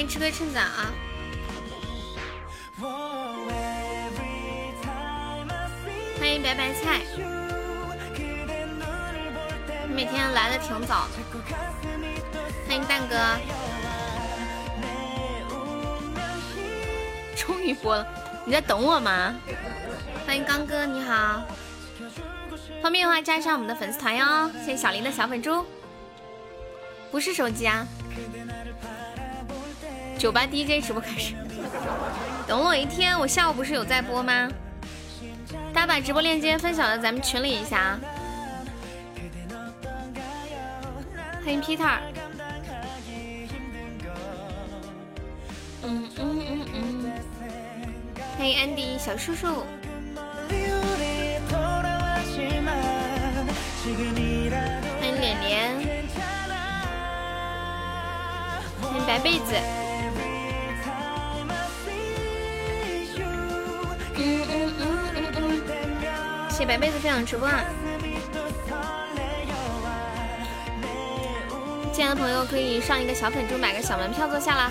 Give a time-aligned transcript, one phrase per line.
[0.00, 0.90] 欢迎吃亏趁早啊！
[6.18, 7.02] 欢迎白白菜，
[9.86, 11.18] 你每天来的挺早的。
[12.66, 13.14] 欢迎蛋哥，
[17.36, 18.06] 终于播了，
[18.46, 19.36] 你在等我吗？
[20.26, 21.42] 欢迎刚哥，你好，
[22.82, 24.50] 方便的话加一下我们的粉丝团哟。
[24.64, 25.66] 谢谢小林的小粉猪，
[27.10, 27.86] 不是手机啊。
[30.20, 31.34] 酒吧 DJ 直播开始，
[32.46, 34.50] 等我一天，我下午不是有在播吗？
[35.72, 37.98] 大家把直播链接分享到咱们群里一下啊！
[41.42, 41.96] 欢迎 Peter，
[45.84, 47.12] 嗯嗯嗯嗯，
[48.36, 49.64] 欢迎 Andy 小叔叔，
[55.00, 55.74] 欢迎脸脸，
[58.82, 59.54] 欢迎白被子。
[66.60, 67.64] 谢白被子分享直播啊！
[71.90, 74.70] 进来的朋友可以上一个小粉猪，买个小门票坐下啦。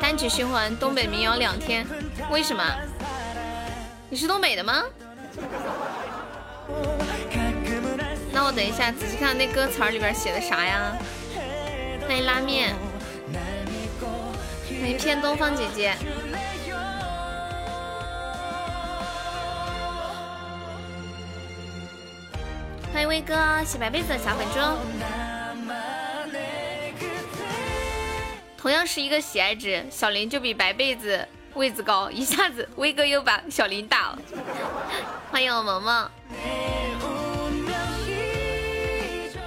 [0.00, 1.86] 单曲循环东北民谣两天，
[2.30, 2.64] 为什么？
[4.08, 4.82] 你是东北的吗？
[8.32, 10.96] 那我等一下仔细看那歌词里边写的啥呀？
[12.08, 12.74] 欢迎拉面，
[14.80, 15.92] 欢迎偏东方姐姐。
[23.14, 24.58] 威哥，洗白被子的小粉猪。
[28.58, 34.18] 同样是一个喜爱值，小林就比白被子位子高，一下子威哥又把小林打了。
[35.30, 36.10] 欢迎我萌萌，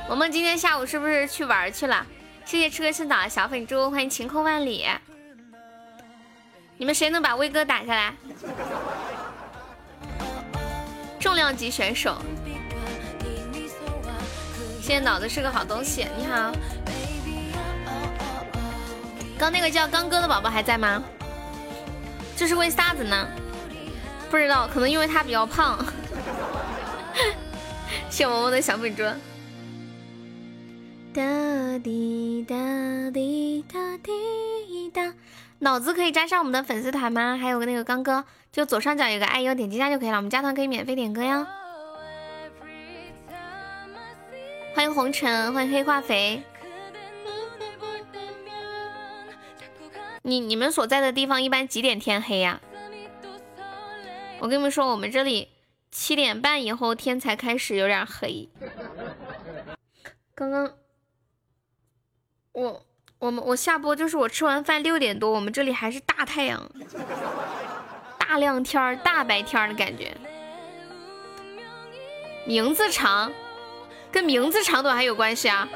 [0.08, 2.08] 萌萌今天下午是不是去玩去了？
[2.46, 4.86] 谢谢吃个青岛的小粉猪，欢迎晴空万里。
[6.78, 8.14] 你们谁能把威哥打下来？
[11.20, 12.16] 重量级选手。
[14.88, 16.08] 现在脑子是个好东西。
[16.18, 16.50] 你好，
[19.38, 21.04] 刚那个叫刚哥的宝宝还在吗？
[22.38, 23.28] 这是为啥子呢？
[24.32, 25.78] 不知道，可能因为他比较胖。
[28.10, 29.20] 谢萌萌的小粉砖。
[31.14, 31.22] 哒
[31.84, 32.56] 滴哒
[33.14, 35.14] 滴哒滴哒，
[35.60, 37.38] 脑子可以加上我们的粉丝团吗？
[37.38, 40.16] 还有个那个刚哥，就左上角有个爱优，点击一下就可以了。
[40.16, 41.46] 我们加团可以免费点歌呀。
[44.78, 46.44] 欢迎红尘，欢迎黑化肥。
[50.22, 52.62] 你你们所在的地方一般几点天黑呀？
[54.38, 55.50] 我跟你们说，我们这里
[55.90, 58.48] 七点半以后天才开始有点黑。
[60.36, 60.72] 刚刚
[62.52, 62.86] 我
[63.18, 66.70] 我们我下播就是我吃完饭六点多，我们这里还是大太阳、
[68.20, 70.16] 大亮天、大白天的感觉。
[72.46, 73.34] 名字长。
[74.12, 75.68] 跟名字长短还有关系啊？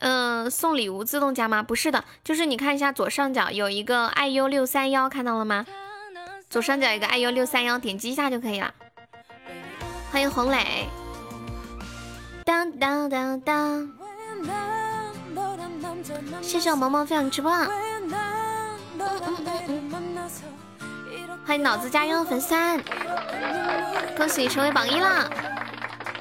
[0.00, 1.62] 嗯，送礼物自动加吗？
[1.62, 5.66] 不是的，就是你看一下左上角有一个爱优六三幺，看到了吗？
[6.48, 8.72] 左上角有一个爱优六三幺，点击一下就可以了。
[10.10, 10.88] 欢迎红磊。
[12.44, 13.92] 当当当当。
[16.40, 17.52] 谢谢我萌萌分享直播。
[21.50, 22.54] 欢迎脑子加油粉丝，
[24.16, 25.28] 恭喜成为榜一啦！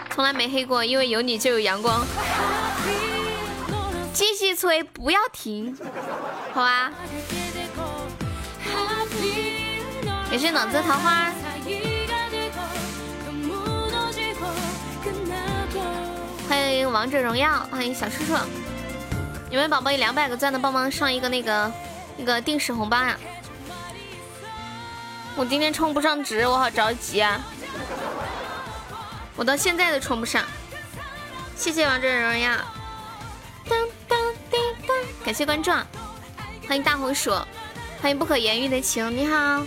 [0.09, 2.03] 从来没黑过，因为有你就有阳光。
[4.12, 5.78] 继续催，不要停，
[6.51, 6.91] 好吧？
[10.31, 11.31] 也是脑子桃花。
[16.49, 18.34] 欢迎王者荣耀，欢迎小叔叔。
[19.52, 21.72] 有没有宝宝有两百个钻的，帮忙上一个那个
[22.17, 23.16] 那个定时红包呀？
[25.35, 27.40] 我今天充不上值，我好着急啊！
[29.35, 30.43] 我到现在都充不上。
[31.55, 32.58] 谢谢王者荣耀，
[33.67, 35.72] 当当滴当，感谢关注，
[36.67, 37.31] 欢迎大红薯，
[38.02, 39.64] 欢迎不可言喻的情，你好，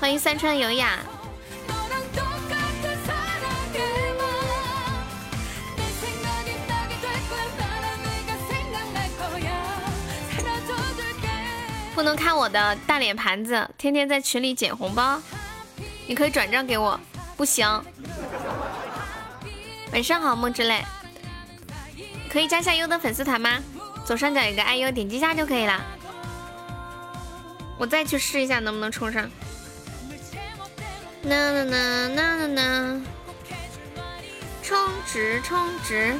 [0.00, 0.98] 欢迎三川有雅。
[11.96, 15.18] 不能看我的大脸盘子，天天在群里捡红包，
[16.06, 17.00] 你可以转账给我，
[17.38, 17.66] 不行。
[19.94, 20.84] 晚上好，梦之泪，
[22.28, 23.58] 可以加下优的粉丝团吗？
[24.04, 25.82] 左上角有个爱优，点击一下就可以了。
[27.78, 29.22] 我再去试一下能不能冲上。
[31.22, 33.02] 呐呐呐呐呐呐，
[34.62, 36.14] 充值充值，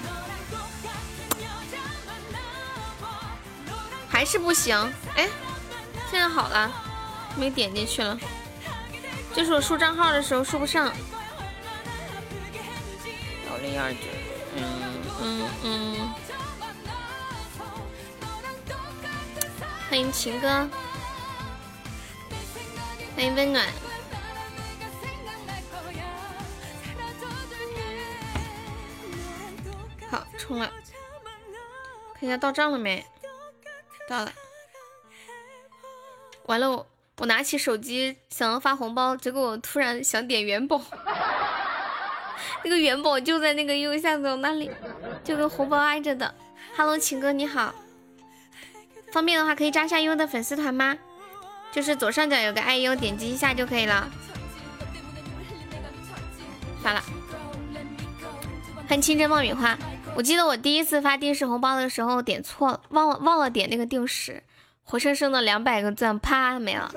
[4.09, 4.75] 还是不行。
[5.17, 5.29] 哎，
[6.11, 6.73] 现在好了，
[7.37, 8.19] 没点进去了。
[9.35, 10.87] 就是我输账号的时候输不上。
[13.51, 14.01] 幺零二九，
[14.57, 14.65] 嗯
[15.21, 16.15] 嗯嗯。
[19.89, 20.69] 欢迎情歌，
[23.15, 23.67] 欢迎温暖。
[30.11, 30.71] 好，充了。
[32.15, 33.05] 看一下到账了没？
[34.09, 34.33] 到了。
[36.47, 36.87] 完了，我
[37.19, 40.81] 我拿起手机想要发红包，结果我突然想点元宝，
[42.63, 44.71] 那个元宝就在那个右下角那里，
[45.25, 46.35] 就跟红包挨着的。
[46.77, 47.75] Hello，情哥你好。
[49.13, 50.97] 方便的话可以加一下优的粉丝团吗？
[51.73, 54.09] 就是左上角有个爱优，点击一下就可以了。
[56.83, 57.03] 发了。
[58.87, 59.77] 欢迎清真爆米花。
[60.15, 64.43] 我记得我第一次发定时红包的时候点错了，忘了忘了点那个定时，
[64.89, 66.89] 活生生的两百个赞啪没了。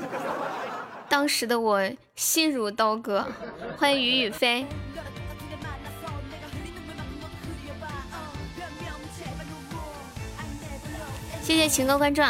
[1.09, 3.27] 当时的我心如刀割。
[3.79, 4.63] 欢迎雨雨飞。
[11.41, 12.21] 谢谢情哥关注，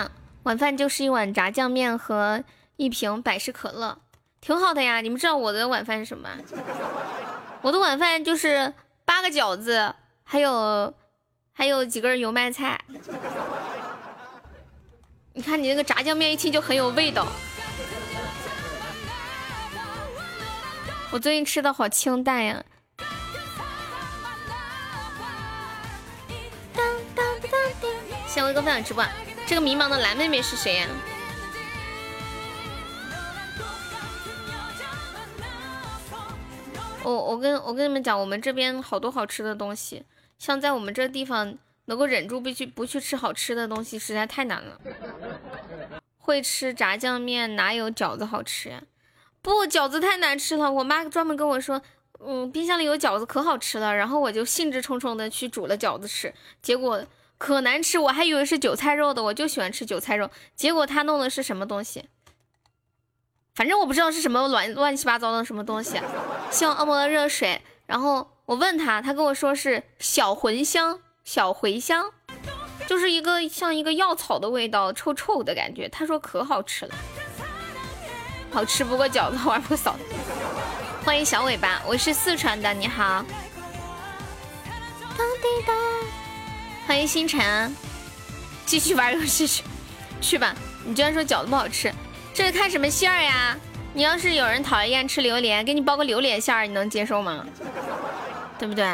[0.43, 2.41] 晚饭就是一碗炸酱面和
[2.77, 3.97] 一瓶百事可乐，
[4.39, 5.01] 挺好的呀。
[5.01, 6.29] 你们知道我的晚饭是什么？
[7.61, 8.73] 我的晚饭就是
[9.03, 10.93] 八个饺子，还有
[11.51, 12.79] 还有几根油麦菜。
[15.39, 17.25] 你看你那个炸酱面，一听就很有味道。
[21.11, 22.61] 我最近吃的好清淡呀。
[28.27, 29.01] 先威哥分享直播，
[29.47, 30.87] 这个迷茫的蓝妹妹是谁呀？
[37.01, 40.03] 我我跟我跟你们讲，我们这边好多好吃的东西，
[40.37, 41.57] 像在我们这地方
[41.89, 44.79] 能够忍住不去不去吃好吃的东西，实在太难了。
[46.17, 48.81] 会吃炸酱面哪有饺子好吃呀？
[49.41, 50.71] 不，饺子太难吃了。
[50.71, 51.81] 我妈专门跟我说，
[52.19, 57.03] 嗯，冰箱里有饺子可好吃了，然后我就兴致冲冲的去煮了饺子吃，结果。
[57.39, 60.29] 可难吃，我还以为是韭菜肉的，我就喜欢吃韭菜肉。
[60.57, 62.09] 结果他弄的是什么东西？
[63.55, 66.01] 反正我不知道是什么乱乱七八糟的什么东西。
[66.51, 67.61] 希望恶魔的热水。
[67.85, 72.05] 然后我问他，他跟我说是小茴香，小茴香，
[72.87, 75.87] 就是一个像一个药草的味道，臭臭的感觉。
[75.89, 76.95] 他说可好吃了，
[78.51, 79.99] 好吃不过饺子， 玩不过嫂子。
[81.05, 83.23] 欢迎小尾巴，我是四川的，你好。
[85.17, 85.73] 当滴答。
[86.87, 87.75] 欢迎星辰，
[88.65, 89.63] 继续玩游戏去
[90.19, 90.55] 去吧。
[90.83, 91.93] 你居然说饺子不好吃，
[92.33, 93.55] 这是看什么馅儿呀？
[93.93, 97.45] 你要是有人讨厌吃榴莲，给你包个榴莲馅儿，你能接受吗？
[98.57, 98.85] 对不对？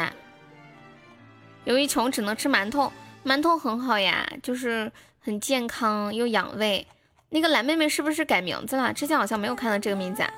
[1.66, 2.90] 由于穷，只能吃馒头。
[3.24, 4.90] 馒头很好呀，就是
[5.20, 6.86] 很健康又养胃。
[7.30, 8.92] 那个蓝妹妹是不是改名字了？
[8.92, 10.30] 之前好像没有看到这个名字，啊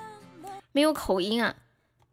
[0.72, 1.55] 没有口音啊？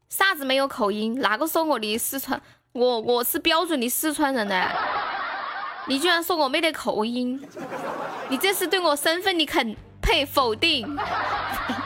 [0.09, 1.19] 啥子没有口音？
[1.21, 2.39] 哪个说我的四川？
[2.73, 4.69] 我我是标准的四川人呢。
[5.87, 7.41] 你居然说我没得口音，
[8.27, 10.97] 你这是对我身份的肯呸否定？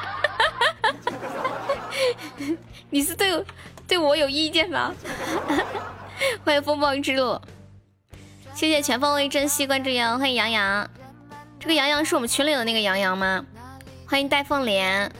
[2.89, 3.46] 你是对
[3.88, 4.92] 对我有意见吗？
[6.46, 7.39] 欢迎风暴之路，
[8.55, 10.17] 谢谢全方位珍惜关注哟。
[10.17, 10.89] 欢迎杨洋，
[11.60, 13.46] 这个杨洋是我们群里的那个杨洋吗？
[14.08, 15.12] 欢迎戴凤莲，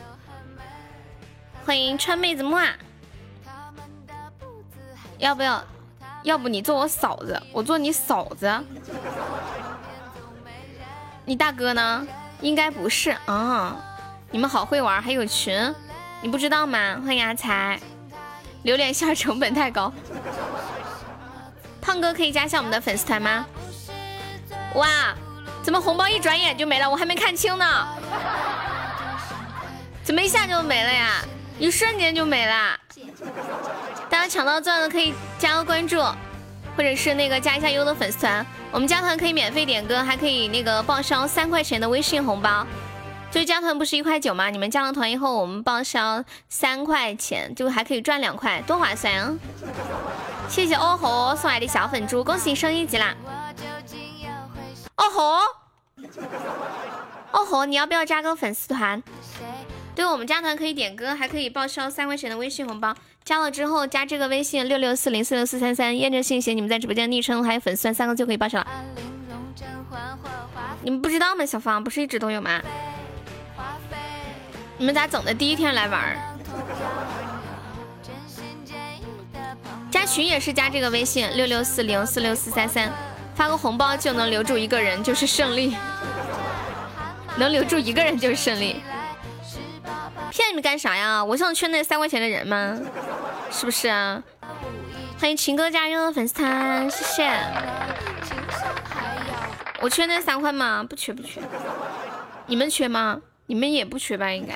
[1.66, 2.68] 欢迎川妹子木啊，
[5.18, 5.64] 要不要？
[6.24, 8.52] 要不你做我嫂子，我做你嫂子。
[11.26, 12.08] 你大哥呢？
[12.42, 13.78] 应该不是啊。
[14.32, 15.74] 你们好会玩，还有群，
[16.22, 17.00] 你不知道吗？
[17.06, 17.80] 欢迎阿才。
[18.64, 19.94] 榴莲馅成本太高。
[21.90, 23.44] 胖哥可以加一下我们的粉丝团吗？
[24.76, 24.88] 哇，
[25.64, 26.88] 怎么红包一转眼就没了？
[26.88, 27.88] 我还没看清呢。
[30.04, 31.26] 怎么一下就没了呀？
[31.58, 32.78] 一瞬间就没了。
[34.08, 36.00] 大家抢到钻的可以加个关注，
[36.78, 38.46] 或者是那个加一下优的粉丝团。
[38.72, 42.68] 我们加团可以免费点歌，还可以那个报销三块钱的微信红包。
[43.32, 44.50] 就加团不是一块九吗？
[44.50, 49.36] 你们加了团以后，我们报销三块钱，就还可以赚两块，多划算啊！
[50.50, 53.14] 谢谢哦吼送来的小粉猪，恭喜升一级啦！
[54.96, 55.24] 哦吼，
[57.32, 59.02] 哦吼，你要不要加个粉丝团？
[59.94, 62.96] 对我们加团可以点歌，还可以报销三块钱的微信红包。
[63.24, 68.68] 加了之后，加这个微信六六四零四六四三三，验证信息你们在直播间昵称还有粉丝三个就可以报销了。
[70.82, 71.46] 你们不知道吗？
[71.46, 72.60] 小芳不是一直都有吗？
[74.80, 75.34] 你们咋整的？
[75.34, 76.16] 第一天来玩儿？
[79.92, 82.90] 加群也是加这个微信六六四零四六四三三，
[83.36, 85.76] 发个红包就能留住一个人，就是胜利。
[87.36, 88.82] 能留住一个人就是胜利。
[90.32, 91.22] 骗你们干啥呀？
[91.26, 92.80] 我想圈那三块钱的人吗？
[93.52, 94.24] 是不是啊？
[95.20, 97.30] 欢迎情歌加入粉丝团，谢谢。
[99.82, 100.86] 我缺那三块吗？
[100.90, 101.42] 不缺不缺。
[102.46, 103.20] 你们缺吗？
[103.50, 104.32] 你们也不缺吧？
[104.32, 104.54] 应该，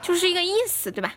[0.00, 1.12] 就是一个意思，对吧？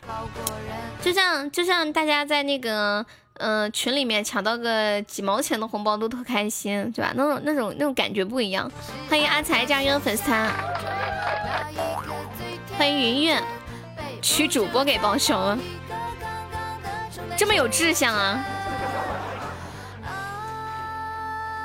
[1.02, 7.13] 就像就像大家在那个呃群里面抢到个几毛钱的红包都特开心，对吧？
[7.16, 8.70] 那种那种那种感觉不一样。
[9.10, 10.52] 欢迎阿才加入粉丝团，
[12.78, 13.38] 欢迎云云，
[14.22, 15.58] 娶主播给报销了，
[17.38, 18.44] 这么有志向啊！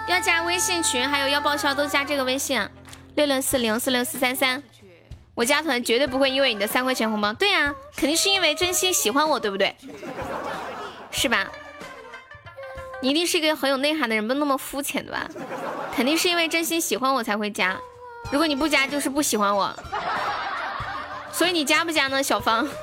[0.07, 2.65] 要加微信群，还有要报销都加这个微信，
[3.17, 4.63] 六六四零四六四三三。
[5.39, 9.73] 我加团绝对不会因为你的三块钱红包，对呀，肯定是因为真心喜欢我，对不对？
[11.13, 11.47] 是吧？
[13.01, 15.29] 你一定是一个很有内涵的人，不那么肤浅的吧？
[15.95, 17.79] 肯定是因为真心喜欢我才会加，
[18.33, 19.73] 如果你不加就是不喜欢我，
[21.31, 22.21] 所以你加不加呢？
[22.21, 22.67] 小芳，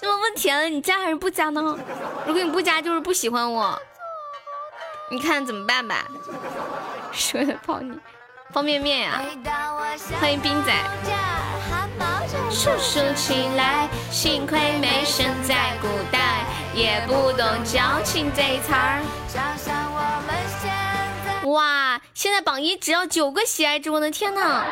[0.00, 0.62] 那么问题了？
[0.70, 1.76] 你加还是不加呢？
[2.26, 3.78] 如果你不加就是不喜欢我，
[5.12, 6.06] 你看怎么办吧？
[7.12, 7.92] 说的泡你
[8.50, 9.20] 方便面呀！
[10.18, 10.72] 欢迎冰仔。
[12.50, 19.02] 数数起来，幸亏没生在古代，也不懂矫情这词儿。
[21.44, 24.64] 哇，现在榜一只要九个喜爱值，我的天呐，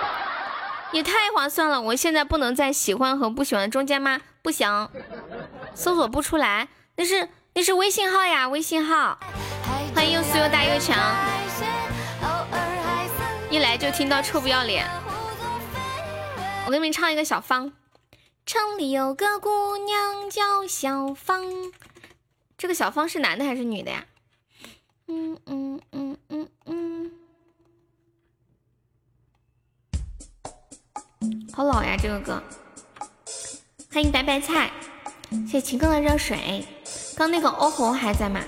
[0.92, 1.78] 也太划算了！
[1.82, 4.18] 我现在不能在喜欢和不喜欢中间吗？
[4.40, 4.88] 不行，
[5.74, 9.18] 搜索不出来，那是那是微信号呀，微信号。
[9.94, 10.96] 欢迎又酥又大又强。
[13.50, 14.88] 一来就听到臭不要脸，
[16.66, 17.72] 我给你们唱一个小芳。
[18.46, 21.44] 城里有个姑娘叫小芳，
[22.56, 24.06] 这个小芳是男的还是女的呀？
[25.08, 27.10] 嗯嗯嗯嗯嗯，
[31.52, 32.42] 好老呀这个歌。
[33.92, 34.70] 欢迎白白菜，
[35.30, 36.64] 谢谢秦哥的热水。
[37.16, 38.40] 刚那个哦吼还在吗？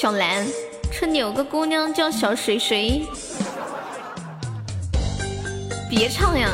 [0.00, 0.46] 小兰。
[0.90, 3.02] 村里有个姑娘叫小水水，
[5.90, 6.48] 别唱呀！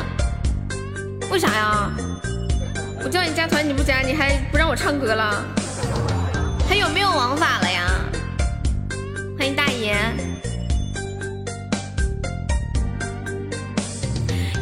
[1.31, 1.89] 为啥呀？
[3.05, 5.45] 我叫你加团你不加，你还不让我唱歌了？
[6.67, 7.87] 还有没有王法了呀？
[9.37, 9.95] 欢迎大爷。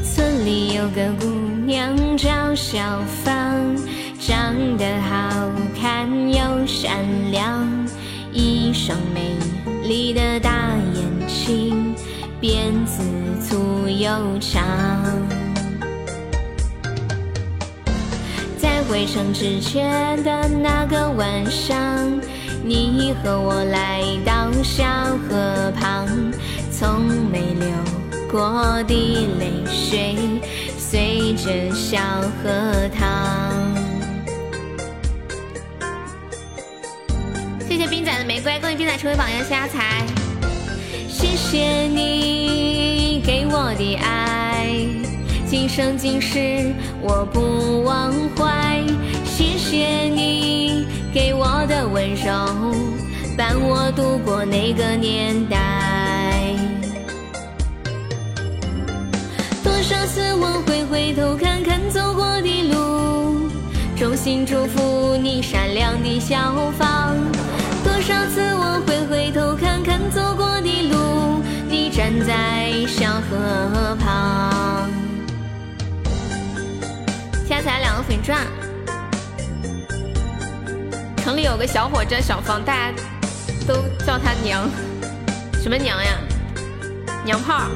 [0.04, 1.26] 村里有个姑
[1.66, 3.76] 娘叫小芳，
[4.20, 5.50] 长得好
[5.82, 7.68] 看又善良，
[8.36, 9.36] 一双美。
[9.88, 11.96] 丽的大眼睛，
[12.42, 13.02] 辫子
[13.40, 14.62] 粗又长。
[18.58, 22.20] 在回城之前的那个晚上，
[22.64, 24.84] 你和我来到小
[25.30, 26.08] 河旁，
[26.72, 27.68] 从没流
[28.32, 28.94] 过的
[29.40, 30.18] 泪水
[30.80, 32.00] 随着小
[32.42, 33.45] 河淌。
[38.26, 40.04] 玫瑰，恭喜冰仔成为榜样，谢阿财。
[41.08, 44.68] 谢谢你给我的爱，
[45.48, 48.84] 今生今世我不忘怀。
[49.24, 52.74] 谢谢你给我的温柔，
[53.38, 56.52] 伴我度过那个年代。
[59.64, 63.52] 多少次我会回头看看走过的路，
[63.96, 67.35] 衷心祝福你善良的小芳。
[68.36, 74.92] 次我会回头看看走过的路，你站在小河旁。
[77.48, 78.46] 现在才两个粉钻。
[81.24, 82.94] 城里有个小伙叫小芳，大家
[83.66, 83.76] 都
[84.06, 84.70] 叫他娘，
[85.64, 86.20] 什么娘呀？
[87.24, 87.70] 娘炮。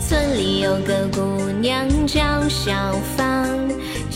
[0.00, 2.72] 村里有个姑娘叫小
[3.18, 3.46] 芳。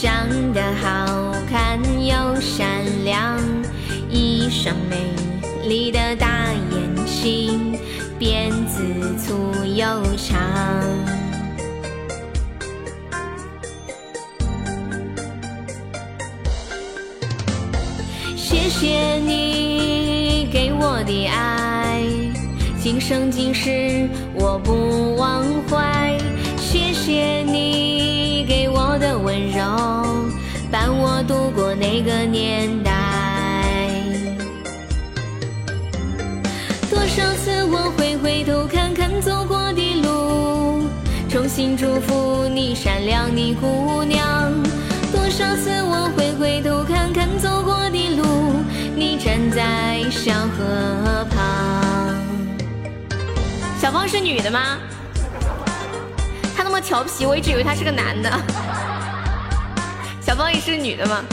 [0.05, 2.69] 长得好看又善
[3.07, 3.41] 良，
[4.11, 4.99] 一双美
[5.67, 7.79] 丽的大眼睛，
[8.21, 8.85] 辫子
[9.17, 10.39] 粗又长。
[18.37, 22.03] 谢谢你给我的爱，
[22.79, 26.19] 今生今世我不忘怀。
[26.59, 28.04] 谢谢你
[28.95, 29.59] 我的温柔，
[30.71, 32.93] 伴我度过那个年代。
[36.89, 40.89] 多少次我会回头看看走过的路，
[41.29, 41.49] 衷。
[41.49, 44.53] 心祝福你善良的姑娘。
[45.11, 48.63] 多少次我会回头看看走过的路，
[48.95, 52.15] 你站在小河旁。
[53.77, 54.79] 小芳是女的吗？
[56.85, 58.31] 调皮，我一直以为他是个男的。
[60.21, 61.25] 小芳也是女的吗？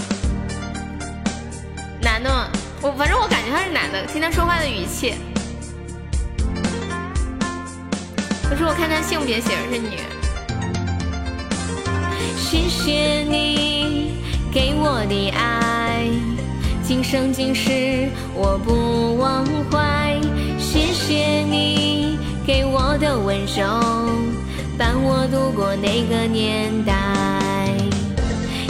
[2.02, 2.48] 男的吗？
[2.82, 5.16] 我反正我感觉他是男的，听他说话的语气。
[8.50, 9.98] 可是我看他性别写的是女。
[12.38, 16.08] 谢谢你给我的爱，
[16.82, 20.18] 今生今世我不忘怀。
[20.58, 23.66] 谢谢你给我的温柔，
[24.78, 26.94] 伴我度过那个年代。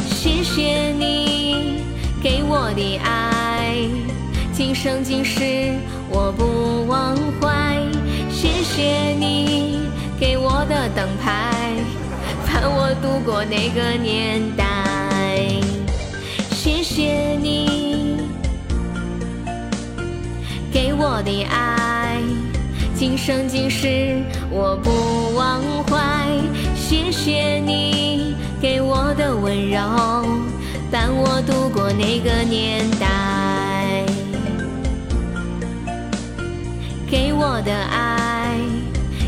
[0.05, 1.81] 谢谢你
[2.21, 3.75] 给我的爱，
[4.53, 5.73] 今生今世
[6.09, 7.77] 我不忘怀。
[8.29, 9.79] 谢谢你
[10.19, 11.73] 给我的灯牌，
[12.45, 14.65] 伴我度过那个年代。
[16.51, 18.17] 谢谢你
[20.71, 22.21] 给我的爱，
[23.01, 26.29] 今生今世我不忘怀。
[26.75, 28.35] 谢谢你。
[28.61, 29.79] 给我的温柔，
[30.91, 34.05] 伴我度过那个年代。
[37.09, 38.55] 给我的爱，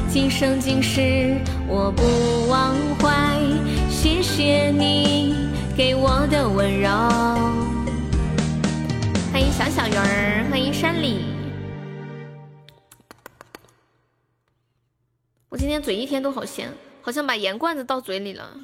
[0.08, 1.36] 今生今世
[1.68, 3.40] 我不忘怀。
[3.90, 6.90] 谢谢你给我的温柔。
[9.32, 11.33] 欢迎小小鱼儿，欢迎山里。
[15.54, 16.74] 我今天嘴一天都好咸。
[17.04, 18.58] 好像把盐罐子倒嘴里了。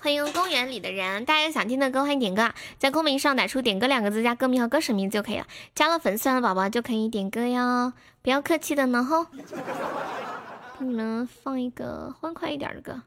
[0.00, 5.46] 欢迎公园里的人，大家有想听的歌欢迎点歌，在公屏上打出“点歌”两个字，加歌名和歌手名字就可以了。
[5.74, 7.92] 加了粉丝团的宝宝就可以点歌哟，
[8.22, 9.24] 不要客气的呢吼。
[9.24, 13.02] 给你们放一个欢快一点的歌，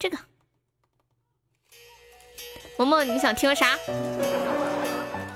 [0.00, 0.18] 这个。
[2.76, 3.78] 萌萌，你想听啥？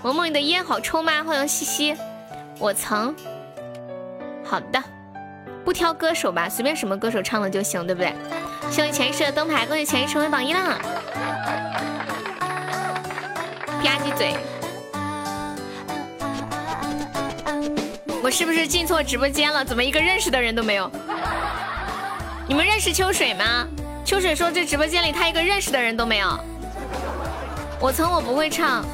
[0.03, 1.23] 萌萌，你的烟好抽吗？
[1.23, 1.97] 欢迎西西，
[2.59, 3.14] 我曾。
[4.53, 4.83] 好的。
[5.65, 8.15] 不挑歌手吧，随便什么歌手唱的就行，对不对？
[8.71, 10.79] 谢谢前一世的灯牌，恭喜前一世成为榜一啦！
[13.83, 14.37] 吧唧嘴，
[18.23, 19.65] 我是不是进错直播间了？
[19.65, 20.91] 怎么一个认识的人都没有？
[22.47, 23.67] 你们认识秋水吗？
[24.05, 26.38] 秋水说这直播间里他一个认识的人都没有。
[27.81, 28.85] 我曾我不会唱。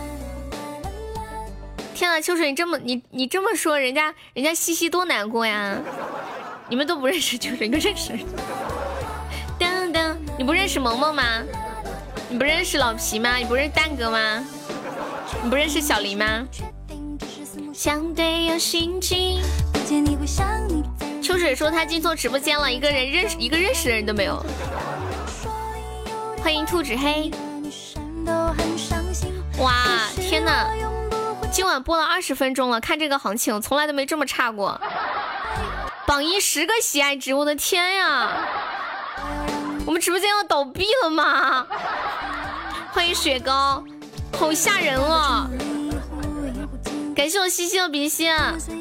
[1.98, 5.76] 天呐，秋水你这么你你这么说，人家人家西西多难过呀！
[6.68, 8.12] 你们都不认识，就是一个认识。
[9.58, 11.24] 噔噔，你不认识萌萌吗？
[12.30, 13.34] 你不认识老皮吗？
[13.34, 14.46] 你不认识蛋哥吗？
[15.42, 16.46] 你不认识小林吗？
[17.74, 19.42] 相对有心情。
[21.20, 24.40] 秋水说他进错直播间了，一个人认识一个认识的人都没有。
[26.44, 27.28] 欢迎兔子黑。
[29.58, 29.74] 哇，
[30.20, 30.68] 天呐！
[31.50, 34.80] 今晚播了二十分钟了，看这个行情，从来都没这么差过。
[36.06, 38.30] 榜一十个喜爱值，我的天呀！
[39.86, 41.66] 我们直播间要倒闭了吗？
[42.92, 43.82] 欢迎雪糕，
[44.38, 45.48] 好吓人哦！
[47.16, 48.32] 感谢我西西的比心，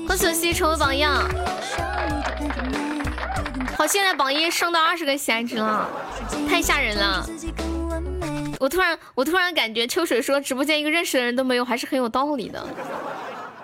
[0.07, 1.23] 恭喜我西西成为榜样。
[3.77, 5.89] 好，现在榜一升到二十个喜爱值了，
[6.49, 7.25] 太吓人了！
[8.59, 12.63] 我突然，我突然感觉秋水说直播间一个认识的人都没有，还是很有道理的。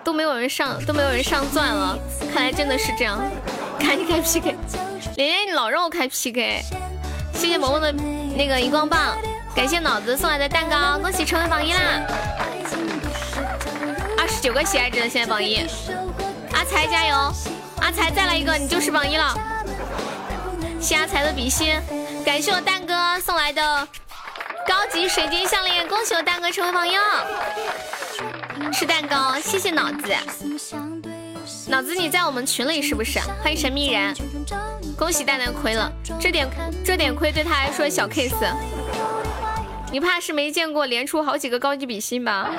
[0.04, 1.98] 都没有人上，都没有人上钻了，
[2.32, 3.18] 看来真的是这样。
[3.78, 4.54] 赶紧开 PK，
[5.16, 6.60] 连连你老让我开 PK，
[7.32, 7.90] 谢谢萌萌的
[8.36, 9.16] 那个荧光棒，
[9.56, 11.80] 感谢脑子送来的蛋糕，恭喜成为榜一啦！
[14.18, 15.66] 二十九个喜爱值的现在榜一，
[16.52, 17.32] 阿才加油，
[17.80, 19.34] 阿才再来一个你就是榜一了。
[20.78, 21.80] 谢阿才的比心，
[22.26, 23.88] 感谢我蛋哥送来的
[24.66, 27.00] 高级水晶项链，恭喜我蛋哥成为朋友。
[28.72, 30.14] 吃蛋糕，谢谢脑子。
[31.68, 33.20] 脑子你在我们群里是不是？
[33.42, 34.14] 欢迎神秘人，
[34.96, 36.48] 恭喜蛋蛋亏了，这点
[36.84, 38.34] 这点亏对他来说小 case。
[39.90, 42.50] 你怕是没见过连出好几个高级比心吧？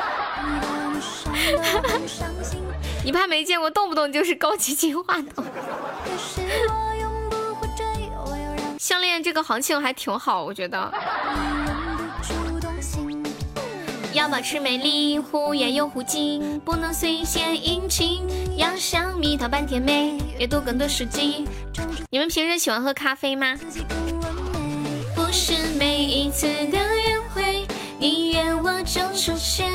[3.04, 5.44] 你怕没见过动不动就是高级金话筒？
[8.80, 10.94] 项链这个行情还挺好，我觉得。
[14.16, 18.26] 要保持美丽，忽远又忽近，不能随便殷勤，
[18.56, 21.46] 要像蜜桃般甜美，阅读更多书籍。
[22.10, 23.54] 你们平时喜欢喝咖啡吗？
[25.14, 27.68] 不是每一次的约会，
[28.00, 29.70] 你约我就出现。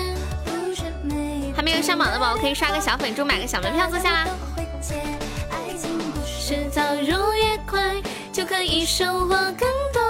[1.55, 4.26] 还没有上榜的宝宝可以刷个小粉猪，买个小门票坐下啦。
[6.24, 8.00] 迟早入夜快，
[8.33, 10.00] 就可以收获更多。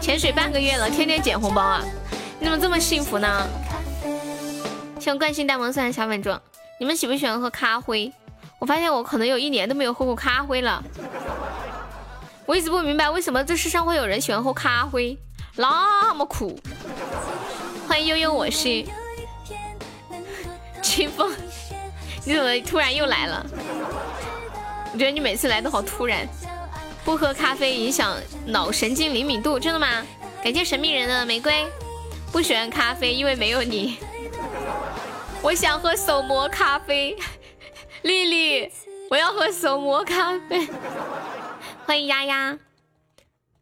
[0.00, 1.82] 潜水半个月了，天天捡红包啊！
[2.42, 3.48] 你怎么这么幸福呢？
[4.98, 6.36] 像惯性大萌送的小粉猪，
[6.80, 8.12] 你们喜不喜欢喝咖啡？
[8.58, 10.82] 我发现我可能有一年都没有喝过咖啡了。
[12.44, 15.16] 我一直不明白为什么这世上会有人喜欢喝咖啡，
[15.54, 16.58] 那么苦。
[17.86, 18.84] 欢迎悠悠，我是
[20.82, 21.32] 清风。
[22.24, 23.46] 你怎么突然又来了？
[24.92, 26.26] 我觉得你每次来都好突然。
[27.04, 30.04] 不喝咖啡影响脑神经灵敏度，真的吗？
[30.42, 31.64] 感谢神秘人的玫瑰。
[32.32, 33.98] 不喜欢咖啡，因为没有你。
[35.42, 37.14] 我想喝手磨咖啡，
[38.00, 38.72] 丽丽，
[39.10, 40.66] 我要喝手磨咖啡。
[41.84, 42.58] 欢迎丫丫。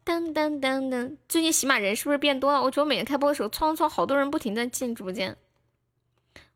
[0.05, 2.63] 噔噔噔噔，最近喜马人是不是变多了？
[2.63, 5.35] 我觉得每天开播的时候，哐哐好多人不停的进直播间。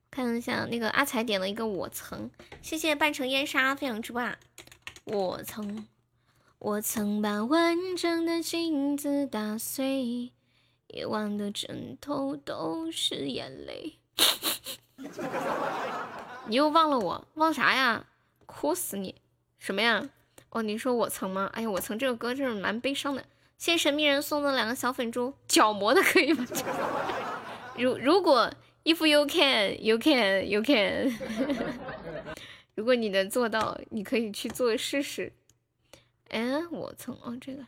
[0.10, 4.24] 看一下那个阿才点了一个我曾，谢谢半城烟沙分享直播。
[5.04, 5.86] 我曾。
[6.60, 10.32] 我曾把完整的镜子打碎，
[10.96, 14.00] 夜晚的枕头都是眼泪。
[16.48, 17.28] 你又忘了我？
[17.34, 18.06] 忘啥呀？
[18.46, 19.14] 哭死你！
[19.60, 20.10] 什么呀？
[20.52, 21.50] 哦，你说我曾吗？
[21.54, 23.26] 哎呀，我曾这个歌真是蛮悲伤的。
[23.58, 26.48] 谢谢神秘人送的两个小粉猪，角膜的可以吗？
[27.78, 28.50] 如如果
[28.86, 31.14] if you can you can you can，
[32.74, 35.34] 如果你能做到，你可以去做试试。
[36.30, 37.66] 哎，我曾哦，这个，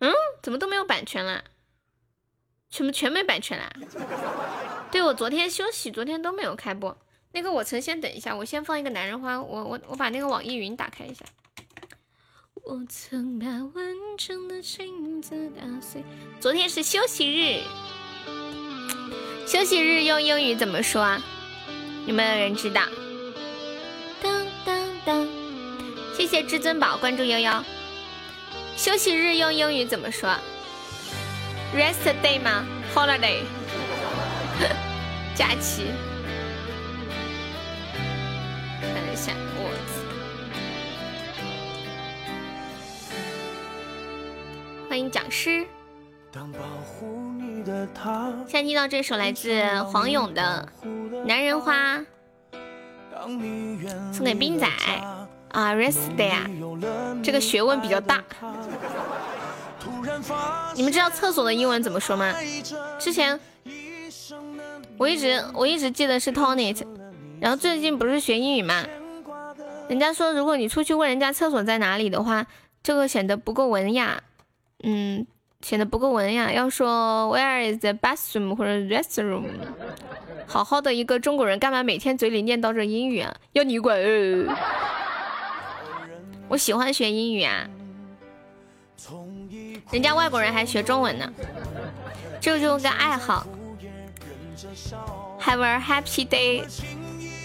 [0.00, 1.42] 嗯，怎么都没有版权啦？
[2.70, 3.70] 全部全没版权啦？
[4.90, 6.96] 对我昨天休息，昨天都没有开播。
[7.32, 11.24] 那个我曾先等一下，我先放一个男人花，我我我把那个网易云打开一下。
[12.64, 16.02] 我曾把完整的镜子打碎。
[16.40, 17.62] 昨天是休息日，
[19.46, 21.22] 休息日用英语怎么说啊？
[22.06, 22.82] 有没有人知道？
[24.20, 25.28] 当当当。
[26.16, 27.64] 谢谢至尊宝关注悠悠。
[28.76, 30.28] 休息日用英语怎么说
[31.74, 33.42] ？Rest day 吗？Holiday。
[35.34, 35.86] 假期。
[38.80, 39.70] 看一下我。
[44.88, 45.66] 欢迎讲师。
[48.46, 50.68] 现在听到这首来自黄勇的
[51.26, 51.98] 《男人花》，
[54.12, 54.66] 送给冰仔。
[55.52, 56.46] 啊，rest day 啊，
[57.22, 58.22] 这个学问比较大。
[60.74, 62.34] 你们知道厕所的英文怎么说吗？
[62.98, 63.38] 之前
[64.98, 66.82] 我一直我一直记得是 toilet，
[67.40, 68.84] 然后最近不是学英语嘛，
[69.88, 72.46] 人家说如果你出去问人家厕所在哪里的话，
[72.82, 74.22] 这个显得不够文雅，
[74.82, 75.26] 嗯，
[75.60, 79.44] 显得不够文雅，要说 where is the bathroom 或者 restroom。
[80.46, 83.34] 好好的一个中国人，干嘛每天嘴里念叨着英语啊？
[83.52, 83.98] 要你管！
[86.48, 87.68] 我喜欢学英语啊，
[89.90, 91.32] 人家外国人还学中文呢，
[92.40, 93.46] 这就是个爱好。
[95.40, 96.64] Have a happy day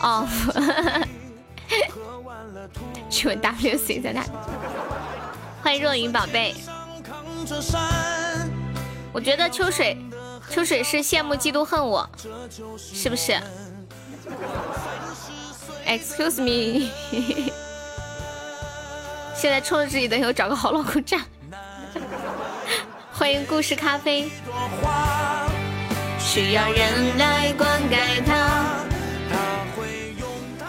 [0.01, 0.27] off。
[3.09, 4.23] 去问 WC 在哪？
[5.61, 6.55] 欢迎若云宝贝。
[9.13, 9.97] 我觉得秋水，
[10.49, 12.09] 秋水是羡慕嫉妒恨我，
[12.77, 13.33] 是不是
[15.85, 16.89] ？Excuse me。
[19.35, 21.21] 现在冲着自己的以找个好老公站。
[23.11, 24.29] 欢迎故事咖啡。
[26.19, 28.85] 需要人来灌溉它。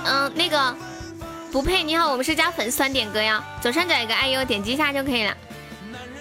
[0.05, 0.75] 嗯，那个
[1.53, 5.37] 不配你好，我们是加粉丝团点歌呀，左上角一个爱优，点击一下就可以了。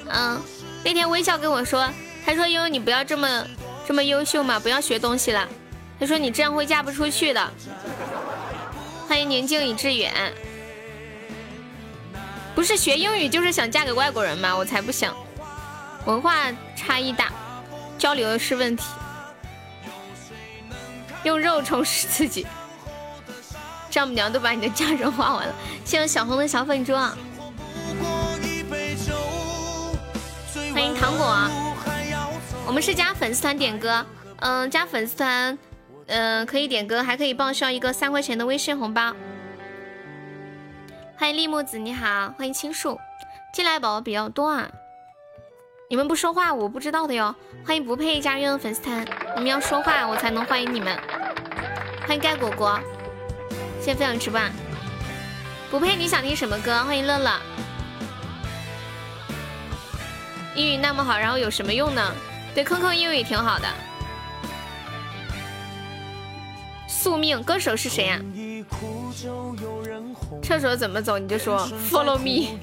[0.09, 0.41] 嗯，
[0.83, 1.89] 那天微笑跟我说，
[2.25, 3.45] 他说悠悠你不要这么
[3.87, 5.47] 这么优秀嘛，不要学东西了。
[5.99, 7.51] 他说你这样会嫁不出去的。
[9.07, 10.13] 欢迎宁静与致远。
[12.53, 14.55] 不是学英语就是想嫁给外国人吗？
[14.55, 15.15] 我才不想，
[16.05, 17.31] 文化差异大，
[17.97, 18.83] 交流是问题。
[21.23, 22.45] 用肉充实自己，
[23.89, 25.53] 丈母娘都把你的嫁妆花完了。
[25.85, 26.93] 谢谢小红的小粉猪，
[30.73, 31.49] 欢迎糖果。
[32.65, 34.05] 我们是加粉丝团点歌，
[34.39, 35.57] 嗯，加粉丝团，
[36.07, 39.13] 嗯，可以点歌，还可以报销一个三块钱的微信红包。
[41.21, 42.99] 欢迎立木子，你好，欢迎青树，
[43.53, 44.67] 进来宝宝比较多啊，
[45.87, 47.35] 你们不说话我不知道的哟。
[47.63, 49.05] 欢迎不配加入粉丝团，
[49.35, 50.99] 你们要说话我才能欢迎你们。
[52.07, 52.79] 欢迎盖果果，
[53.79, 54.41] 谢谢分享直播。
[55.69, 56.83] 不配你想听什么歌？
[56.85, 57.39] 欢迎乐乐。
[60.55, 62.15] 英语那么好，然后有什么用呢？
[62.55, 63.67] 对，坑坑英语挺好的。
[66.87, 68.19] 宿命歌手是谁呀？
[70.43, 72.57] 厕所怎么走你就说 follow me。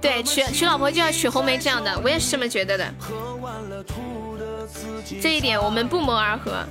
[0.00, 2.94] 对，娶娶老婆就要娶红梅这样的，我也是这么觉得的。
[5.20, 6.64] 这一点我们不谋而合。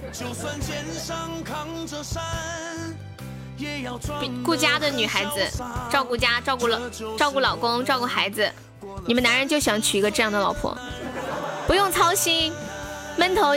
[4.43, 6.79] 顾家的女孩子，照顾家，照顾老，
[7.17, 8.49] 照顾老公，照顾孩子。
[9.05, 10.75] 你们男人就想娶一个这样的老婆，
[11.67, 12.53] 不用操心，
[13.17, 13.55] 闷头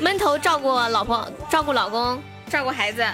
[0.00, 3.04] 闷头照顾老婆，照顾老公，照顾孩子，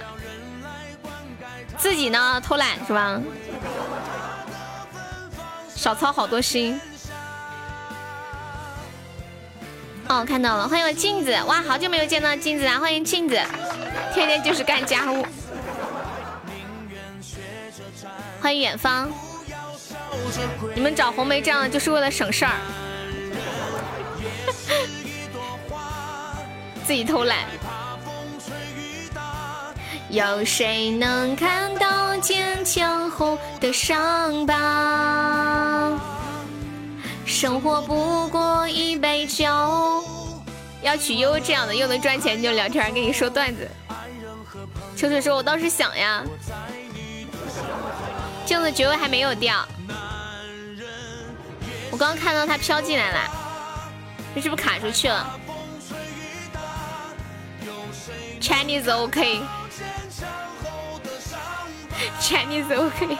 [1.83, 3.21] 自己呢偷懒是吧？
[5.75, 6.81] 少操好多心。
[10.09, 13.35] 哦，看到了，欢迎我镜子，哇，好久没有见到镜子了，欢迎镜子，
[14.15, 15.27] 天天就是干家务。
[18.41, 19.11] 欢迎远方，
[20.77, 22.55] 你们找红梅这样的就是为了省事儿，
[26.87, 27.39] 自己偷懒。
[30.13, 35.99] 有谁能看到坚强后的伤疤？
[37.25, 39.47] 生活不过一杯酒。
[40.83, 43.67] 要娶悠悠这样的，又能赚钱，就聊天，跟你说段子。
[44.95, 46.23] 秋水说：“我倒是想呀。”
[48.45, 49.67] 镜子爵位还没有掉，
[51.91, 53.19] 我刚刚看到他飘进来了，
[54.35, 55.41] 这是不是卡出去了
[58.43, 59.41] ？Chinese OK
[62.21, 63.19] Chinese OK，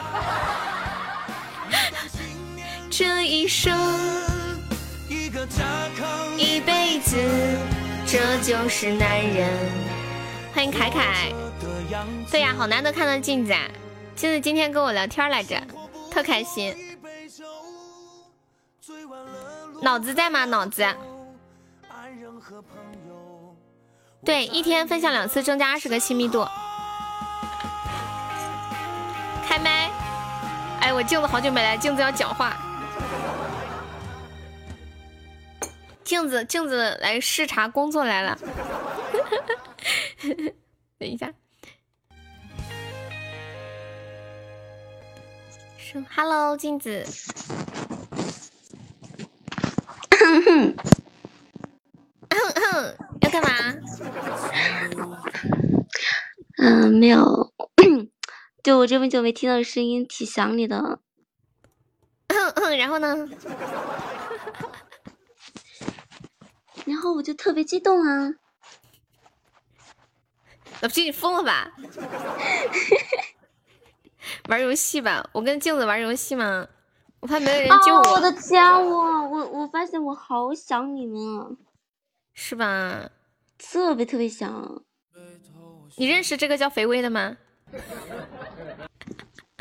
[2.89, 3.77] 这一生
[6.37, 7.17] 一辈子，
[8.05, 9.49] 这就是男人。
[10.53, 11.31] 欢迎凯凯，
[12.31, 13.61] 对呀，好难得看到镜子啊。
[14.15, 15.59] 镜子今天跟我聊天来着，
[16.11, 16.75] 特开心。
[19.81, 20.45] 脑子在吗？
[20.45, 20.85] 脑子。
[24.23, 26.47] 对，一天分享两次，增加二十个亲密度。
[30.93, 32.55] 我镜子好久没来，镜子要讲话。
[36.03, 38.37] 镜子，镜子来视察工作来了。
[40.99, 41.33] 等一下。
[46.15, 47.03] Hello，镜子。
[53.21, 53.49] 要干嘛？
[56.57, 57.51] 嗯，没有。
[58.63, 60.99] 就我这么久没听到声音，挺想你的。
[62.77, 63.27] 然后呢？
[66.85, 68.33] 然后我就特别激动啊！
[70.81, 71.71] 老皮，你疯了吧？
[74.47, 76.67] 玩游戏吧，我跟镜子玩游戏吗？
[77.19, 78.13] 我怕没有人救我。
[78.13, 81.57] 我的家我我我发现我好想你们，
[82.33, 83.09] 是吧？
[83.57, 84.83] 特别特别想。
[85.95, 87.37] 你认识这个叫肥威的吗？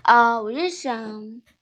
[0.02, 1.10] 啊，我认识啊。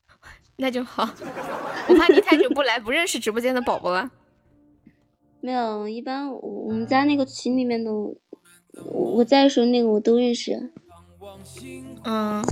[0.56, 1.08] 那就好。
[1.88, 4.10] 我怕你太久不来，不认识直播间的宝宝了。
[5.40, 7.90] 没有，一般我们家那个群里面的，
[8.84, 10.72] 我在的时候那个我都认识。
[12.04, 12.44] 嗯。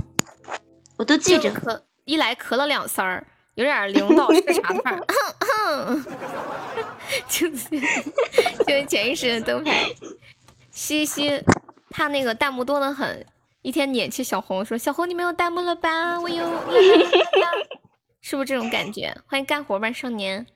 [0.97, 3.25] 我都记着，咳一来咳了两声儿，
[3.55, 5.01] 有点领导视察范儿，
[7.29, 7.69] 就是
[8.65, 9.85] 就是潜意识的灯牌。
[10.71, 11.41] 西西，
[11.89, 13.25] 他那个弹幕多的很，
[13.69, 16.19] 一天撵去小红说：“小红你没有弹幕了吧？
[16.19, 16.43] 我有，
[18.19, 20.47] 是不是这种感觉？”欢迎干活吧少年，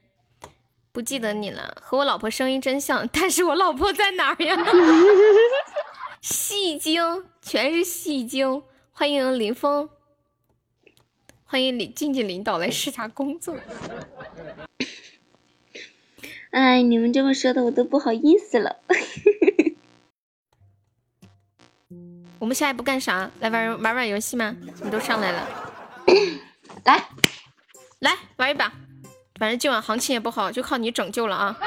[0.91, 4.58] 不记得你了，和我老婆声音真像，但是我老婆在哪儿呀？
[6.21, 8.63] 戏精，全是戏精。
[8.91, 9.88] 欢迎林峰。
[11.45, 13.56] 欢迎领静静领导来视察工作。
[16.49, 18.78] 哎，你们这么说的，我都不好意思了。
[22.43, 23.32] 我们下一步干啥？
[23.39, 24.53] 来玩玩玩游戏吗？
[24.82, 25.47] 你都上来了，
[26.84, 27.01] 来
[27.99, 28.69] 来玩一把。
[29.39, 31.58] 反正今晚行情也不好，就靠你拯救了啊！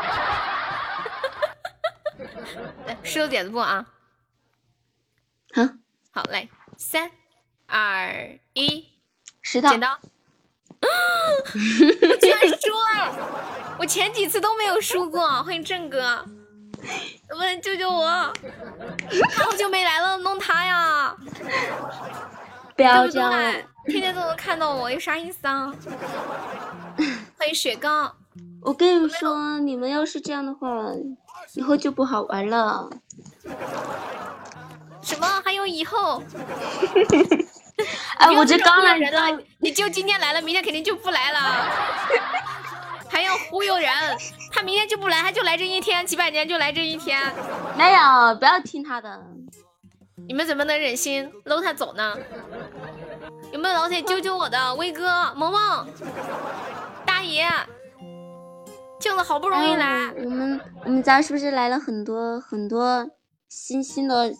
[2.84, 3.86] 来，石头剪子布啊！
[5.54, 5.62] 好，
[6.10, 7.10] 好嘞，三
[7.64, 8.86] 二一。
[9.40, 9.98] 石头剪刀，
[10.82, 13.76] 我居然输了！
[13.78, 15.42] 我前几次都没有输过。
[15.42, 16.22] 欢迎郑哥，
[17.28, 18.06] 能不能救救我？
[19.34, 21.14] 好久没来了，弄他呀！
[22.76, 23.30] 不要这样，
[23.86, 25.72] 天天都能看到我，有啥意思啊？
[27.38, 28.12] 欢迎雪糕，
[28.62, 30.68] 我跟你们说，你们要是这样的话，
[31.54, 32.88] 以后就不好玩了。
[35.02, 35.26] 什么？
[35.44, 36.22] 还有以后？
[38.18, 41.68] 哎， 我这刚来人了，你就今天来了，明天肯定就不来了，
[43.16, 43.90] 还要忽悠人，
[44.52, 47.18] 他明天就不来，他就来这一天，几百年就来这一天。
[47.74, 49.18] 没有，不要听他的。
[50.28, 52.14] 你们怎么能忍心搂他走呢？
[53.52, 55.88] 有没有老铁救救我的威哥、萌萌、
[57.06, 57.46] 大爷？
[59.00, 63.08] 救了好不容易来，我们我们家是不是来了很多很多
[63.48, 64.30] 新新的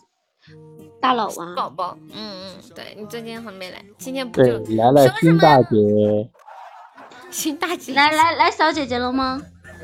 [1.01, 1.55] 大佬啊？
[1.55, 6.29] 宝宝，嗯嗯，对你最近很没来，今天不就来了新大姐？
[7.29, 9.41] 新大姐来来来小姐姐了吗？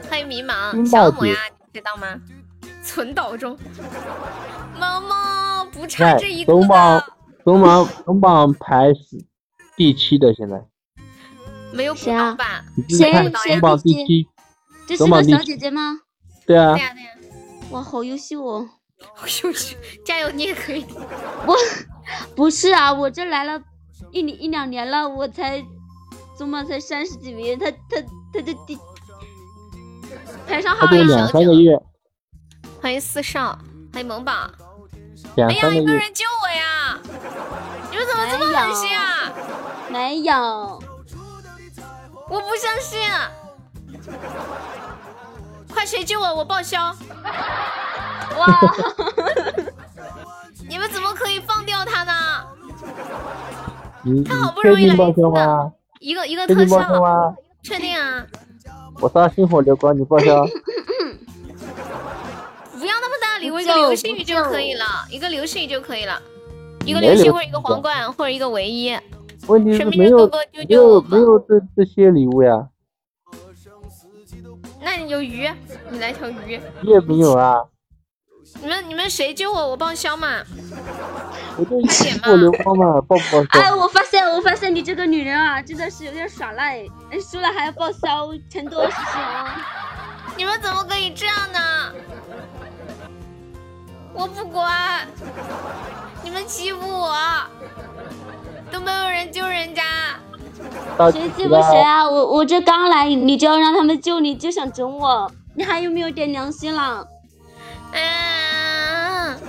[0.10, 1.36] 欢迎迷茫小恶魔呀，
[1.72, 2.20] 你知道吗？
[2.84, 3.58] 存档中，
[4.80, 7.04] 萌萌不差这一个总榜
[7.44, 8.92] 总榜总榜排
[9.78, 10.62] 第七的，现在
[11.72, 12.64] 没有补刀吧？
[12.90, 13.14] 谁
[13.48, 14.28] 总榜第七？
[14.88, 16.00] 这是个小姐姐吗？
[16.46, 16.74] 对啊。
[16.74, 17.10] 对呀对呀。
[17.72, 18.70] 哇，好优秀哦！
[19.16, 19.76] 好优秀，
[20.06, 20.86] 加油，你也可以。
[21.46, 21.56] 我
[22.36, 23.62] 不是啊，我这来了
[24.12, 25.64] 一一两年了，我才
[26.66, 28.02] 才三十几名，他他
[28.34, 28.78] 他就第
[30.48, 30.92] 排上号了。
[31.04, 31.80] 两三个月。
[32.82, 33.58] 欢迎四少，
[33.94, 34.32] 欢迎萌宝。
[35.38, 37.00] 哎呀，有没有人救我呀！
[37.90, 39.32] 你们怎么这么狠心啊？
[39.90, 40.34] 没有，
[42.30, 43.00] 我不相信。
[45.74, 46.80] 快谁救我，我报销！
[48.38, 48.60] 哇！
[50.68, 52.14] 你们怎么可以放掉他呢？
[54.28, 55.72] 他好不容易来报销吗？
[56.04, 57.34] 一个一个特效吗？
[57.64, 58.28] 确定啊！
[59.00, 60.44] 我刷星火流光，你报销。
[62.78, 66.22] 不要那么大礼物，一个流星雨就可以了，一个流星雨就可以了，
[66.86, 68.94] 一个流星或者一个皇冠或者一个唯一。
[69.48, 70.30] 问题是没有
[70.68, 72.68] 没有没有这这些礼物呀。
[74.82, 75.50] 那你有鱼，
[75.90, 76.60] 你来条鱼。
[76.82, 77.64] 也没有啊。
[78.62, 80.42] 你们你们谁救我，我报销嘛。
[81.58, 81.70] 我就
[82.24, 83.60] 过流光嘛，报不报销？
[83.60, 86.80] 哎，我发现我发现你这个女人啊，真的是有点耍赖，
[87.12, 89.56] 哎，输了还要报销，钱多事情啊。
[90.36, 91.60] 你们怎么可以这样呢？
[94.14, 95.08] 我不管，
[96.24, 97.16] 你们欺负我，
[98.72, 99.84] 都没有人救人家。
[101.12, 102.08] 谁欺负谁啊！
[102.08, 107.06] 我我这刚来，你就要让他们救你，就想整我，你还有没有点良心了？
[107.94, 109.40] 嗯，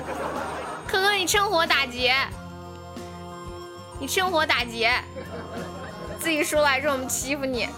[0.87, 2.15] 可可，你趁火打劫，
[3.99, 4.93] 你趁火打劫，
[6.21, 7.69] 自己说来着我们欺负你，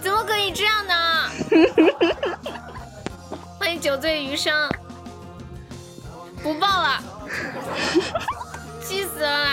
[0.00, 1.30] 怎么可以这样呢？
[3.58, 4.68] 欢迎酒醉余生，
[6.42, 7.02] 不报了，
[8.80, 9.46] 气死了！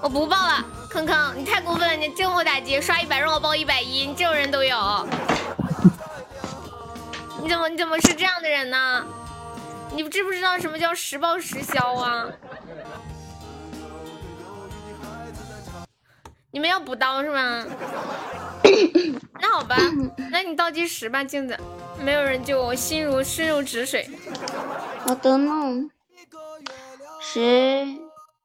[0.00, 1.94] 我不报了，坑坑，你太过分了！
[1.94, 5.06] 你趁火打劫，刷一百让我报一百一，你这种人都有？
[7.42, 9.04] 你怎么你怎么是这样的人呢？
[9.94, 12.26] 你知不知道什么叫实报实销啊？
[16.52, 17.66] 你们要补刀是吗？
[19.40, 19.76] 那好吧，
[20.30, 21.58] 那你倒计时吧，镜子，
[22.00, 24.08] 没有人救我，心如心如止水。
[25.00, 25.90] 好的呢，
[27.20, 27.86] 十。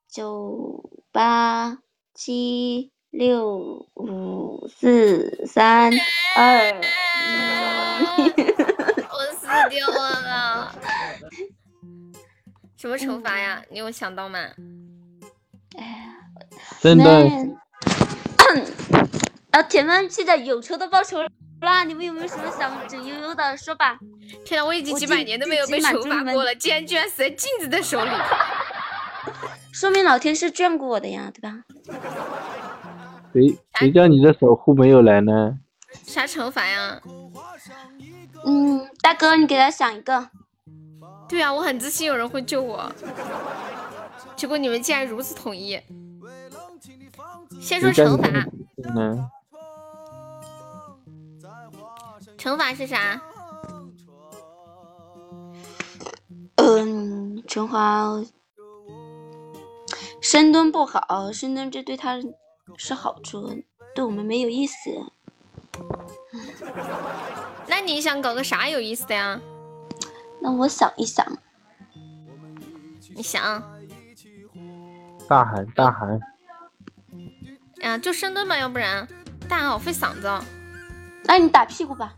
[0.09, 1.77] 九八
[2.15, 5.91] 七六五四三
[6.35, 6.81] 二，
[9.57, 10.75] 我死掉了！
[12.77, 13.63] 什么惩罚呀？
[13.71, 14.39] 你有想到吗？
[15.77, 16.15] 哎呀，
[16.79, 17.27] 真的。
[19.51, 21.17] 啊，铁们现在有仇的报仇
[21.61, 21.83] 啦！
[21.83, 23.97] 你们有没有什么想整悠悠的说吧？
[24.45, 28.11] 天呐，我已经几百年都没有被惩罚过了，竟然居然死在镜子的手里！
[29.71, 31.63] 说明老天是眷顾我的呀，对吧？
[33.33, 35.57] 谁谁叫你的守护没有来呢？
[36.03, 37.01] 啥惩罚呀？
[38.49, 40.29] 嗯，大哥，你给他想一个。
[41.27, 42.89] 对啊，我很自信有人会救我，
[44.37, 45.77] 结果你们竟然如此统一。
[47.59, 48.29] 先说惩罚。
[52.37, 53.21] 惩罚是啥？
[56.55, 58.23] 嗯，惩罚。
[60.21, 62.17] 深蹲不好，深蹲这对他
[62.77, 63.61] 是好处，
[63.93, 64.75] 对我们没有意思。
[67.67, 69.39] 那你想搞个啥有意思的呀？
[70.41, 71.25] 那我想一想。
[73.15, 73.63] 你想？
[75.27, 76.17] 大喊大喊！
[77.81, 79.05] 呀，就深蹲吧，要不然
[79.49, 80.31] 大喊好费嗓子。
[81.23, 82.13] 那你打屁股吧。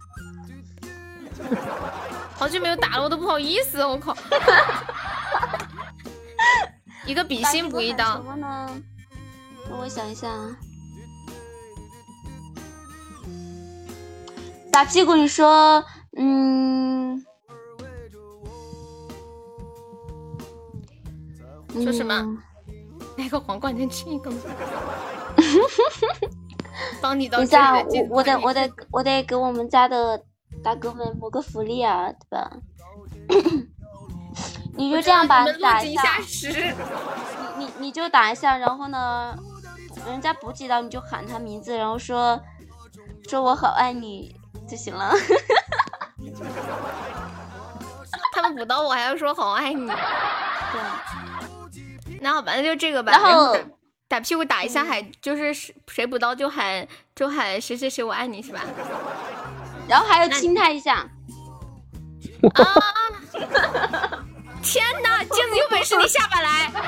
[2.36, 4.16] 好久没有打了，我都不好意思，我靠。
[7.06, 8.18] 一个比心补一刀。
[8.18, 8.70] 什么呢？
[9.70, 10.30] 让我想一下。
[14.72, 15.84] 打屁股，你说，
[16.16, 17.24] 嗯，
[21.74, 22.38] 说什么？
[23.18, 24.38] 来个皇冠，能吃一个吗？
[27.02, 27.40] 帮你到。
[27.40, 30.24] 等下，我我得我得我得给我们家的
[30.64, 32.52] 大哥们谋个福利啊，对吧？
[34.78, 36.18] 你就这样吧，打一下。
[37.58, 39.36] 你你你就打一下，然后呢，
[40.06, 42.40] 人家补给到你就喊他名字，然后说
[43.28, 44.34] 说我好爱你
[44.68, 45.14] 就行了。
[48.34, 49.88] 他们补刀我还要说好爱你。
[49.88, 49.96] 对。
[52.22, 53.12] 那好吧，那就这个吧。
[53.12, 53.56] 然后
[54.08, 55.54] 打屁股打一下，还就是
[55.88, 58.62] 谁补刀就喊就喊谁谁谁我爱你是吧？
[59.88, 61.08] 然后还要亲他一下。
[62.54, 62.64] 啊！
[64.64, 66.72] 天哪，镜子有本事你下把来！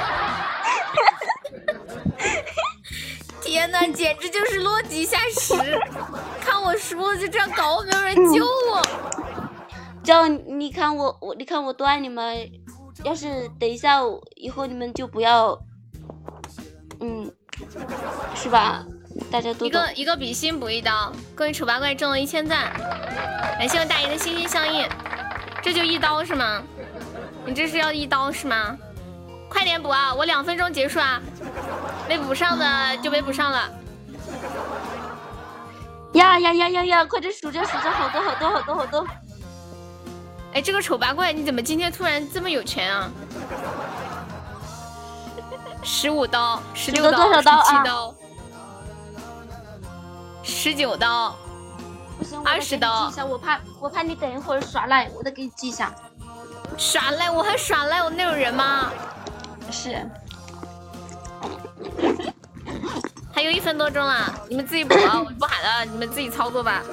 [3.42, 5.54] 天哪，简直就是落井下石！
[6.40, 8.82] 看我输了就这样搞，没有人救我。
[10.04, 12.50] 叫你看我我你看我多爱你们，
[13.04, 14.00] 要是等一下
[14.36, 15.58] 以后你们就不要，
[17.00, 17.32] 嗯，
[18.36, 18.86] 是吧？
[19.30, 22.72] 大家都一个一个比心补一刀，各位丑八怪中了一千赞，
[23.60, 24.88] 感谢我大爷的心心相印。
[25.62, 26.64] 这就一刀是吗？
[27.46, 28.78] 你这是要一刀是吗？
[29.52, 30.14] 快点补啊！
[30.14, 31.22] 我两分钟结束啊！
[32.08, 33.70] 没补上的就没补上了。
[36.14, 37.06] 呀呀呀呀呀！
[37.06, 39.08] 快点数着数着，好多好多好多好多。
[40.54, 43.12] 哎，这个丑八怪你怎么今天突然这么有钱啊？
[45.84, 48.16] 十五刀，十六刀，十七刀，
[50.44, 51.36] 十九刀。
[52.46, 55.94] 二十刀，我怕我怕你等一会儿耍赖，我得给你记一下。
[56.78, 57.30] 耍赖？
[57.30, 58.02] 我还耍赖？
[58.02, 58.92] 我那种人吗？
[59.72, 60.10] 是。
[63.34, 66.84] 还有一分多钟了，你们自己补啊， 我不喊了，你们自己操作吧。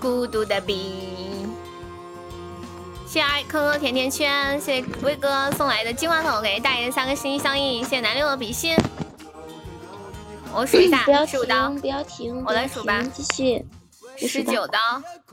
[0.00, 1.52] 孤独的兵，
[3.06, 8.76] 谢谢爱可可甜甜圈，谢谢威哥送来的金话筒，感谢大爷三个心心相印，谢谢南六的比心。
[10.52, 13.02] 我数一下，十五刀，不要停，我来数吧。
[13.12, 13.64] 继续，
[14.16, 14.78] 十九刀，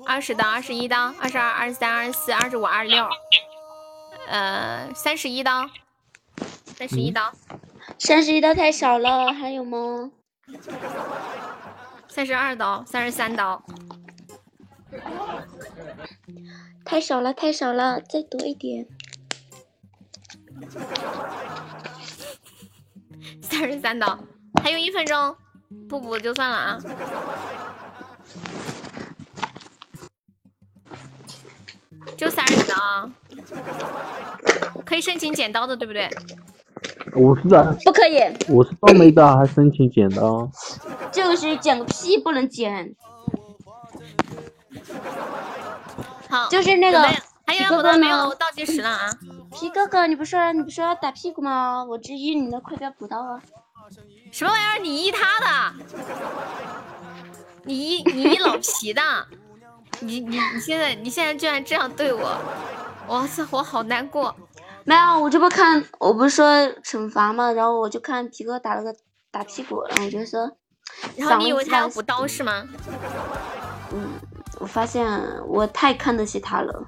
[0.05, 3.07] 二十刀，二十一刀，二十二，二十三，二十四，二十五，二十六，
[4.27, 5.69] 呃，三十一刀，
[6.65, 7.33] 三十一刀，
[7.99, 10.11] 三十一刀太少了，还有吗？
[12.07, 13.63] 三十二刀，三十三刀，
[16.83, 18.87] 太少了，太少了，再多一点，
[23.41, 24.19] 三十三刀。
[24.63, 25.35] 还有一分钟，
[25.87, 26.79] 不补就算了啊！
[32.17, 33.09] 就三十刀，
[34.85, 36.09] 可以申请剪刀的，对不对？
[37.13, 38.19] 我是的不可以，
[38.49, 40.49] 我是倒霉的还申请剪刀？
[41.11, 42.93] 就是剪个屁不能剪。
[46.29, 47.01] 好，就是那个
[47.45, 49.09] 还有多没有倒计时了啊！
[49.53, 51.83] 皮哥哥，你不说你不说要打屁股吗？
[51.83, 53.41] 我这一你的快点补刀啊！
[54.31, 54.79] 什么玩意儿？
[54.81, 55.73] 你一他的，
[57.63, 59.01] 你一你一老皮的，
[60.01, 62.37] 你你你现在你现在居然这样对我，
[63.07, 64.35] 哇塞，我好难过。
[64.83, 66.47] 没有，我这不看，我不是说
[66.83, 68.95] 惩罚吗，然后我就看皮哥打了个
[69.31, 70.51] 打屁股，然后我就说，
[71.15, 72.63] 然后你以为他要补刀是吗？
[73.91, 74.09] 嗯，
[74.59, 75.07] 我发现
[75.47, 76.85] 我太看得起他了，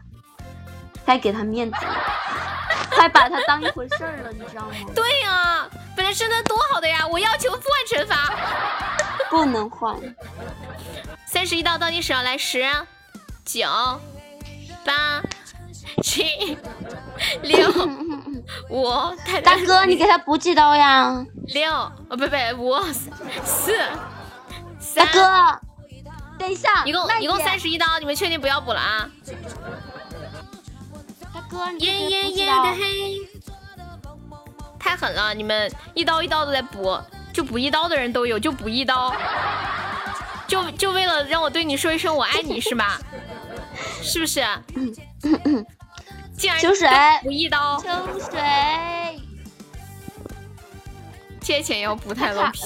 [1.05, 1.95] 太给他面子了，
[2.91, 4.71] 太把他当一回事儿了，你知道吗？
[4.93, 5.69] 对呀。
[5.95, 7.07] 本来身材多好的呀！
[7.07, 8.31] 我要求不换惩罚，
[9.31, 9.97] 不能换。
[11.25, 12.63] 三十一道倒计时，来十、
[13.43, 13.67] 九、
[14.85, 15.19] 八、
[16.03, 16.57] 七、
[17.41, 17.69] 六、
[18.69, 18.87] 五。
[19.43, 21.25] 大哥，你给他补几刀呀？
[21.47, 22.81] 六，哦不不，五、
[23.43, 23.73] 四、
[24.79, 25.05] 三。
[25.05, 25.59] 大哥，
[26.37, 29.09] 等一下，一共一共三十一刀，你们确定不要补了啊？
[31.33, 33.07] 大哥，你给他补几刀？
[34.79, 35.33] 太狠了！
[35.33, 36.97] 你们一刀一刀的在补，
[37.33, 39.13] 就补一刀的人都有，就补一刀，
[40.47, 42.97] 就就为了让我对你说一声我爱你是吧？
[44.01, 44.41] 是不是？
[46.37, 46.87] 竟然秋水
[47.23, 48.39] 补一刀，秋水
[51.39, 52.61] 借钱要补太冷皮，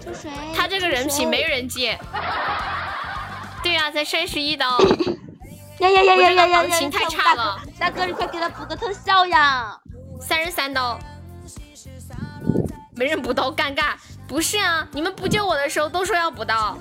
[0.00, 1.98] 秋水他这个人品没人借。
[3.62, 4.78] 对呀，才三十一刀。
[5.78, 6.62] 呀呀呀呀呀呀！
[6.62, 9.78] 行情太差了，大哥你快给他补个特效呀！
[10.20, 10.98] 三十三刀。
[12.94, 13.92] 没人补刀，尴尬。
[14.26, 16.76] 不是啊，你们不救我的时候都说要补刀。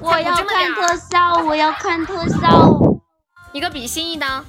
[0.00, 2.78] 我要看特效，我要看特效。
[3.52, 4.44] 一个比心一刀，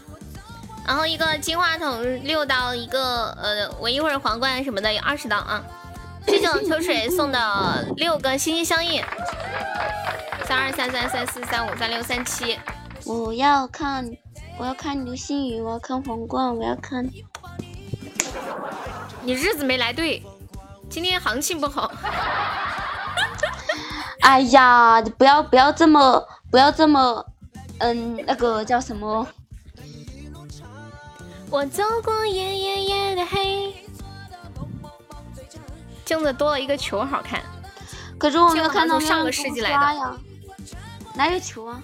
[0.86, 5.64] 然后一个金话筒六刀，一个呃，我一会儿皇冠什么的有二十刀啊。
[6.28, 9.02] 谢谢秋水送的六个心心相印。
[10.46, 12.60] 三二三三三四三五三六三七。
[13.06, 14.10] 我要看，
[14.58, 17.10] 我要看流星雨，我要看皇冠，我要看。
[19.22, 20.22] 你日子没来对。
[20.90, 21.92] 今天行情不好，
[24.22, 27.26] 哎呀，你不要不要这么不要这么，
[27.80, 29.28] 嗯，那个叫什么？
[31.54, 33.76] 我走过夜夜夜的黑。
[36.04, 37.44] 镜子多了一个球，好看。
[38.18, 40.20] 可是我没有看到上个世纪来的。
[41.14, 41.80] 哪有球啊？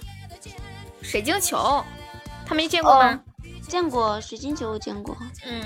[1.02, 1.84] 水晶球，
[2.44, 3.20] 他没见过吗？
[3.68, 5.16] 见过水晶球，我见过。
[5.46, 5.62] 嗯。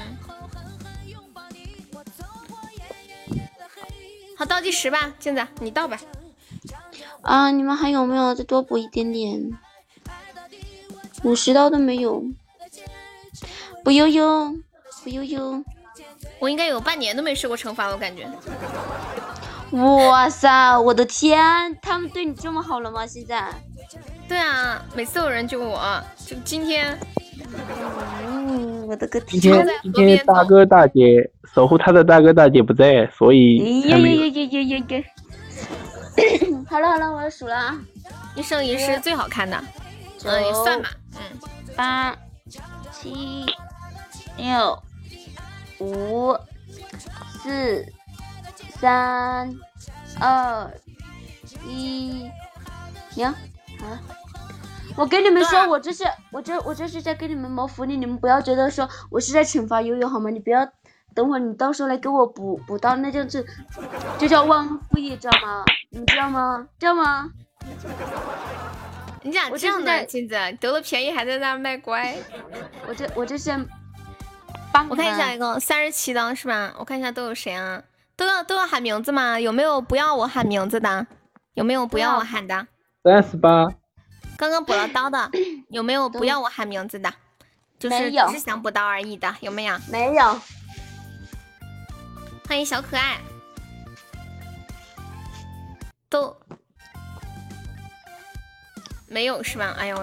[4.37, 5.99] 好，倒计时吧，镜子，你倒吧。
[7.23, 9.59] 啊，你们还有没有再多补一点点？
[11.23, 12.23] 五十刀都没有。
[13.85, 14.53] 不悠悠，
[15.05, 15.63] 不悠悠。
[16.39, 18.27] 我应该有半年都没受过惩罚，我感觉。
[19.73, 21.39] 哇塞，我的天，
[21.83, 23.07] 他们对你这么好了吗？
[23.07, 23.53] 现在？
[24.27, 26.99] 对啊，每次有人救我，就今天。
[28.27, 29.41] 嗯，我的个天！
[29.41, 35.05] 今天今天大哥大姐守护他的大哥大姐不在，所以呀呀呀呀呀呀！
[36.71, 37.79] 好了好了，我要数了啊！
[38.35, 39.63] 一生一世最好看的，
[40.25, 40.89] 嗯，也算吧。
[41.17, 41.21] 嗯，
[41.77, 42.17] 八、
[42.91, 43.45] 七、
[44.37, 44.83] 六、
[45.79, 46.37] 五、
[47.43, 47.87] 四、
[48.79, 49.55] 三、
[50.21, 50.71] 二、
[51.67, 52.31] 一，
[53.11, 53.27] 停。
[53.81, 54.01] 好了。
[54.97, 60.31] 我跟你们说，我这是我这我这是在给你们谋福利，你们不要觉得说我是在惩罚悠悠好吗？
[60.31, 60.69] 你不要
[61.15, 63.45] 等会儿你到时候来给我补补刀，那就是
[64.19, 65.65] 就叫忘恩负义，知道吗？
[65.91, 66.69] 你知道吗？
[66.79, 67.29] 知道吗？
[69.23, 72.15] 你咋这样的金子得了便宜还在那卖乖？
[72.87, 73.51] 我这我这是
[74.75, 76.75] 帮我看一下一个三十七刀是吧？
[76.77, 77.81] 我看一下都有谁啊？
[78.17, 79.39] 都要都要喊名字吗？
[79.39, 81.07] 有没有不要我喊名字的？
[81.55, 82.67] 有没有不要我喊的？
[83.05, 83.69] 三十八。
[84.37, 85.31] 刚刚补了刀的
[85.71, 87.15] 有没有不要我喊名字的？
[87.79, 89.79] 就是只是想补刀而已的有没有？
[89.93, 90.41] 没有。
[92.49, 93.21] 欢迎小可爱。
[96.09, 96.37] 都
[99.07, 99.73] 没有是吧？
[99.79, 99.97] 哎呦，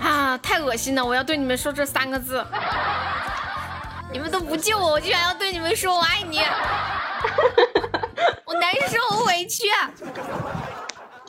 [0.00, 1.04] 啊，太恶心了！
[1.04, 2.44] 我要对你们说这三个字。
[4.12, 6.40] 你们都不救我，我居然要对你们说我爱你。
[8.44, 9.64] 我难受，我委屈。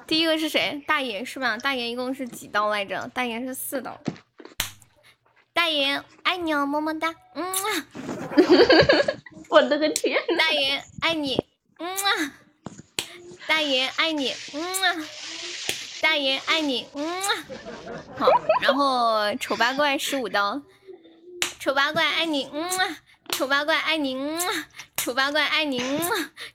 [0.08, 0.82] 第一个是谁？
[0.88, 1.58] 大爷是吧？
[1.58, 3.10] 大爷一共是几刀来着？
[3.14, 4.00] 大爷是四刀。
[5.54, 7.14] 大爷爱你哦，么么哒。
[7.36, 7.86] 嗯啊。
[9.50, 10.20] 我的个天！
[10.38, 11.46] 大爷爱你。
[11.78, 12.32] 嗯啊。
[13.48, 14.34] 大爷爱你。
[14.54, 14.96] 嗯啊。
[16.02, 16.88] 大爷爱你。
[16.94, 17.30] 嗯啊。
[18.18, 18.28] 好，
[18.62, 20.62] 然后丑八怪十五刀。
[21.60, 22.50] 丑八怪爱你。
[22.52, 22.98] 嗯啊。
[23.30, 24.16] 丑八怪爱你。
[24.16, 24.66] 嗯啊。
[24.98, 26.00] 丑八怪爱您，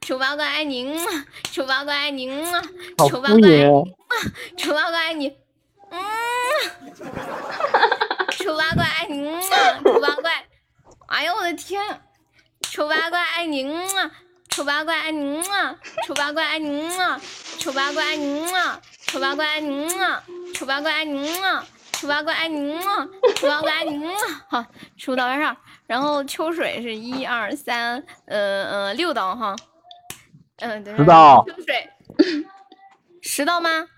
[0.00, 0.96] 丑八怪爱您，
[1.52, 2.44] 丑八怪爱您，
[2.96, 3.40] 丑八怪，
[4.56, 5.36] 丑八怪爱你，
[5.90, 6.00] 嗯，
[8.38, 10.46] 丑八怪爱你，嗯，丑八怪，
[11.08, 11.82] 哎呦我的天，
[12.60, 14.10] 丑八怪爱你，嗯，
[14.48, 15.42] 丑八怪爱您，
[16.06, 16.88] 丑八怪爱您，
[17.58, 18.46] 丑八怪爱您，
[19.16, 19.88] 丑八怪爱您，
[20.52, 21.26] 丑八怪爱您，
[21.92, 22.78] 丑八怪爱您，
[23.34, 24.14] 丑八怪爱您，
[24.46, 24.62] 好，
[24.98, 25.56] 数到完事儿。
[25.86, 29.56] 然后秋水是一二三，呃呃六刀哈，
[30.58, 31.42] 嗯对，十刀。
[31.46, 31.88] 秋水
[33.22, 33.88] 十刀吗？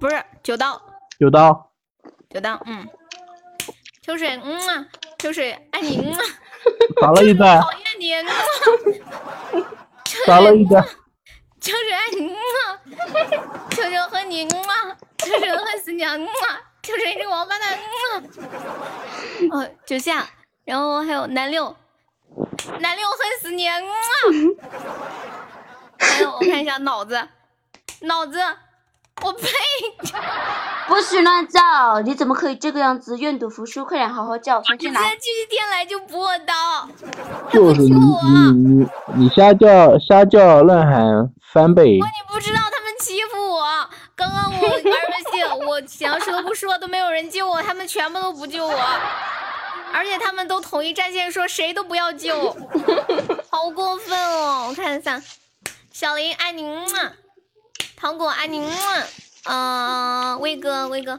[0.00, 0.80] 不是九刀。
[1.18, 1.72] 九刀。
[2.30, 2.88] 九刀，嗯。
[4.00, 4.86] 秋水，嗯啊，
[5.18, 6.20] 秋水爱你，嗯啊。
[7.02, 7.44] 少了一个。
[7.44, 8.34] 讨厌你，嗯啊。
[10.24, 10.82] 少了一个。
[11.66, 12.78] 秋水爱你，嗯啊。
[13.70, 14.96] 秋秋恨你，嗯啊。
[15.18, 16.62] 秋水恨死娘，嗯啊。
[16.80, 17.76] 就是个王八蛋，
[19.40, 20.24] 嗯，哦，九下，
[20.64, 21.74] 然后还有南六，
[22.78, 23.82] 南六恨死你，嗯，
[25.98, 27.20] 还有我看一下脑子，
[28.02, 28.38] 脑子，
[29.24, 29.48] 我呸，
[30.86, 33.18] 不许乱叫，你怎么可以这个样子？
[33.18, 35.00] 愿赌服输，快点好好叫，重新来。
[35.00, 36.88] 你继续天来就补我刀，
[37.50, 43.64] 就是你你你你瞎叫瞎叫乱喊翻倍，你不知道他们欺负我。
[44.14, 44.84] 刚刚我玩游
[45.32, 48.78] 戏，我想要说不说都没有人救我，他们全部都不救我，
[49.90, 52.54] 而且他们都统一战线说谁都不要救，
[53.48, 54.66] 好过分哦！
[54.68, 55.22] 我看一下，
[55.90, 57.12] 小林爱你嘛，
[57.96, 59.02] 糖果爱你嘛，
[59.44, 61.18] 嗯，威哥威哥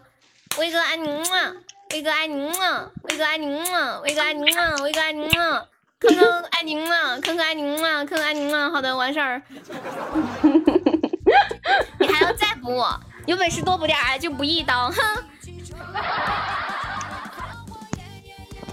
[0.60, 1.54] 威哥爱你嘛，
[1.90, 5.64] 威哥爱你嘛，威哥爱你嘛，威哥爱你嘛，威哥爱你嘛，
[6.00, 9.42] 坑坑爱你嘛，坑坑爱你嘛，坑坑爱你嘛，好的完事儿。
[12.00, 13.00] 你还要再补我？
[13.26, 15.02] 有本事多补点儿就补一刀，哼！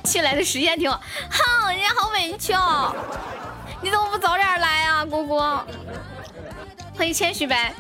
[0.05, 1.01] 去来的时间挺好，
[1.31, 2.95] 哼，人家好委屈哦！
[3.81, 5.39] 你怎么不早点来啊，姑姑？
[6.97, 7.75] 欢迎谦虚呗。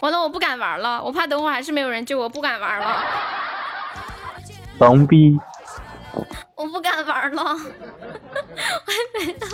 [0.00, 3.04] 完了，我不敢玩了，我怕等会还是没有人救我，不敢玩了。
[4.78, 5.38] 装逼！
[6.56, 9.46] 我不敢玩了， 我还没到。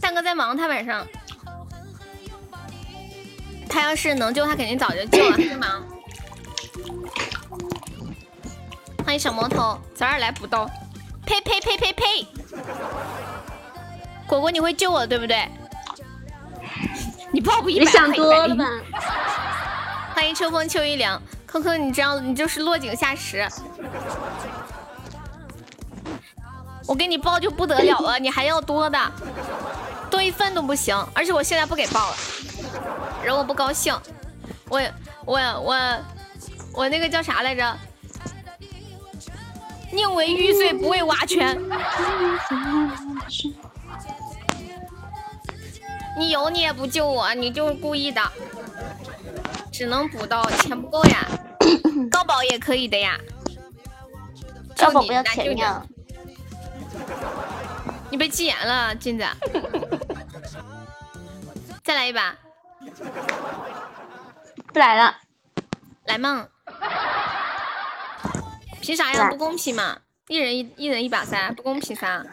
[0.00, 1.06] 大哥在忙，他晚上。
[3.68, 5.82] 他要是能救，他肯定早就救了，是吗？
[9.04, 10.68] 欢迎小魔头，早点来补刀。
[11.24, 12.26] 呸呸呸呸呸！
[14.26, 15.48] 果果，你会救我对不对？
[17.30, 17.84] 你报不一百？
[17.84, 18.64] 你想多了吧？
[20.14, 23.48] 欢迎秋风秋一凉，扣扣，你这样你就是落井下石。
[26.86, 29.12] 我给你报就不得了了，你还要多的，
[30.08, 30.96] 多一份都不行。
[31.12, 32.16] 而且我现在不给报了，
[33.24, 33.92] 惹我不高兴。
[34.68, 34.80] 我
[35.24, 35.98] 我我
[36.72, 37.76] 我那个叫啥来着？
[39.92, 41.60] 宁为玉碎不为瓦全。
[46.16, 48.22] 你有你也不救我，你就是故意的。
[49.80, 51.26] 只能补到钱不够呀，
[52.12, 53.18] 高保也可以的呀。
[54.76, 55.82] 高保不要钱呀。
[58.10, 59.24] 你被禁言了，金子。
[61.82, 62.36] 再来一把。
[64.66, 65.16] 不来了。
[66.04, 66.46] 来嘛。
[68.82, 69.30] 凭啥呀？
[69.30, 70.00] 不公平嘛！
[70.28, 72.26] 一人一一人一把噻，不公平噻。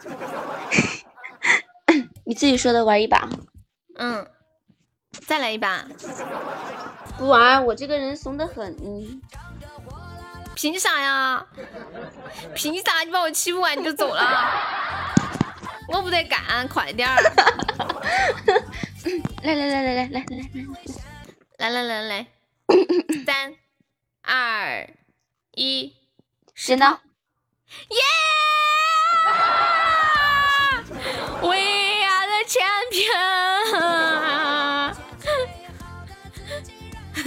[2.26, 3.26] 你自己说的玩一把。
[3.96, 4.26] 嗯。
[5.26, 5.86] 再来一把。
[7.18, 8.74] 不玩，我这个人怂得很。
[10.54, 11.44] 凭啥呀？
[12.54, 13.00] 凭啥？
[13.00, 14.24] 你把我欺负完你就走了？
[15.88, 17.20] 我不得干，快点儿！
[19.42, 20.24] 来来来来来来
[21.58, 22.26] 来来来来来，
[23.26, 23.54] 三
[24.22, 24.88] 二
[25.54, 25.94] 一。
[26.54, 27.96] 剪刀，耶
[31.40, 31.56] ！We
[32.04, 34.37] are the champion！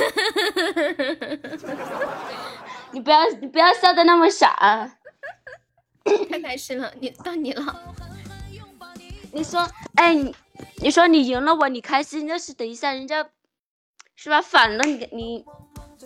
[2.92, 4.98] 你不要，你不要笑的那么傻。
[6.30, 7.94] 太开心了，你到你了。
[9.32, 10.36] 你说，哎，你
[10.78, 12.28] 你说你赢了我，你开心。
[12.28, 13.30] 要是等一下人家
[14.16, 15.46] 是吧反了你，你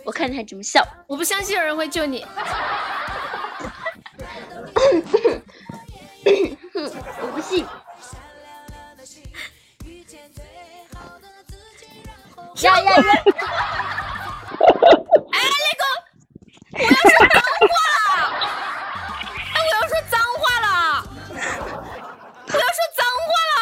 [0.04, 0.86] 我看你还怎么笑。
[1.08, 2.24] 我不相信有人会救你。
[7.22, 7.66] 我不信。
[12.62, 13.02] 呀呀呀！
[15.32, 15.82] 哎，那个，
[16.72, 18.24] 我要说脏话了！
[19.52, 20.68] 哎，我要说脏话了！
[22.46, 23.60] 我要说脏话了！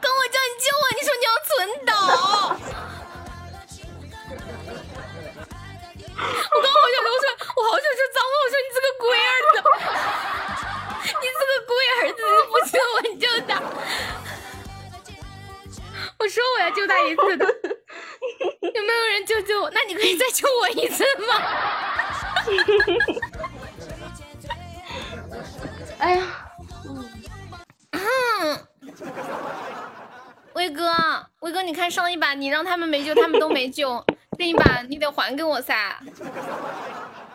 [0.00, 1.54] 刚我叫你救我，你说你要存
[1.86, 1.88] 档。
[6.50, 7.24] 我刚好想说，我说，
[7.54, 8.34] 我好想说脏话。
[8.42, 9.56] 我说你这个龟儿子，
[11.22, 13.54] 你这个龟儿子，你不救我你就打。
[16.18, 19.70] 我说我要救他一次的，有没有人救救我？
[19.70, 21.34] 那你可以再救我一次吗？
[25.98, 26.22] 哎呀，
[27.92, 28.58] 嗯，
[30.54, 30.92] 威哥，
[31.40, 34.04] 威哥，你看上一把你让他们没救，他们都没救，
[34.38, 35.98] 这一把你得还给我噻。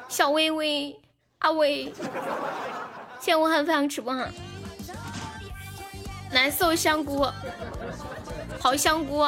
[0.07, 0.99] 小微微，
[1.39, 1.85] 阿威，
[3.19, 4.27] 谢谢武汉飞扬直播哈。
[6.31, 7.27] 难受香菇，
[8.59, 9.25] 好香菇。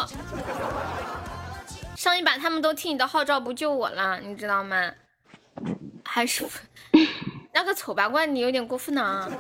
[1.96, 4.92] 上一把他们都听你的号召不救我了，你知道吗？
[6.04, 6.46] 还是
[7.54, 9.30] 那个丑八怪，你有点过分了。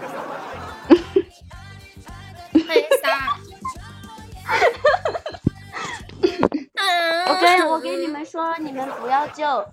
[2.68, 3.18] 欢迎三。
[7.28, 9.66] 我 跟我跟你们说，你们不要救。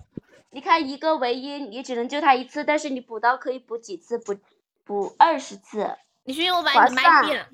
[0.51, 4.19] 你看一个唯一，你只能救他一次，但是你补刀可以补几次？
[4.19, 4.35] 补
[4.85, 5.97] 补二十次。
[6.29, 7.47] 你信我把你的麦闭了，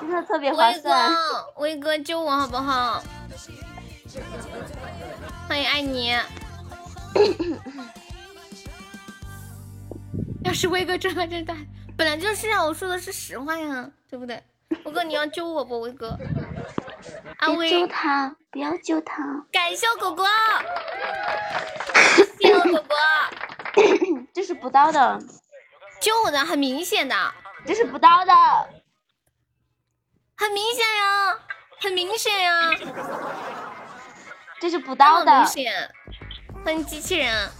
[0.00, 1.10] 真的特别划算。
[1.10, 3.02] 威哥，威哥救我好不好？
[5.46, 6.16] 欢迎爱你。
[10.42, 11.54] 要是威哥赚了真大，
[11.98, 14.42] 本来就是啊，我说的是实话呀，对不对？
[14.86, 15.78] 威哥，你要救我不？
[15.80, 16.18] 威哥，
[17.40, 19.22] 阿威，救他，不要救他。
[19.52, 20.26] 感谢果果，
[22.40, 22.96] 谢谢果果，
[24.32, 25.20] 这是补刀的，
[26.00, 27.14] 救我的很明显的。
[27.66, 28.32] 这是补刀的，
[30.36, 31.38] 很明显呀，
[31.80, 32.70] 很明显呀，
[34.60, 35.32] 这是补刀的。
[35.40, 35.90] 明显，
[36.64, 37.50] 欢迎机器人。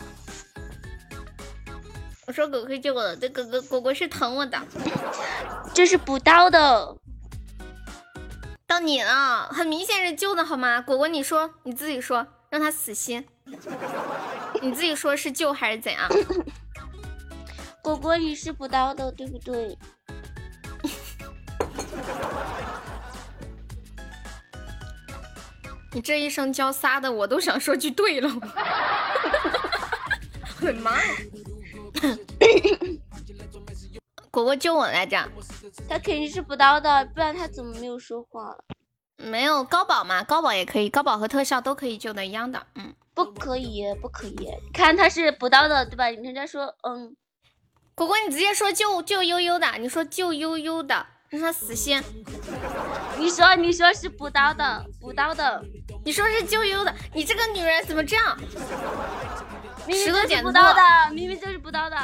[2.28, 4.60] 我说狗可以救我的，这狗狗果果是疼我的。
[5.74, 6.96] 这是补刀的，
[8.66, 10.80] 到你了，很明显是救的好吗？
[10.80, 13.26] 果果，你说你自己说，让他死心。
[14.62, 16.08] 你自己说是救还是怎样？
[17.82, 19.76] 果果你是补刀的，对不对？
[25.96, 28.30] 你这一声娇撒的，我都想说句对了。
[30.60, 30.92] 我的妈！
[34.30, 35.26] 果果救我来着，
[35.88, 38.54] 他肯定是补刀的，不然他怎么没有说话？
[39.16, 42.66] 没有高保嘛，高保也可以，高保和特效都可以救的一样的。
[42.74, 44.36] 嗯，不可以，不可以。
[44.74, 46.10] 看他是补刀的，对吧？
[46.10, 47.16] 人家说，嗯，
[47.94, 52.02] 果果，你直接说救救悠悠的，你说救悠悠的，让他死心。
[53.18, 55.62] 你说，你说是补刀的，补刀的，
[56.04, 58.36] 你说是救优的，你这个女人怎么这样？
[59.92, 60.80] 石头剪子布，补刀的，
[61.12, 61.96] 明明就是补刀的。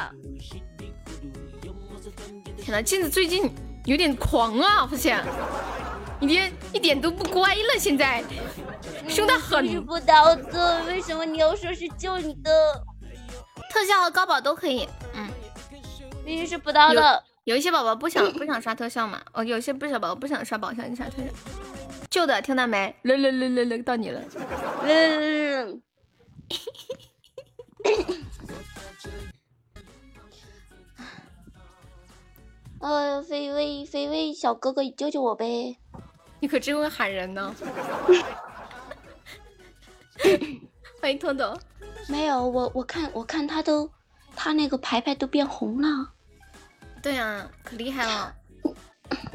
[2.59, 3.51] 天呐，镜子最近
[3.87, 5.25] 有点狂啊，发现，
[6.21, 8.23] 一点一点都不乖了，现在
[9.09, 9.69] 凶的很。
[9.69, 12.51] 是补刀的，为什么你要说是救你的？
[13.71, 15.27] 特效和高保都可以，嗯，
[16.25, 17.25] 明明是补刀的。
[17.45, 21.29] 有一些宝宝不想不想 刷特效嘛，哦，有些不小宝宝不想刷宝箱，你刷特效。
[22.09, 22.95] 旧的，听到没？
[23.03, 24.23] 来来来来来，到你了。
[24.83, 25.83] 嗯。
[32.79, 35.77] 呃，飞威飞威小哥哥，救救我呗！
[36.39, 37.55] 你可真会喊人呢。
[41.01, 41.59] 欢迎彤彤。
[42.09, 43.91] 没有，我我看我看他都，
[44.37, 46.12] 他那个牌牌都变红了。
[47.03, 48.33] 对呀，可厉害了。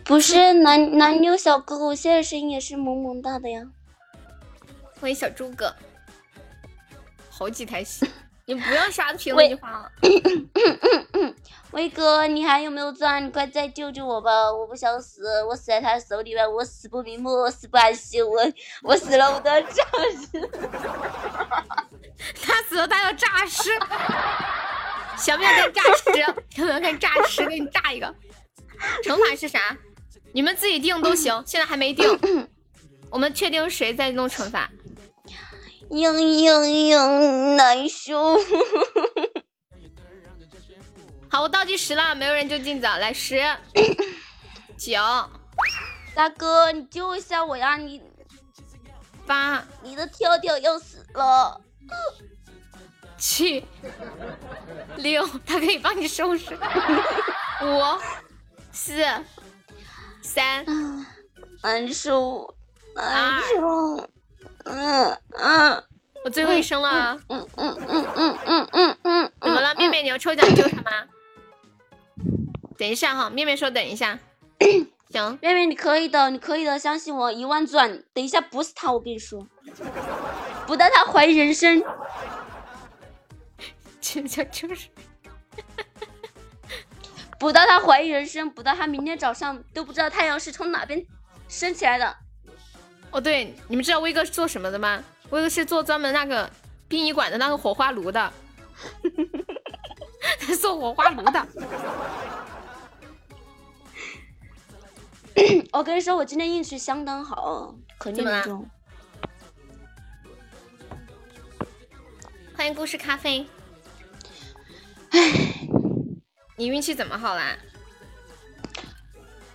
[0.05, 3.67] 不是男男牛小哥哥，我现在声音也是萌萌哒的呀。
[5.01, 5.75] 欢迎小猪哥。
[7.29, 8.09] 好几台戏。
[8.45, 9.41] 你不要刷屏了。
[11.71, 13.25] 威哥，你还有没有钻？
[13.25, 14.49] 你快再救救我吧！
[14.49, 18.39] 我不想死，我死在他手里边，我死不瞑目，我死不安息，我
[18.83, 19.83] 我死了，我都要诈
[20.31, 20.49] 尸。
[22.41, 23.69] 他死了，他要诈尸。
[25.17, 26.03] 想不想看诈尸？
[26.55, 27.45] 想不想看诈尸？
[27.47, 28.13] 给你炸一个。
[29.03, 29.77] 惩罚是啥？
[30.33, 32.07] 你们自己定都行，现在还没定。
[33.09, 34.69] 我们确定谁在弄惩罚？
[35.89, 38.37] 嘤嘤嘤，难受。
[41.29, 43.41] 好，我倒计时了，没有人就尽早，来十
[44.77, 45.01] 九，
[46.13, 47.77] 大哥，你救一下我呀！
[47.77, 48.01] 你
[49.25, 51.61] 八，你的跳跳要死了。
[53.17, 53.65] 七
[54.97, 56.53] 六，他可以帮你收拾。
[56.55, 57.81] 五
[58.71, 59.03] 四
[60.21, 60.65] 三，
[61.63, 62.55] 难受，
[62.95, 64.09] 难受。
[64.65, 65.83] 嗯嗯，
[66.23, 67.19] 我最后一声了。
[67.29, 70.03] 嗯嗯嗯嗯嗯嗯嗯，怎么了，面面？
[70.03, 70.91] 你要抽奖救他吗？
[72.77, 74.19] 等一下哈，面面说等一下。
[75.09, 78.03] 行，面面你可以的，你可以的，相信我，一万钻。
[78.13, 79.47] 等一下不是他，我跟你说，
[80.67, 81.81] 不到他怀疑人生。
[84.09, 84.87] 这叫 就是，
[87.37, 91.05] 补到他怀疑人生，补到他明天早上都不知道太阳是从哪边
[91.49, 92.15] 升起来的。
[93.11, 95.03] 哦，对，你们知道威哥是做什么的吗？
[95.31, 96.49] 威哥是做专门那个
[96.87, 98.31] 殡仪馆的那个火花炉的，
[100.39, 101.47] 他 做火花炉的。
[105.73, 108.65] 我跟你说，我今天运气相当好，可命中。
[112.55, 113.45] 欢迎故事咖啡。
[115.17, 115.33] 唉，
[116.57, 117.57] 你运气怎么好啦？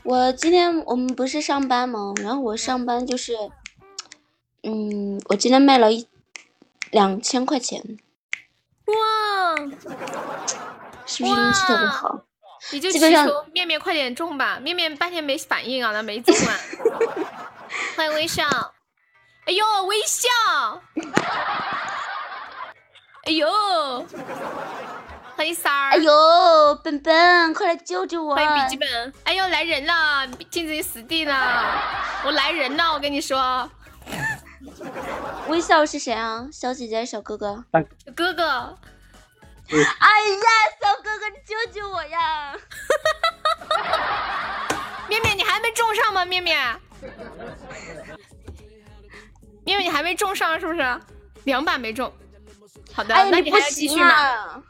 [0.03, 2.13] 我今天我们不是上班吗？
[2.21, 3.37] 然后我上班就是，
[4.65, 6.09] 嗯，我今天卖了一
[6.91, 7.81] 两千块钱。
[8.87, 9.55] 哇！
[11.07, 12.25] 是不是运气特别好？
[12.73, 16.59] 你就祈求面面快点中吧，面面半天没反应啊，那没中啊。
[17.97, 18.43] 欢迎微笑，
[19.47, 20.29] 哎呦微笑，
[23.27, 23.47] 哎呦。
[25.37, 28.35] 欢迎三儿，哎呦，笨笨，快来救救我！
[28.35, 31.35] 欢迎笔记本，哎呦，来人了，镜子死地了，
[32.25, 33.69] 我来人了，我跟你说。
[35.49, 36.47] 微笑是谁啊？
[36.53, 37.65] 小姐姐，小哥哥？
[38.15, 38.79] 哥哥。
[39.69, 40.49] 哎呀，
[40.81, 42.55] 小哥哥，你救救我呀！
[45.09, 46.25] 面面，你还没中上吗？
[46.25, 46.59] 面面，
[49.65, 51.01] 面面，你还没中上是不是？
[51.45, 52.13] 两把没中。
[52.95, 54.63] 好的，那你还要继续吗？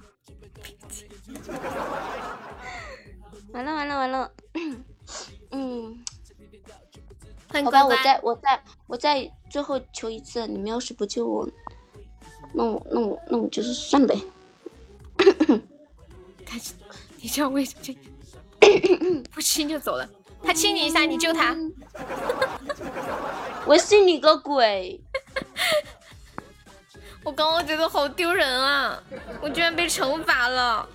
[3.52, 4.32] 完了完了完了，
[5.50, 6.02] 嗯，
[7.52, 11.48] 好吧，我再我再我再最后求一次，你们要是不救我，
[12.54, 14.18] 那我那我那我就是算呗。
[16.46, 16.72] 开始，
[17.20, 17.94] 你知道为什么？
[19.32, 20.08] 不亲就走了，
[20.42, 21.54] 他亲你一下，你救他。
[23.66, 25.00] 我信你个鬼！
[27.24, 29.00] 我刚刚觉得好丢人啊，
[29.40, 30.88] 我居然被惩罚了。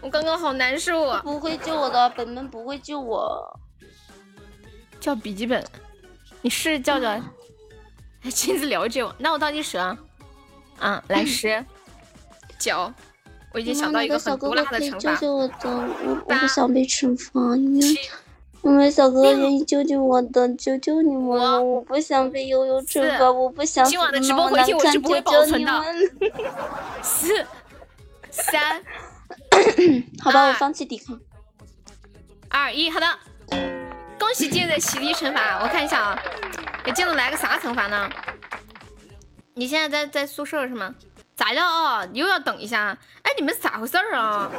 [0.00, 1.20] 我刚刚好难受啊！
[1.22, 3.60] 不会救我的，本本不会救我。
[5.00, 5.64] 叫笔记本，
[6.42, 7.20] 你试叫叫。
[8.30, 9.96] 亲自了解我，那我倒计时啊！
[10.80, 11.64] 啊，来十
[12.58, 12.92] 九，
[13.52, 15.14] 我已经想到一个很毒辣的惩罚。
[15.14, 18.00] 救救我的，我我不想被惩罚，因为
[18.62, 21.62] 因为小哥哥愿意救救我的，救救你们了！
[21.62, 25.84] 我不想被悠悠惩罚，我不想今晚的直播回听我是不会保存的。
[27.00, 27.46] 四
[28.30, 28.82] 三，
[30.22, 31.18] 好吧，我放弃抵抗。
[32.48, 33.06] 二一，好的，
[34.18, 36.22] 恭喜镜子洗涤惩罚，我看一下啊，
[36.84, 38.08] 给镜子来个啥惩罚呢？
[39.54, 40.94] 你现在在在宿舍是吗？
[41.34, 42.06] 咋的啊？
[42.12, 42.96] 又要等一下？
[43.22, 44.50] 哎，你们咋回事啊？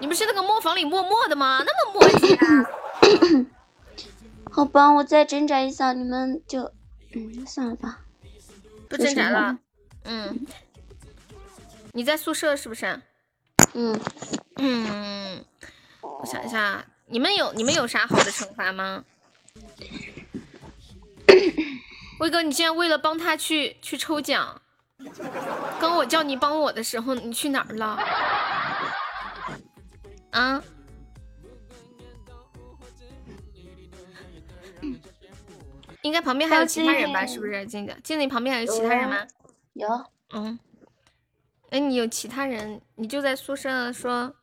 [0.00, 1.62] 你们是那个磨坊里默默的吗？
[1.66, 3.46] 那么磨叽？
[4.50, 6.72] 好吧，我再挣扎一下，你们就
[7.14, 8.00] 嗯算了吧，
[8.88, 9.58] 不挣扎了。
[10.04, 10.46] 嗯，
[11.92, 13.00] 你在宿舍是不是？
[13.80, 14.00] 嗯
[14.56, 15.44] 嗯，
[16.00, 16.84] 我想一下。
[17.06, 19.04] 你们有你们有啥好的惩罚吗？
[22.18, 24.60] 威哥，你竟然为了帮他去去抽奖，
[25.80, 27.98] 刚我叫你帮我的时候，你去哪儿了？
[30.32, 30.62] 啊？
[36.02, 37.24] 应该旁边还有其他人吧？
[37.24, 37.64] 是不是？
[37.66, 39.24] 静静，静静，旁边还有其他人吗？
[39.74, 39.88] 有。
[40.34, 40.58] 嗯。
[41.70, 42.80] 哎，你有其他人？
[42.94, 44.34] 你就在宿舍说。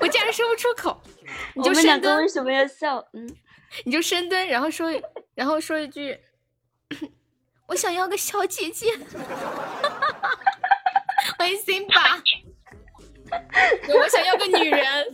[0.00, 0.98] 我竟然说不出口，
[1.54, 2.16] 你就深蹲。
[2.18, 3.06] 为什么要笑？
[3.12, 3.28] 嗯，
[3.84, 4.88] 你就深蹲，然后说，
[5.34, 6.18] 然后说一句
[7.68, 8.86] ：“我想要个小姐姐。”
[11.38, 12.22] 欢迎辛巴。
[13.30, 15.12] 我想要个女人，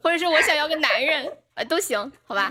[0.00, 2.50] 或者是我想要个男人，呃，都行，好吧？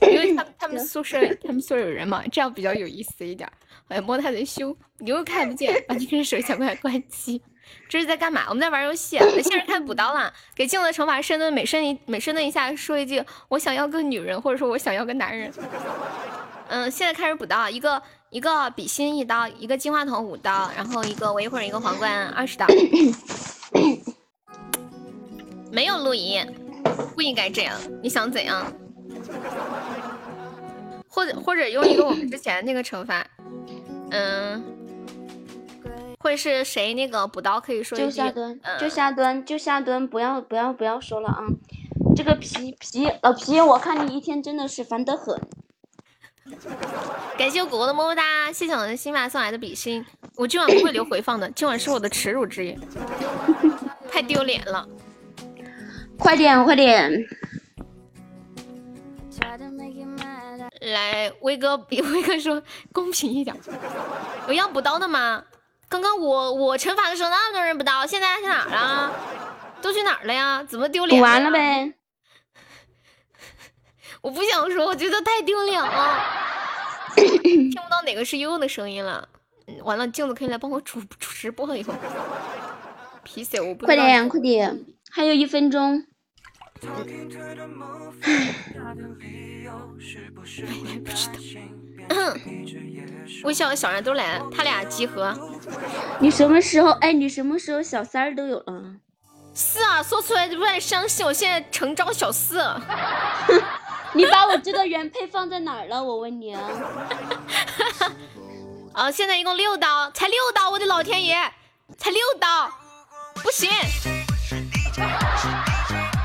[0.10, 3.50] 因为他 他们宿舍他们宿舍有人嘛，这样比较有意思一点。
[3.88, 7.42] 哎，摸他的胸，你又看不见，把你个手小快关机。
[7.88, 8.44] 这是在干嘛？
[8.48, 9.18] 我们在玩游戏。
[9.42, 15.52] 现在开补刀了，给镜子惩罚深蹲，每深一每深蹲一下，说一句我想要个女人，或者说我想要个男人。
[16.68, 22.66] 嗯，现在开始补刀，一个一个比心一刀，一个金话筒五刀，然后一个我一会儿一个皇冠二十刀。
[25.70, 26.46] 没有录音，
[27.14, 27.74] 不应该这样。
[28.02, 28.72] 你想怎样？
[31.08, 33.26] 或者或者用一个我们之前那个惩罚。
[34.10, 34.62] 嗯，
[36.20, 41.40] 会是谁那个补刀可以说就下蹲，就下蹲，就下蹲，不要不要不要说了啊！
[42.14, 45.40] 这个皮皮老皮，我看你一天真的是烦得很。
[47.38, 50.04] 感谢我果果的么么哒，谢谢我的新马送来的比心，
[50.36, 52.78] 我今晚不会留回放的，今晚是我的耻辱之夜，
[54.10, 54.86] 太丢脸了！
[56.18, 57.26] 快点快点！
[60.80, 62.62] 来，威哥比威哥说
[62.92, 63.54] 公平一点。
[64.48, 65.44] 有要补刀的吗？
[65.88, 69.12] 刚刚我我惩罚的时候那么多人补刀，现在去哪儿了？
[69.80, 70.64] 都去哪儿了呀？
[70.64, 71.20] 怎么丢脸？
[71.20, 71.94] 补完了呗。
[74.22, 76.20] 我不想说，我觉得太丢脸了。
[77.14, 79.28] 听不到哪个是悠悠的声音了。
[79.82, 81.98] 完了，镜子可以来帮我主主直播一会儿。
[83.22, 83.86] 皮鞋我不。
[83.86, 84.84] 快点快点，
[85.14, 86.04] 还有一分钟。
[86.80, 86.86] 不
[91.14, 91.34] 知道。
[93.44, 95.32] 微笑和小然都来了，他俩集合。
[96.18, 96.90] 你什么时候？
[96.90, 98.96] 哎，你什么时候小三儿都有了？
[99.54, 101.24] 是啊，说出来就不太相信。
[101.24, 102.58] 我现在成招小四。
[104.14, 106.02] 你把我这个原配放在哪儿了？
[106.02, 106.68] 我问你啊。
[108.92, 111.36] 啊，现在一共六刀，才六刀，我的老天爷，
[111.96, 112.68] 才六刀，
[113.44, 113.70] 不行。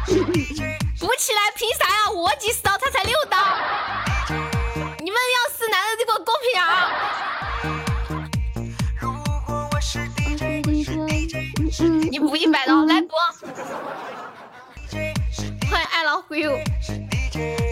[0.10, 2.10] 补起来，凭啥呀？
[2.12, 3.38] 我几十刀，他才六刀。
[5.00, 6.90] 你们要是男的就给我公平啊！
[12.10, 13.10] 你补一百刀，来补。
[15.70, 16.34] 欢迎爱老虎。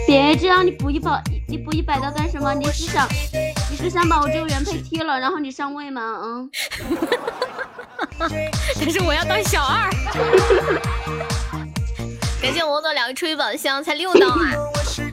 [0.06, 2.54] 别这样，你补一百，你补一百刀干什么？
[2.54, 3.08] 你是想，
[3.68, 6.20] 你是想把我这个原配踢了，然后你上位吗？
[6.22, 6.48] 嗯。
[8.78, 9.90] 但是我要当小二。
[12.40, 14.52] 感谢我的两个吹宝箱，才六刀啊！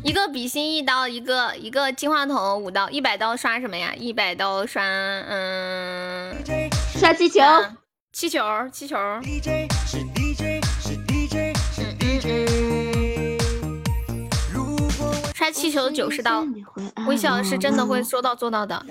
[0.04, 3.94] 一个比心一刀，一个一个金话筒五刀，一百刀刷什么呀？
[3.98, 6.36] 一百刀刷嗯，
[7.00, 7.42] 刷气球，
[8.14, 8.40] 气球，
[8.72, 8.96] 气球。
[15.34, 16.46] 刷气球九十刀，
[17.08, 18.86] 微笑是真的会说到做到的。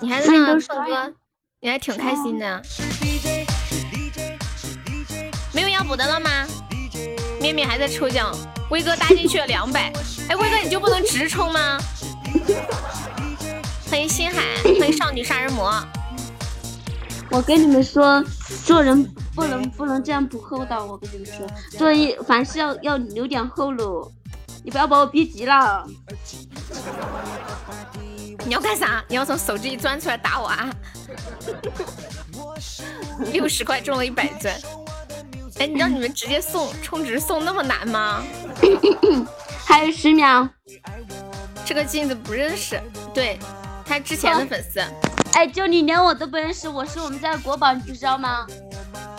[0.00, 1.12] 你还在那唱歌，
[1.60, 2.62] 你还挺开心的。
[5.52, 6.46] 没有要补的了吗？
[7.40, 8.36] 面面还在抽奖，
[8.68, 9.90] 威哥搭进去了两百。
[10.28, 11.78] 哎，威哥你就不能直冲吗？
[13.88, 14.42] 欢迎星海，
[14.78, 15.72] 欢迎少女杀人魔。
[17.30, 18.22] 我跟你们说，
[18.64, 19.02] 做人
[19.34, 20.84] 不能不能这样不厚道。
[20.84, 21.46] 我跟你们说，
[21.78, 24.12] 做人凡事要要留点后路。
[24.62, 25.86] 你不要把我逼急了。
[28.44, 29.02] 你要干啥？
[29.08, 30.70] 你要从手机里钻出来打我啊？
[33.32, 34.54] 六十块中了一百钻。
[35.58, 38.22] 哎，你让你们直接送充值送那么难吗？
[39.66, 40.48] 还有十秒。
[41.64, 42.80] 这个镜子不认识，
[43.14, 43.38] 对
[43.84, 44.80] 他之前的粉丝。
[45.34, 48.46] 哎，就你连我都不认识，我是我们家的国宝，你不知道吗？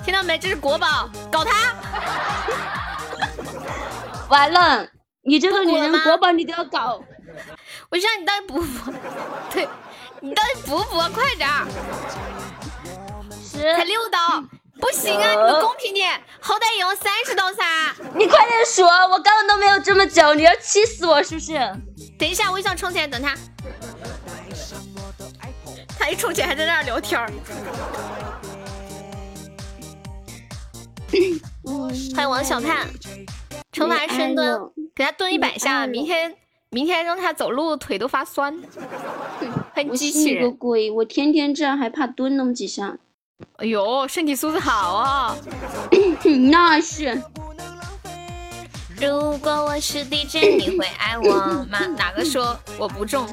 [0.04, 0.38] 听到没？
[0.38, 1.76] 这是国宝，搞他！
[4.30, 4.88] 完了，
[5.24, 7.02] 你这个女人国宝你都要搞，
[7.90, 8.92] 我让你到底补补？
[9.52, 9.68] 对，
[10.22, 10.98] 你到底补补？
[11.14, 11.68] 快点儿！
[13.44, 14.44] 十，才六刀。
[14.82, 15.32] 不行啊！
[15.32, 17.64] 你们公平点，好歹也要三十刀噻！
[18.16, 21.54] 你快点数，我刚刚都没有这么久，你要气死我是不是？
[22.18, 23.36] 等一下，我想充钱，等他。
[26.00, 27.32] 他一充钱还在那儿聊天儿。
[32.16, 32.88] 欢迎王小盼，
[33.72, 34.60] 惩罚深蹲，
[34.96, 36.36] 给他蹲一百下，明天
[36.72, 38.60] 明天让他走路腿都发酸。
[39.76, 40.50] 欢迎机器人。
[40.50, 40.90] 个鬼！
[40.90, 42.98] 我天天这样还怕蹲那么几下。
[43.58, 45.36] 哎呦，身体素质好啊！
[46.52, 47.22] 那是。
[49.00, 51.36] 如果我是 DJ，你会爱我
[51.70, 51.80] 吗？
[51.98, 53.28] 哪个说我不中？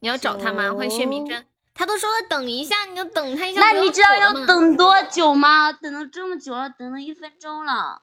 [0.00, 0.72] 你要找他吗？
[0.72, 1.44] 欢迎薛明真，
[1.74, 3.60] 他都说了等一下，你就等他一下。
[3.60, 5.72] 那你知道要等多久吗？
[5.72, 8.02] 等了这么久了，等了一分钟了。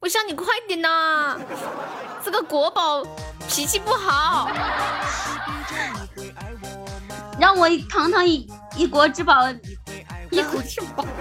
[0.00, 1.36] 我想你快点呐！
[2.24, 3.02] 这个国宝
[3.48, 4.48] 脾气不好。
[7.40, 9.34] 让我堂堂一一国之宝，
[10.30, 11.04] 一国之宝。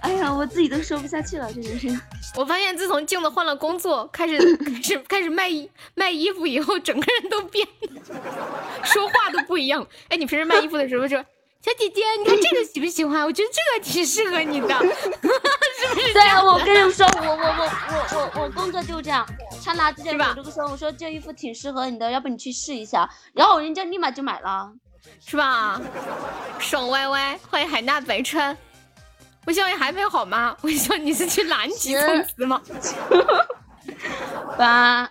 [0.00, 1.88] 哎呀，我自己都说不下去了，真的是。
[2.36, 8.02] 我发现自从镜子换了工作，开始 开始开始卖衣卖衣服以后，整个人都变了，
[8.84, 9.86] 说话都不一样。
[10.08, 11.16] 哎，你平时卖衣服的时候说，
[11.62, 13.24] 小姐姐，你看这个喜不喜欢？
[13.24, 16.12] 我觉得这个挺适合你的，是不是？
[16.12, 19.26] 对啊，我跟你说，我我我我我我工作就这样。
[19.64, 23.08] 他拿之前我这个说，我说这衣服挺适合你的，要不你去试一下。
[23.32, 24.70] 然后人家立马就买了，
[25.20, 25.80] 是吧？
[26.58, 28.56] 爽歪歪，欢迎海纳百川。
[29.46, 30.56] 我希望你还没好吗？
[30.62, 32.60] 我希望你是去南极充值吗？
[34.58, 35.10] 八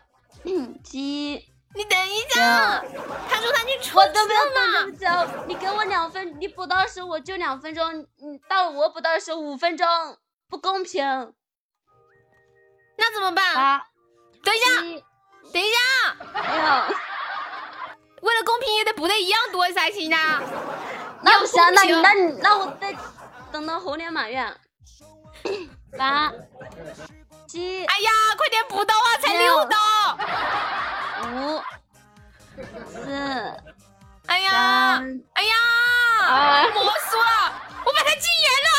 [0.84, 1.45] 七，
[1.76, 2.84] 你等一下。
[3.30, 5.08] 他说他去充值我都没有那么久，
[5.47, 9.88] 你给我两分，你补到的时候我就两分钟，你到了我补到的时候五分钟，
[10.49, 11.04] 不公平。
[12.97, 13.82] 那怎么办？
[14.44, 14.66] 等一下，
[15.54, 15.80] 等一下，
[18.22, 20.41] 为了公平也得补的一样多才行呐。
[21.22, 22.94] 那不行，那那那我再
[23.52, 24.46] 等到猴年马月。
[25.98, 26.32] 八
[27.48, 29.18] 七，哎呀，快点补刀啊！
[29.22, 29.78] 才六刀。
[31.30, 31.62] 五
[32.91, 33.12] 四，
[34.28, 35.02] 哎呀，
[35.34, 35.56] 哎呀，
[36.74, 37.54] 魔术了，
[37.86, 38.70] 我把他禁言了。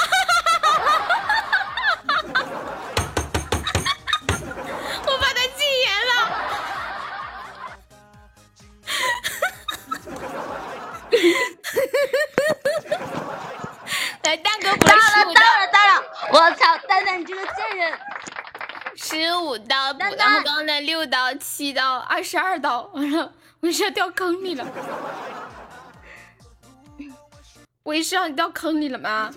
[14.24, 15.00] 来，蛋哥，到了，
[15.34, 16.02] 到了，到了！
[16.32, 17.98] 我操，蛋蛋，你这个贱人！
[18.96, 24.66] 十五刀补到刚刚的六刀、七刀、二十二刀，完了，我是要掉坑里了。
[27.82, 29.30] 我是要你掉坑里了吗？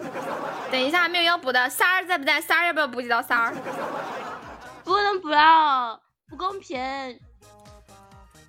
[0.71, 2.39] 等一下，还没有要补的，三儿在不在？
[2.39, 3.21] 三儿要不要补几刀？
[3.21, 3.53] 三儿。
[4.85, 6.79] 不能补啊，不公平。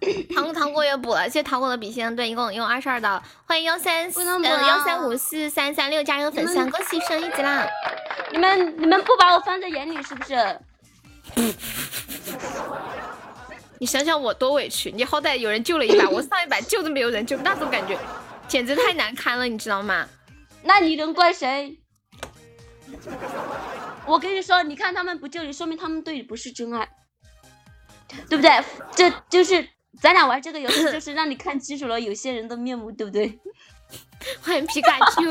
[0.34, 3.22] 糖糖果也补了，谢谢糖果的比心，对，一共用二十二刀。
[3.46, 7.66] 欢迎幺三呃幺三五四三三六加入粉丝，恭喜升一级啦！
[8.30, 10.60] 你们你们不把我放在眼里是不是？
[13.80, 17.98] 你想想我多委屈，你好歹有人救了一把，我上一把救都没有人救，那种感觉
[18.46, 20.08] 简直太难堪了，你知道吗？
[20.62, 21.78] 那你能怪谁？
[24.06, 26.88] 我跟你说，你看他们不救你，说明他们对你不是真爱，
[28.28, 28.64] 对不对？
[28.96, 29.68] 这就是
[30.00, 33.38] 咱俩玩这个游戏， 就是让你看清楚了有些人的面目，对不对？
[34.42, 35.30] 欢迎皮卡丘，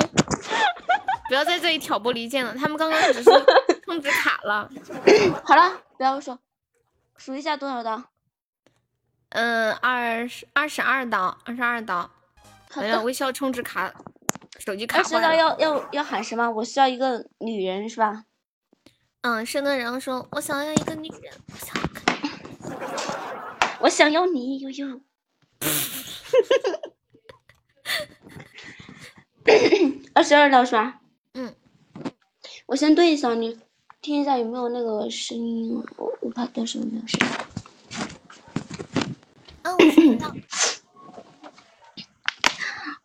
[1.27, 2.53] 不要在这里挑拨离间了。
[2.55, 3.29] 他们刚刚只是
[3.85, 4.69] 充值卡了。
[5.43, 6.39] 好了，不要说，
[7.17, 8.01] 数一下多少刀？
[9.29, 12.09] 嗯，二十二十二刀，二十二刀。
[12.75, 13.93] 没有，微笑充值卡，
[14.59, 14.97] 手机卡。
[14.99, 16.49] 二十刀要要要喊什么？
[16.49, 18.23] 我需要一个女人，是吧？
[19.21, 21.99] 嗯，生的人说：“我想要一个女人，我想要个，
[23.81, 25.01] 我想要你，悠悠。
[30.13, 31.01] 二十二道是吧？
[31.33, 31.55] 嗯，
[32.65, 33.59] 我先对一下，你
[34.01, 37.27] 听一下有没有那个声音，我我怕到时候没有声音。
[39.63, 40.33] 嗯，我听到。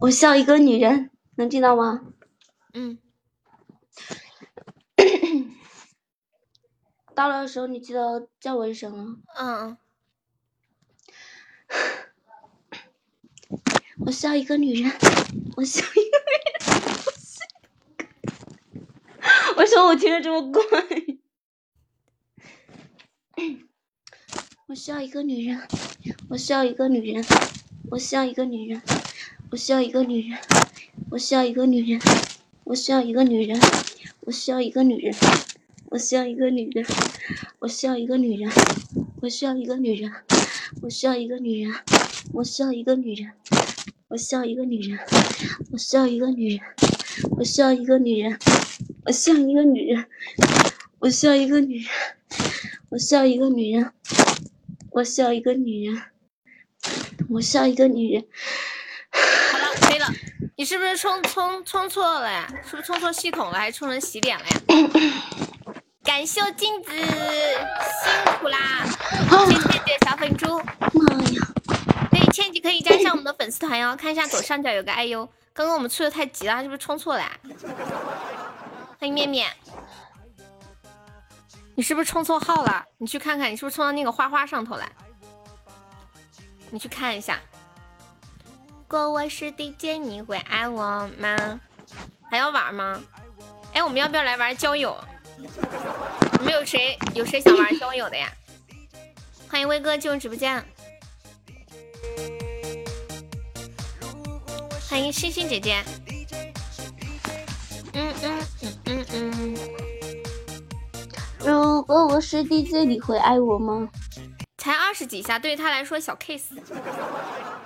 [0.00, 2.00] 我需要一个女人，能听到吗？
[2.72, 2.98] 嗯。
[7.14, 9.16] 到了的时候，你记得叫我一声啊。
[9.36, 9.76] 嗯嗯。
[14.04, 14.92] 我需要一个女人，
[15.56, 16.52] 我需要一个女人。
[19.56, 20.62] 为什么我听着这么怪？
[24.66, 25.60] 我需要一个女人，
[26.28, 27.24] 我需要一个女人，
[27.90, 28.82] 我需要一个女人，
[29.50, 30.38] 我需要一个女人，
[31.10, 32.00] 我需要一个女人，
[32.64, 33.60] 我需要一个女人，
[34.24, 35.14] 我需要一个女人，
[35.90, 36.84] 我需要一个女人，
[37.60, 38.50] 我需要一个女人，
[39.20, 40.12] 我需要一个女人，
[40.80, 41.74] 我需要一个女人，
[42.32, 43.30] 我需要一个女人，
[44.12, 44.98] 我需要一个女人，
[45.72, 46.60] 我需要一个女人，
[47.38, 48.38] 我需要一个女人，
[49.06, 50.04] 我需要一个女人，
[51.00, 51.88] 我需要一个女人，
[52.90, 53.90] 我需要一个女人。
[54.90, 56.02] 我需要一个女人，
[57.30, 58.22] 我需要一个女人。
[59.50, 60.06] 好了，可以了。
[60.58, 62.46] 你是不是充充充错了呀？
[62.68, 64.60] 是不是充错系统了，还是充成洗脸了呀？
[66.04, 68.84] 感谢镜子，辛苦啦！
[69.70, 70.58] 谢谢小粉猪。
[70.92, 71.51] 妈呀！
[72.32, 73.94] 可以，千玺可以加一下我们的粉丝团哟。
[73.94, 77.24] 看一下左上角有个 IU，刚刚我们出的太急了，是不是充错了？
[78.98, 79.50] 欢迎面面。
[81.74, 82.84] 你是不是充错号了？
[82.98, 84.88] 你去看看，你是不是充到那个花花上头了？
[86.70, 87.38] 你去看一下。
[88.66, 91.60] 如果我是 DJ，你会爱我吗？
[92.30, 93.02] 还要玩吗？
[93.74, 94.96] 哎，我们要不要来玩交友？
[95.38, 98.30] 你们有谁有谁想玩交友的呀？
[99.50, 100.64] 欢迎威哥进入直播间。
[104.92, 105.82] 欢迎星星姐姐。
[107.94, 109.56] 嗯嗯嗯嗯嗯。
[111.38, 113.88] 如果我是 DJ，你会爱我吗？
[114.58, 116.54] 才二十几下，对于他来说小 case，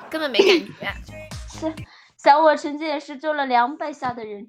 [0.09, 0.97] 根本没感觉。
[1.53, 1.75] 是，
[2.17, 4.49] 小我曾经也是做了两百下的人。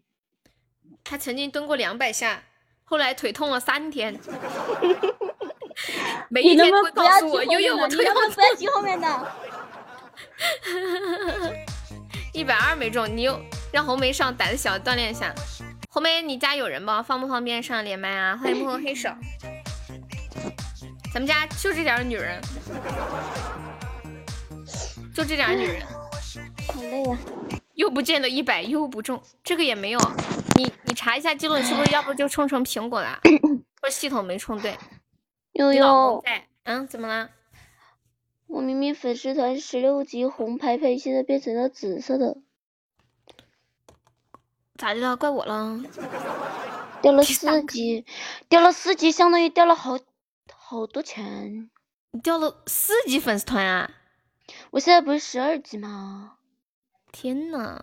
[1.04, 2.44] 他曾经蹲过两百下，
[2.84, 4.20] 后来腿痛了三天。
[6.30, 8.14] 每一天都会告诉我，悠悠我腿痛。
[8.36, 9.32] 不要听后面的。
[12.38, 13.42] 一百二没中，你又
[13.74, 15.34] 让红梅上，胆子小，锻炼一下。
[15.90, 17.02] 红梅，你家有人不？
[17.02, 18.38] 方不方便上连麦啊？
[18.38, 19.10] 欢迎幕后黑手。
[21.12, 22.40] 咱们家就这点女人，
[25.16, 25.82] 就这点女人。
[26.68, 27.18] 好累呀！
[27.74, 30.00] 又不见得一百，又不中，这个也没有。
[30.58, 33.20] 你你查一下记录，是不是要不就充成苹果了？
[33.82, 34.78] 或者系统没充对？
[35.54, 37.32] 悠悠在，嗯，怎么了？
[38.48, 42.38] 我明明粉丝团十六级红牌牌，现在变成了紫色的。
[44.78, 45.16] 咋的了？
[45.18, 45.82] 怪我了？
[47.02, 48.06] 掉了四级，
[48.50, 50.00] 掉了四级，相当于掉了好
[50.52, 51.70] 好多钱。
[52.12, 53.92] 你掉了四级粉丝团啊？
[54.72, 56.38] 我现在不是十二级吗？
[57.12, 57.82] 天呐，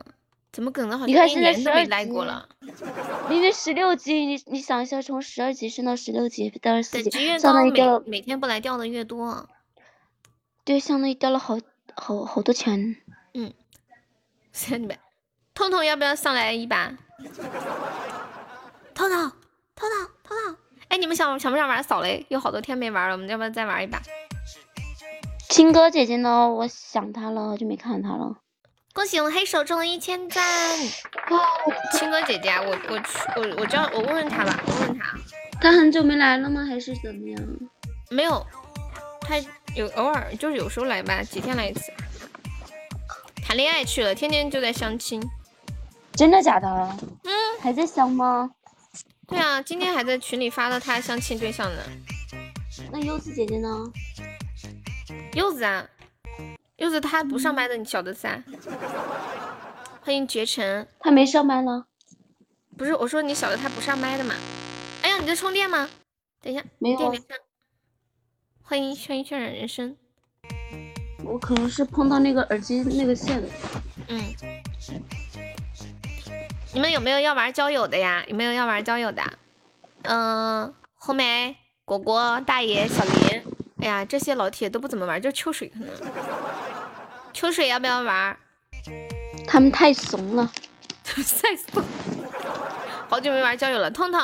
[0.51, 0.99] 怎么可能？
[0.99, 2.49] 好像一年都没来过了。
[3.29, 8.05] 明明十六级，你你想一下，从十二级升到十六级，掉了四级，相当于掉了。
[8.07, 9.49] 每天不来掉的越多。
[10.65, 11.59] 对，相当于掉了好
[11.95, 12.97] 好好多钱。
[13.35, 13.53] 嗯，
[14.53, 14.99] 谢谢你们。
[15.53, 16.97] 痛痛要不要上来一把？
[18.95, 19.31] 痛痛痛
[19.75, 20.57] 痛痛痛！
[20.89, 22.25] 哎，你们想想不想玩扫雷？
[22.31, 24.01] 有好多天没玩了，我们要不要再玩一把？
[25.51, 26.49] 青哥姐姐呢？
[26.49, 28.39] 我想她了，就没看她了。
[28.95, 30.79] 恭喜我黑手中了一千赞！
[31.93, 32.97] 青哥姐姐，我我
[33.37, 35.19] 我我叫我问问她吧，问问她。
[35.61, 36.65] 她很久没来了吗？
[36.65, 37.41] 还是怎么样？
[38.11, 38.47] 没有，
[39.21, 39.37] 他
[39.75, 41.93] 有偶尔就是有时候来吧，几天来一次。
[43.45, 45.23] 谈恋爱去了，天天就在相亲。
[46.13, 46.69] 真的假的？
[47.25, 47.31] 嗯，
[47.61, 48.51] 还在相吗？
[49.27, 51.83] 对啊，今天还在群里发了他相亲对象呢。
[52.93, 53.69] 那柚子姐姐呢？
[55.33, 55.87] 柚子啊，
[56.77, 58.43] 柚子她不上班的，你晓得噻。
[60.03, 61.87] 欢迎绝尘， 他没上班了。
[62.77, 64.35] 不是，我说你晓得他不上麦的嘛？
[65.03, 65.89] 哎呀，你在充电吗？
[66.41, 67.15] 等一下，没有。
[68.67, 69.95] 欢迎轩辕渲染人生。
[71.23, 73.49] 我可能是碰到那个耳机那个线了。
[74.09, 74.21] 嗯。
[76.73, 78.25] 你们有没有要玩交友的呀？
[78.27, 79.23] 有没有要玩交友的？
[80.03, 81.55] 嗯，红梅、
[81.85, 83.43] 果果、大爷、小林，
[83.83, 85.89] 哎呀，这些老铁都不怎么玩，就秋水可能。
[87.35, 88.37] 秋水要不要玩？
[89.47, 90.51] 他们太怂了，
[91.05, 91.85] 太怂。
[93.11, 94.21] 好久没玩交友了，痛痛。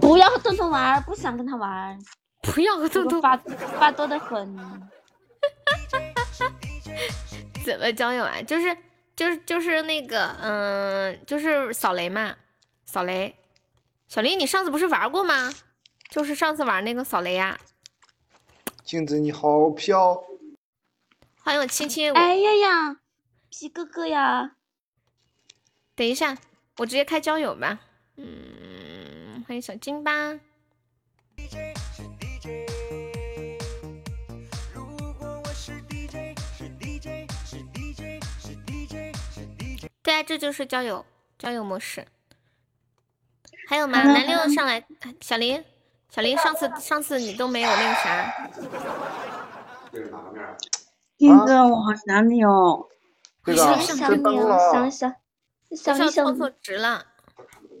[0.00, 1.98] 不要和痛痛玩，不想跟他玩。
[2.42, 4.54] 不要和痛痛发发多的很。
[7.64, 8.42] 怎么交友啊？
[8.42, 8.76] 就是。
[9.14, 12.34] 就是就是那个，嗯，就是扫雷嘛，
[12.86, 13.36] 扫雷。
[14.08, 15.52] 小林，你上次不是玩过吗？
[16.08, 17.60] 就是上次玩那个扫雷呀。
[18.82, 20.14] 镜子你好飘。
[21.42, 22.10] 欢迎我亲亲。
[22.14, 22.96] 哎呀呀，
[23.50, 24.52] 皮哥哥呀。
[25.94, 26.38] 等一下，
[26.78, 27.80] 我直接开交友吧。
[28.16, 30.40] 嗯，欢迎小金吧。
[40.02, 41.04] 对啊，这就是交友
[41.38, 42.06] 交友模式。
[43.68, 44.02] 还有吗？
[44.02, 44.84] 南六上来，
[45.20, 45.64] 小林，
[46.10, 48.50] 小林，上次上次你都没有那个啥。
[51.16, 52.86] 金哥，我好想你哦。
[53.44, 55.14] 这个想你哦，想想
[55.70, 57.04] 想你想错值了，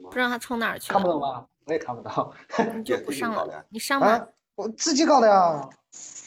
[0.04, 0.98] 不知道他冲哪儿去了。
[0.98, 1.44] 看不懂吗？
[1.64, 2.32] 我也看不到。
[2.76, 4.24] 你就不上了，你上吧。
[4.54, 5.68] 我自己搞的呀。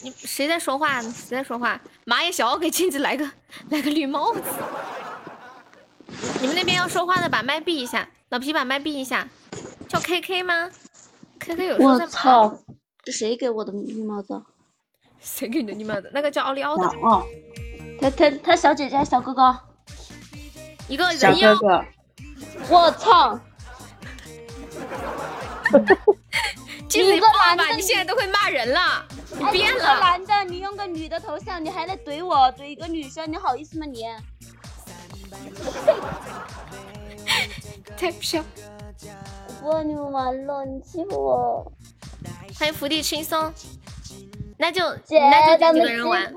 [0.01, 1.01] 你谁在说话？
[1.01, 1.79] 谁在说话？
[2.05, 3.25] 马也小给镜子来个
[3.69, 4.41] 来个绿帽子。
[6.41, 9.27] 你们那边要说话的把麦闭一下，老皮把麦闭一下。
[9.87, 10.69] 叫 K K 吗
[11.39, 12.59] ？K K 有时候在我操！
[13.03, 14.41] 这谁给我的绿帽子？
[15.19, 16.09] 谁给你的绿帽子？
[16.13, 16.87] 那个叫奥利奥的。
[17.03, 17.25] 哦。
[18.01, 19.57] 他他他小姐姐小哥哥。
[20.87, 21.85] 一个小哥哥。
[22.69, 23.39] 我操！
[26.87, 29.79] 镜子一个男的，你现在都会骂人了，你变了。
[29.79, 34.03] 个男的，你用个女的头像，你还来怼我，怼一个女生，你好意思吗你？
[37.97, 38.43] 太飘
[39.63, 41.71] 我跟你们玩了，你欺负我。
[42.59, 43.51] 欢迎福地轻松，
[44.57, 46.31] 那就那就这几个人玩。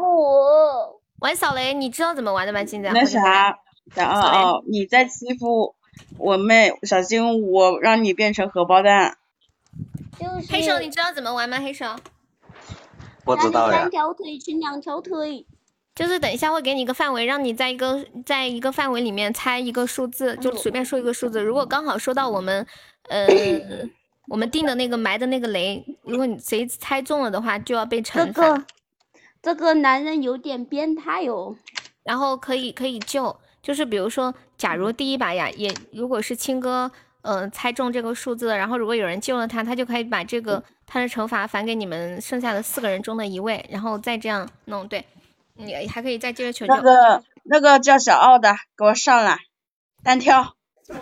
[1.21, 2.65] 玩扫雷，你知道怎么玩的吗？
[2.65, 3.59] 现在那啥，
[3.95, 5.75] 小奥奥，你在欺负
[6.17, 9.19] 我妹，小心我让你变成荷包蛋。
[10.49, 11.59] 黑手，你知道怎么玩吗？
[11.59, 11.97] 黑手，
[13.25, 13.81] 不知道呀。
[13.81, 15.45] 三条腿乘两条腿，
[15.99, 21.43] 就是等一下会给你一个范围，让你在一个在一个范围里面猜一个数字，就随便说一个数字。
[21.43, 22.65] 如果刚好说到我们，
[23.09, 23.27] 呃，
[24.29, 28.43] 我们定的那个埋的那个雷，如果你谁猜中了的话，就要被惩罚。
[28.47, 28.65] 这个
[29.43, 31.57] 这个男人有点变态哦。
[32.05, 36.93] 然后可以可以救，就是比如说，假如第一把呀，也如果是青哥。
[37.23, 44.87] 嗯，猜中这个数字，然后如果有人救了他，他就可以把这个他的惩罚返给你们剩下的四个人中的一位，然后再这样弄。
[44.87, 45.05] 对，
[45.59, 46.73] 你还可以再接着求救。
[46.75, 49.39] 那个那个叫小奥的，给我上来，
[50.05, 50.55] 单挑。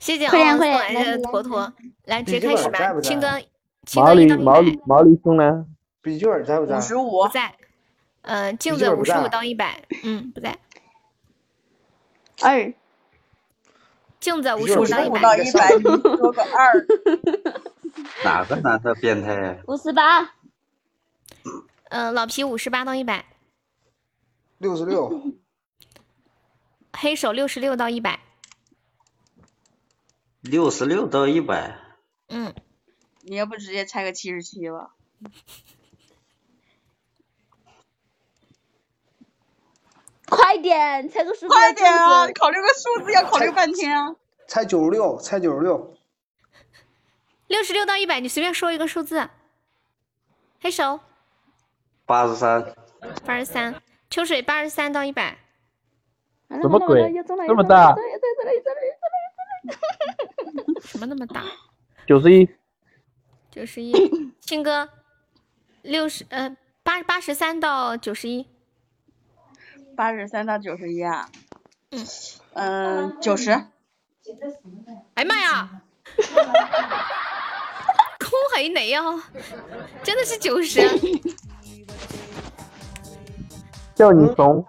[0.00, 1.72] 谢谢奥送来的坨坨，
[2.04, 3.00] 来直接开始吧。
[3.02, 3.26] 青哥，
[3.96, 5.66] 毛驴毛驴毛驴兄呢？
[6.00, 6.78] 笔记本在不在？
[6.78, 7.54] 五十五不在。
[8.22, 10.56] 呃，镜子五十五到一百，嗯，不在。
[12.42, 12.72] 二。
[14.20, 16.86] 镜子五十五到一百， 你说个二。
[18.24, 19.56] 哪个男的变态呀？
[19.66, 20.34] 五十八。
[21.90, 23.26] 嗯，老皮五十八到一百。
[24.58, 25.10] 六十六。
[26.92, 28.20] 黑手六十六到一百。
[30.40, 31.76] 六十六到一百。
[32.28, 32.54] 嗯。
[33.22, 34.94] 你要不直接猜个七十七吧？
[40.26, 41.48] 快点，猜个数字。
[41.48, 42.26] 快点啊！
[42.32, 44.14] 考虑个数字要考虑半天啊。
[44.46, 45.96] 猜九十六，猜九十六。
[47.48, 49.28] 六十六到一百，你随便说一个数字。
[50.60, 51.00] 黑手。
[52.10, 52.74] 八十三。
[53.24, 53.80] 八十三。
[54.10, 55.38] 秋水八十三到一百。
[56.60, 57.14] 什么鬼？
[57.24, 57.94] 这么大？
[60.82, 61.44] 什么那么大？
[62.08, 62.48] 九十一。
[63.52, 63.92] 九十一。
[64.40, 64.88] 青哥。
[65.82, 68.48] 六十呃八八十三到九十一。
[69.96, 71.30] 八十三到九十一啊，
[71.90, 72.04] 嗯
[72.54, 73.50] 嗯九十，
[75.14, 75.82] 哎妈呀，
[78.18, 79.02] 空海雷啊，
[80.02, 80.80] 真的是九十，
[83.94, 84.64] 叫你怂，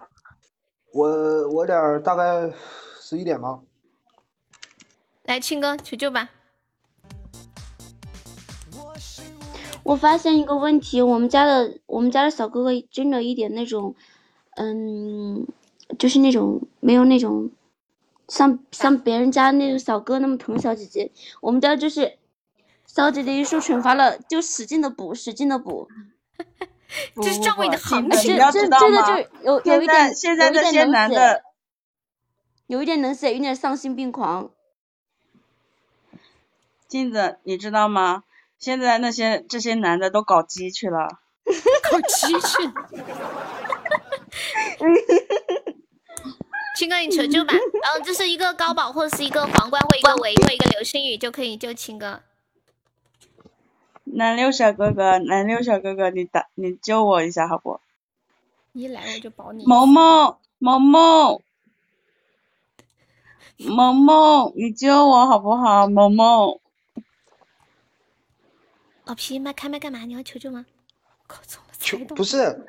[0.93, 2.52] 我我点大概
[2.99, 3.60] 十一点吧，
[5.23, 6.30] 来青哥求救吧，
[9.84, 13.95] 我发现一个问题，我们家的我们家的小哥哥真的一点那种。
[14.56, 15.48] 嗯，
[15.98, 17.49] 就是那种没有那种
[18.27, 22.18] 像像别人家那种小哥那么疼小姐姐，我们家就是
[22.85, 25.88] 小姐姐一受惩罚了就使劲的补，使劲的补。
[27.22, 28.07] 这是赵伟的好，这
[28.51, 31.43] 这这个就有有一点现在这些男的
[32.68, 34.49] 有一点能写，有点丧心病狂。
[36.88, 38.23] 镜子，你知道吗？
[38.59, 41.19] 现在那些这些男的都搞基去了，
[41.89, 42.69] 搞基去。
[46.77, 47.53] 青哥，你求救吧！
[47.53, 52.23] 嗯，这是一个高保，或者是一个皇冠，或一个维，或一个流星雨，就可以救青哥。
[54.13, 57.79] 南六小哥哥，南六小哥哥，你打，你救我一下好不？
[58.73, 59.65] 一来我就保你。
[59.65, 61.41] 萌萌，萌萌，
[63.57, 65.88] 萌萌，你救我好不好？
[65.88, 66.59] 萌萌。
[69.05, 69.99] 老皮，麦开麦干嘛？
[69.99, 70.65] 你要求救吗？
[71.27, 71.61] 靠，错。
[71.79, 72.63] 就不是，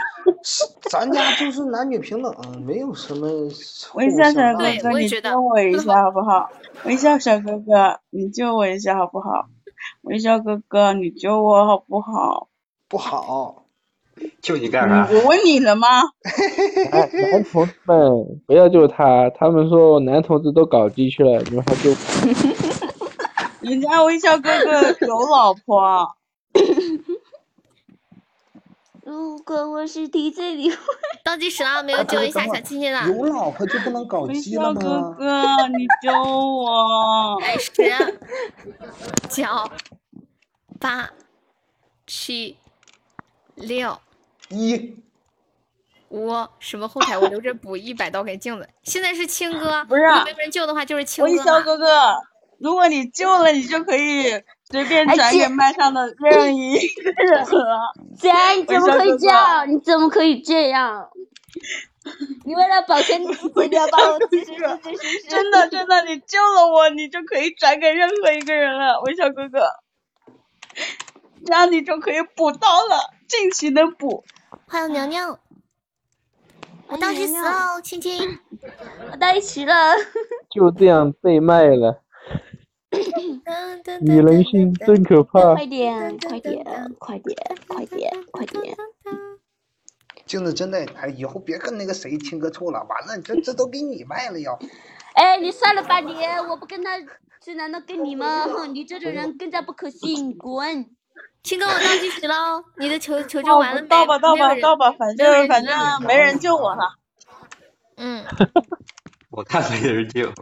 [0.90, 3.28] 咱家就是男女平等， 没有什么。
[3.92, 6.50] 微笑小哥哥，你救我一下好不好？
[6.86, 9.50] 微笑小哥哥，你救我一下好不好？
[10.02, 12.48] 微笑哥哥，你救我好不好？
[12.88, 13.64] 不好。
[14.42, 15.08] 救你干啥？
[15.10, 15.88] 我问你了吗？
[16.92, 17.96] 哎男同志们
[18.46, 21.90] 不要救他，他们说男同志都搞基去了，你们还救？
[23.60, 26.08] 人家微笑哥哥有老婆。
[29.04, 30.78] 如果我是替罪的，
[31.24, 33.02] 倒计时了，没有救一下小青青的。
[33.08, 35.10] 有老婆就不能搞微基了笑哥？
[35.18, 37.40] 哥，你救我！
[37.40, 37.72] 来十、
[39.28, 39.44] 九、
[40.78, 41.10] 八、
[42.06, 42.56] 七、
[43.56, 43.98] 六、
[44.50, 44.94] 一，
[46.10, 48.68] 五，什么后台我留着补一百刀给镜子。
[48.84, 51.44] 现在是青哥，不是没有人救的话就是青微哥嘛。
[51.44, 52.14] 笑哥哥，
[52.60, 54.42] 如果你救了，你就可以
[54.72, 57.92] 随便转给麦上的任意一个人了。
[58.18, 59.70] 姐，你怎么可以这样？
[59.70, 61.08] 你怎么可以这样？
[62.44, 69.60] 你为了保全你自己，你要把我自己是是是真的真的，你救了我，你就可以转给任何一个人了，微笑哥哥。
[71.44, 74.24] 这样你就可以补刀了，尽情的补。
[74.66, 75.38] 欢迎牛牛，
[76.88, 78.38] 我倒计时喽，青青。
[79.10, 79.74] 我到一起了。
[80.50, 82.02] 就这样被卖了，
[84.00, 85.54] 女人心真可怕。
[85.54, 86.64] 快点，快点，
[86.98, 87.36] 快点，
[87.68, 88.76] 快点，快点！
[90.26, 94.58] 镜子 真的，哎，以后别跟那个谁亲哥处了，完了，这这都给你卖了要。
[95.14, 96.14] 哎，你算了吧你，
[96.48, 96.90] 我不跟他，
[97.40, 98.44] 这难道跟你吗？
[98.48, 100.86] 哼，你这种人更加不可信，滚！
[101.42, 103.88] 青哥，我倒计时了，你的求求救哦完了没？
[103.88, 106.98] 到吧到没有人吧到吧，反正反正没人救我了。
[107.96, 108.24] 嗯，
[109.30, 110.32] 我看没人救。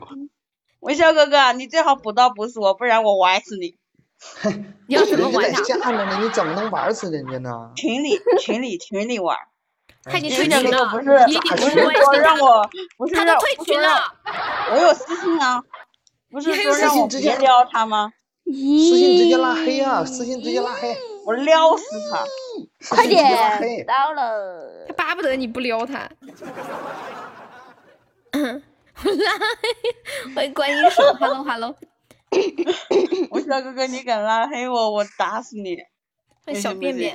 [0.80, 3.76] 微笑哥哥，你最好补刀补死我，不然我玩死你。
[4.88, 5.62] 你要怎么玩他？
[5.62, 7.70] 下面呢，你怎么能玩死人家呢？
[7.76, 9.36] 群里群里群里玩。
[10.04, 11.70] 他已经退群了，不是你不是
[12.02, 14.14] 说让我，不是让退不是让群了。
[14.72, 15.62] 我有私信啊，
[16.30, 18.12] 不是说让我直接别撩他吗？
[18.46, 20.04] 私信直接拉黑啊！
[20.04, 22.24] 私信直接拉黑，我撩死他！
[22.96, 24.94] 快点，到了他。
[24.94, 26.10] 巴不得你不撩他。
[30.34, 31.76] 欢迎观音手，Hello Hello，
[33.30, 35.76] 微笑哥哥，你敢拉黑我，我打死你！
[36.44, 37.14] 欢迎小便便。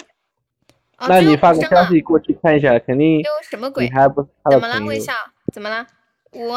[0.97, 3.89] 哦那你发个消息过去看一下，肯定什么你鬼？
[3.89, 4.85] 还不是他的怎么了？
[4.85, 5.13] 微笑，
[5.53, 5.85] 怎么了？
[6.31, 6.53] 五、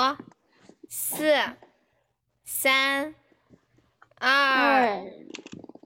[0.89, 1.35] 四、
[2.45, 3.15] 三、
[4.19, 5.03] 二、二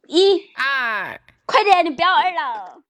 [0.07, 2.83] 一，二、快点，你不要二了。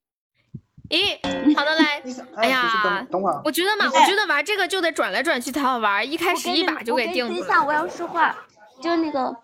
[0.93, 1.55] 一。
[1.55, 2.03] 好的，来。
[2.37, 7.39] 哎呀等等会儿，我觉得嘛，我觉得玩这个就得转来转去才好玩，一开始一把就给定住了。
[7.41, 8.37] 等一下，我要说话。
[8.81, 9.35] 就那个，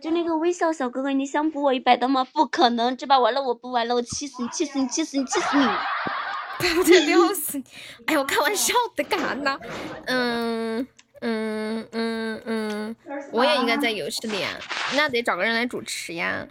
[0.00, 2.26] 就那个微笑小哥哥，你想补我一百刀吗？
[2.32, 5.66] 不可能，这把完了我不玩了，我气死你，气死你，气死你，气死你！
[6.78, 7.64] 我得撩死你！
[8.06, 9.58] 哎呀，我开玩笑的，干啥呢？
[10.06, 10.86] 嗯
[11.20, 12.96] 嗯嗯嗯，
[13.32, 14.50] 我也应该在游戏里啊，
[14.96, 16.46] 那得找个人来主持呀。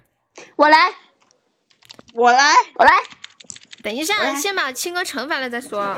[0.56, 0.94] 我来，
[2.14, 2.92] 我来，我来。
[3.86, 5.96] 等一下，先把青哥惩罚了再说。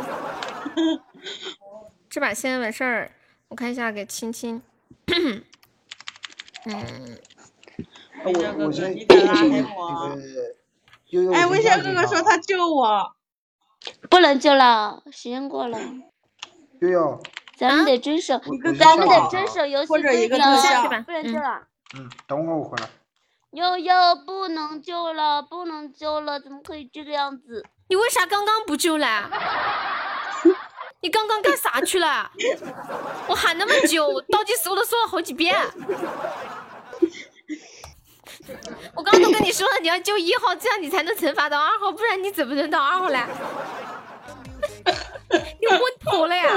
[2.10, 3.12] 这把先完事儿，
[3.48, 4.62] 我看一下给青青。
[6.66, 7.18] 嗯，
[8.26, 8.94] 我微笑哥哥，我先
[11.34, 13.16] 哎，我微笑哥哥说他救我，
[14.10, 15.80] 不能救了，时间过了，
[16.82, 17.24] 悠悠，
[17.58, 18.38] 咱们得遵守，
[18.78, 21.66] 咱们得遵守游戏规则不能救了。
[21.96, 22.90] 嗯，等会儿我回来。
[23.52, 23.94] 悠悠
[24.26, 27.66] 不能救了，不能救了，怎么可以这个样子？
[27.88, 29.30] 你为啥刚刚不救了？
[31.02, 32.30] 你刚刚干啥去了？
[33.28, 35.56] 我喊那么久，倒计时我都说了好几遍。
[38.96, 43.28] 我刚刚都跟你说了，你要救一号，这样你才能惩罚到二号，不然你怎么能到二号来？
[45.30, 46.50] 你昏头了呀！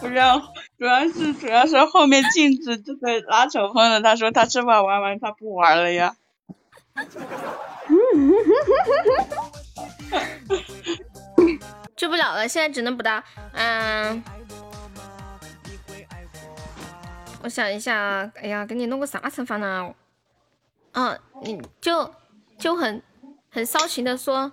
[0.00, 0.42] 不是，啊
[0.78, 6.14] 主要是主要是后面镜子这个拉仇恨了，他说他这把玩完他不玩了呀。
[11.96, 13.22] 救不了了，现在只能补刀，
[13.52, 14.22] 嗯，
[17.42, 19.94] 我想一下啊，哎呀，给你弄个啥惩罚呢？
[20.92, 22.14] 嗯，你就
[22.58, 23.02] 就很
[23.50, 24.52] 很骚情的说，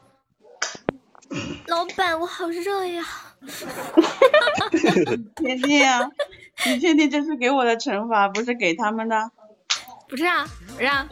[1.67, 3.03] 老板我好热呀，
[5.37, 6.09] 确定啊？
[6.65, 9.31] 你确定这是给我的惩罚，不是给他们的？
[10.13, 10.45] 不是啊，
[10.75, 11.07] 不是啊，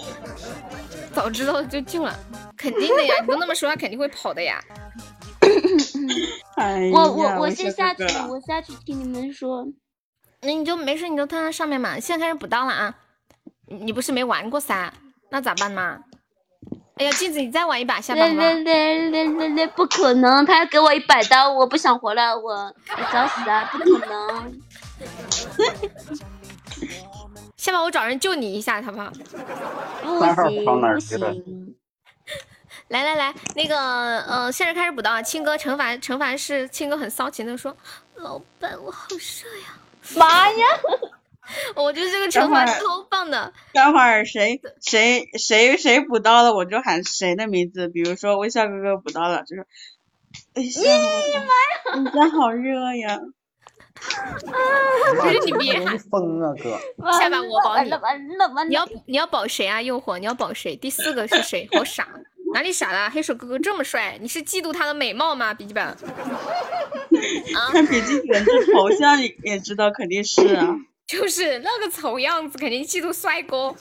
[1.12, 2.16] 早知道就救了，
[2.56, 4.64] 肯定的呀， 你都那么说，他肯定会跑的呀。
[6.56, 9.66] 哎呀，我我我先下去我下去听你们说。
[10.42, 12.00] 那你就没事，你就站在上面嘛。
[12.00, 12.94] 现在开始补刀了啊！
[13.70, 14.94] 你你不是没玩过噻？
[15.32, 15.98] 那咋办嘛？
[16.98, 20.46] 哎呀，镜子，你再玩一把下吧，来好吧来来来来来，不可能！
[20.46, 22.74] 他要给我一百刀，我不想活了，我我
[23.12, 23.68] 找死啊！
[23.72, 24.62] 不可能！
[27.62, 29.12] 下吧，我找人救你一下，好不好？
[30.02, 31.76] 不行跑哪儿不行！
[32.88, 33.78] 来来来，那个
[34.22, 35.22] 呃，现在开始补刀啊。
[35.22, 37.78] 青哥惩罚惩罚是青哥很骚情的说
[38.16, 39.18] ：“老板，我好热
[39.60, 39.78] 呀！”
[40.18, 40.66] 妈呀！
[41.76, 43.54] 我觉得这个惩罚超棒的。
[43.74, 47.88] 待会儿谁谁谁谁补刀了，我就喊谁的名字。
[47.88, 49.66] 比如说微笑哥哥补刀了，就说
[50.56, 52.00] 哎呀妈呀！
[52.00, 53.20] 你家好热呀！
[55.22, 57.12] 不是你别喊疯啊哥！
[57.12, 57.92] 下把我保你。
[58.68, 59.82] 你要你要保谁啊？
[59.82, 60.76] 诱惑你要保谁？
[60.76, 61.70] 第四个是谁？
[61.72, 62.08] 好傻，
[62.54, 63.10] 哪里傻了？
[63.10, 65.54] 黑手哥哥这么帅，你是嫉妒他的美貌吗？
[65.54, 65.96] 笔记本。
[67.72, 70.76] 看笔记本这头像也知道肯定是啊。
[71.06, 73.76] 就是那个丑样子，肯定嫉妒帅哥。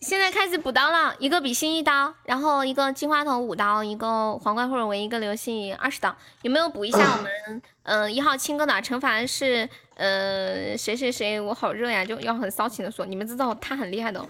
[0.00, 6.16] 现在开始补刀了，一个比心一刀，然后一个金话筒五刀，一个皇冠或者围，一个流星二十刀。
[6.40, 11.38] 有没有补一下我们嗯一号亲哥的惩罚是呃谁谁谁？
[11.38, 14.24] 我好热呀，就要很骚情的说，你们知道他很厉害的。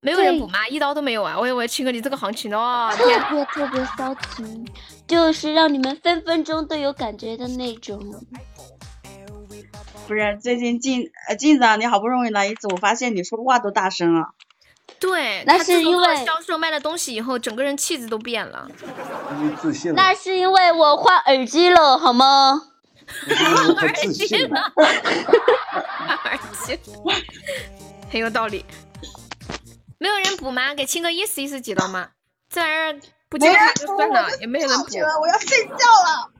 [0.00, 0.66] 没有人补吗？
[0.68, 1.38] 一刀都没有啊！
[1.38, 4.66] 我以为青哥你这个行情哦，特别特别骚情，
[5.06, 8.00] 就是让你们分分钟都有感觉的那种。
[10.06, 14.34] 不是最近镜呃镜子，啊你好不容易来一次，我发现你说话都大声了。
[15.00, 18.68] 对，那是因为销售卖了东西以后，整个人气质都变了。
[19.40, 19.94] 因为自信。
[19.94, 22.60] 那是因为我换耳机了，好吗？
[23.26, 24.72] 换耳机了。
[26.24, 26.78] 耳机，
[28.10, 28.64] 很有道理。
[29.98, 30.74] 没有人补吗？
[30.74, 32.08] 给青哥意思意思几刀吗？
[32.50, 33.00] 这玩意儿
[33.30, 34.84] 不进卡就算了，也没有人补。
[35.22, 36.30] 我要睡觉了。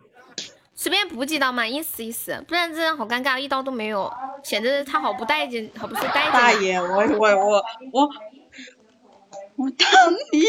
[0.84, 4.12] 随便补几刀嘛，意思意思，不然这样好尴尬，一刀都没有，
[4.42, 6.32] 显得他好不待见，好不是待见。
[6.32, 8.10] 大爷，我我我我
[9.56, 9.88] 我当
[10.30, 10.44] 你。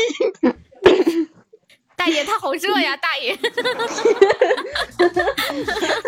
[1.96, 3.34] 大爷他好热呀，大爷。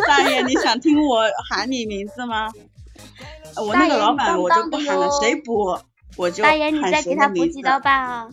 [0.06, 2.52] 大爷，你想听我喊你名字吗？
[3.56, 5.80] 我那个老板我就不喊了，谁补
[6.18, 6.44] 我就？
[6.44, 8.28] 大爷，你再给他补几刀吧。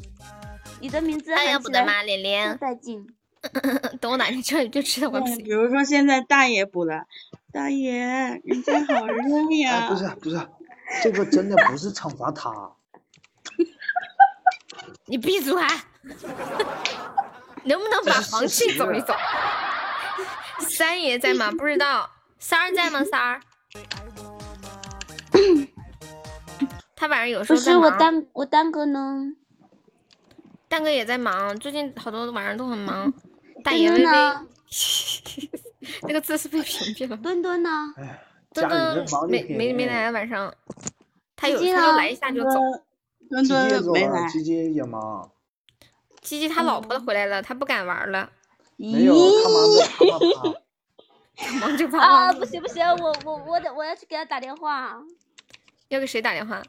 [0.80, 2.02] 你的名字要补的吗？
[2.02, 2.58] 连连。
[2.58, 3.06] 再进。
[4.00, 5.20] 等我哪天去你就知道我。
[5.20, 7.04] 比如说现在大爷补了，
[7.52, 9.88] 大爷，人家好热呀。
[9.88, 10.48] 不是不是，
[11.02, 12.50] 这个真的不是惩罚他。
[15.06, 15.54] 你闭嘴！
[17.64, 19.14] 能不能把黄气走一走？
[20.60, 21.50] 三爷在吗？
[21.50, 22.10] 不知道。
[22.38, 23.04] 三儿在吗？
[23.04, 23.40] 三儿。
[26.96, 29.32] 他晚上有时候不是我丹我丹哥呢？
[30.68, 33.12] 蛋哥也在忙，最近好多晚上都很忙。
[33.64, 34.12] 大爷微微，
[36.06, 37.16] 那个字是被屏蔽了。
[37.16, 37.94] 墩墩呢？
[38.52, 40.54] 墩墩没没没来晚上，
[41.34, 42.60] 他有他就来一下就走。
[43.30, 44.28] 墩墩没来。
[44.28, 45.30] 鸡鸡也忙。
[46.20, 48.30] 鸡鸡他老婆回来了，他不敢玩了。
[48.76, 50.60] 没有，他忙着
[51.60, 52.06] 忙着啪啪。
[52.06, 55.02] 啊不行不行，我我我得我要去给他打电话。
[55.88, 56.62] 要给谁打电话？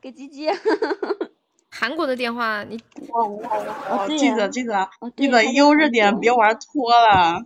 [0.00, 0.48] 给鸡鸡。
[1.74, 2.78] 韩国的电话，你
[3.08, 3.42] 我我
[3.90, 7.42] 我记着记着，记得悠着点，别玩脱了。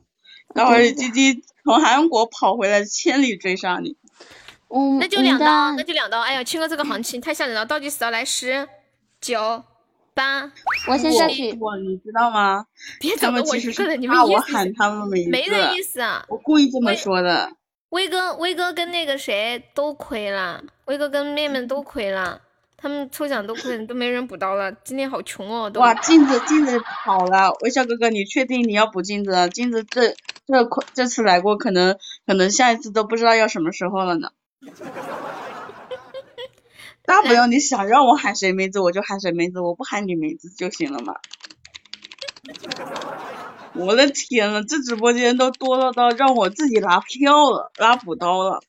[0.53, 3.97] 待会儿鸡鸡从韩国跑回来，千里追上你。
[4.69, 5.47] 嗯，那就两刀，
[5.77, 6.21] 那就两刀。
[6.21, 8.69] 哎呀，青哥这个行情太吓人了，倒计时要来十、
[9.21, 9.63] 九、
[10.13, 10.51] 八。
[10.89, 11.57] 我先下去。
[11.61, 12.67] 我你知道吗？
[12.99, 15.31] 别走了，我一个人，你们我喊他们名字。
[15.31, 17.53] 没的意思啊，我故意这么说的。
[17.91, 22.41] 威哥，威哥跟那个谁都亏了，威哥跟面面都亏了。
[22.79, 24.71] 他们抽奖都快，都没人补刀了。
[24.73, 25.81] 今天好穷哦，都。
[25.81, 29.49] 哇，镜子镜子跑了，微笑哥哥，你确定你要补镜子？
[29.49, 30.11] 镜子这
[30.47, 31.97] 这这次来过，可能
[32.27, 34.29] 可能下一次都不知道要什么时候了呢。
[37.07, 41.15] 大不了你想让我喊谁名字，我就喊谁名字，我不喊你名字就行了嘛。
[43.75, 48.61] 我的天呐，这直播间都多了到让我自己拉票了，拉补刀了。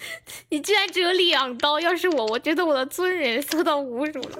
[0.50, 1.80] 你居然只有两刀！
[1.80, 4.38] 要是我，我觉得我的尊严受到侮辱了。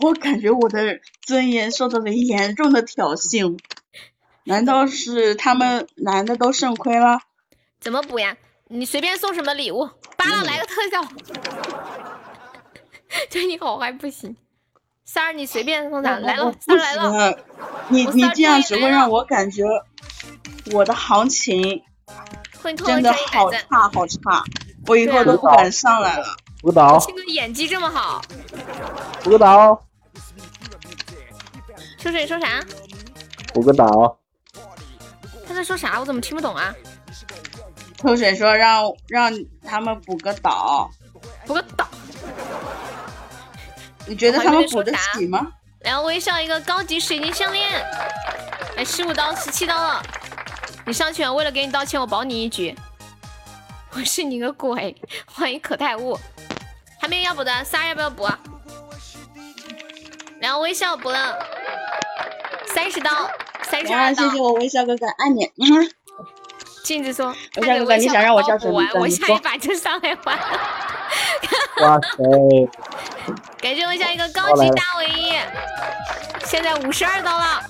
[0.00, 3.58] 我感觉我的尊严受到了严重的挑衅。
[4.44, 7.20] 难道是他们男的都肾亏了？
[7.80, 8.36] 怎么补呀？
[8.68, 9.88] 你随便送什么礼物？
[10.16, 11.02] 扒拉来个特效。
[13.30, 14.36] 对你好还不行？
[15.04, 16.18] 三儿，你随便送啥？
[16.18, 17.38] 来了，三儿来了。
[17.88, 19.64] 你你这样只会让我感觉
[20.72, 21.82] 我的行情。
[22.62, 24.44] 真的好差好差，
[24.86, 26.26] 我以后都不敢上来了。
[26.60, 28.22] 补刀，青哥演技这么好。
[29.22, 29.82] 补个刀。
[31.98, 32.60] 秋水说啥？
[33.52, 34.18] 补个刀。
[35.46, 35.98] 他在说啥？
[35.98, 36.74] 我怎么听不懂啊？
[37.98, 39.32] 秋水说让让
[39.66, 40.90] 他们补个岛。
[41.46, 41.86] 补个岛。
[44.06, 45.46] 你觉得他们补得起吗？
[45.80, 47.66] 然后微笑一个高级水晶项链，
[48.76, 50.02] 来，十五刀，十七刀了。
[50.90, 52.74] 你上去，为了给你道歉，我保你一局。
[53.92, 55.00] 我是你个鬼！
[55.32, 56.18] 欢迎可泰物，
[57.00, 58.28] 还没有要补的，仨要不要补？
[60.40, 61.38] 然后微笑补了
[62.66, 63.30] 三十刀，
[63.62, 64.30] 三十，二刀谢。
[64.30, 65.44] 谢我微笑哥哥，爱你。
[65.44, 65.88] 嗯
[66.82, 69.38] 镜子说：“微笑哥哥，你想让我叫什么我下一。
[69.38, 70.36] 把就上来玩。
[71.82, 72.68] 哇塞，
[73.62, 75.34] 感谢我下一个高级大尾翼，
[76.44, 77.62] 现在五十二刀了，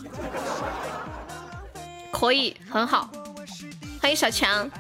[2.21, 3.09] 可以，很好。
[4.03, 4.71] 欢迎小强，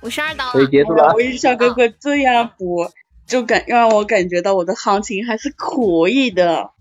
[0.00, 0.50] 五十二刀了。
[0.50, 1.12] 可以结束了啊。
[1.12, 2.90] 微笑哥哥这样补，
[3.24, 6.72] 就感让我感觉到我的行情还是可以的。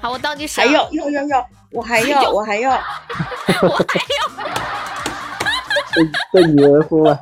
[0.00, 0.58] 好，我倒计时。
[0.58, 2.70] 还要要要要，我还要我还要。
[3.60, 4.30] 我还要。
[6.32, 7.20] 被被女人疯了。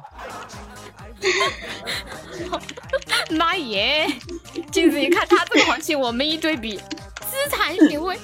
[3.36, 4.06] 妈耶！
[4.70, 6.80] 镜子一看他这个行情，我们一对比，
[7.32, 8.18] 资产行为，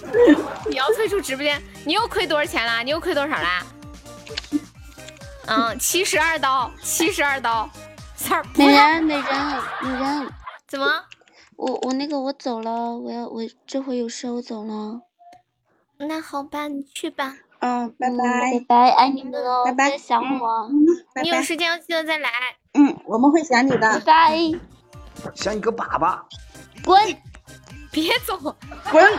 [0.68, 2.82] 你要退出直播间，你又亏多少钱啦？
[2.82, 3.66] 你又亏多少啦？
[5.47, 7.66] 嗯，七十二刀，七十二刀，
[8.14, 9.24] 三儿美人，美人，
[9.82, 10.30] 美人，
[10.66, 10.86] 怎么？
[11.56, 15.01] 我我那个我走了，我要我这会有事我走了。
[15.97, 17.35] 那好吧，你去吧。
[17.60, 18.64] 嗯，拜嗯拜拜。
[18.68, 20.68] 拜，爱你们哦，拜拜想我，
[21.22, 21.43] 你有。
[21.43, 22.30] 时间要记得再来。
[22.74, 24.01] 嗯，我们会想你的。
[24.01, 24.39] 拜，拜。
[25.35, 26.20] 想你个粑粑。
[26.85, 27.01] 滚。
[28.00, 28.36] 别走，
[28.90, 29.12] 滚！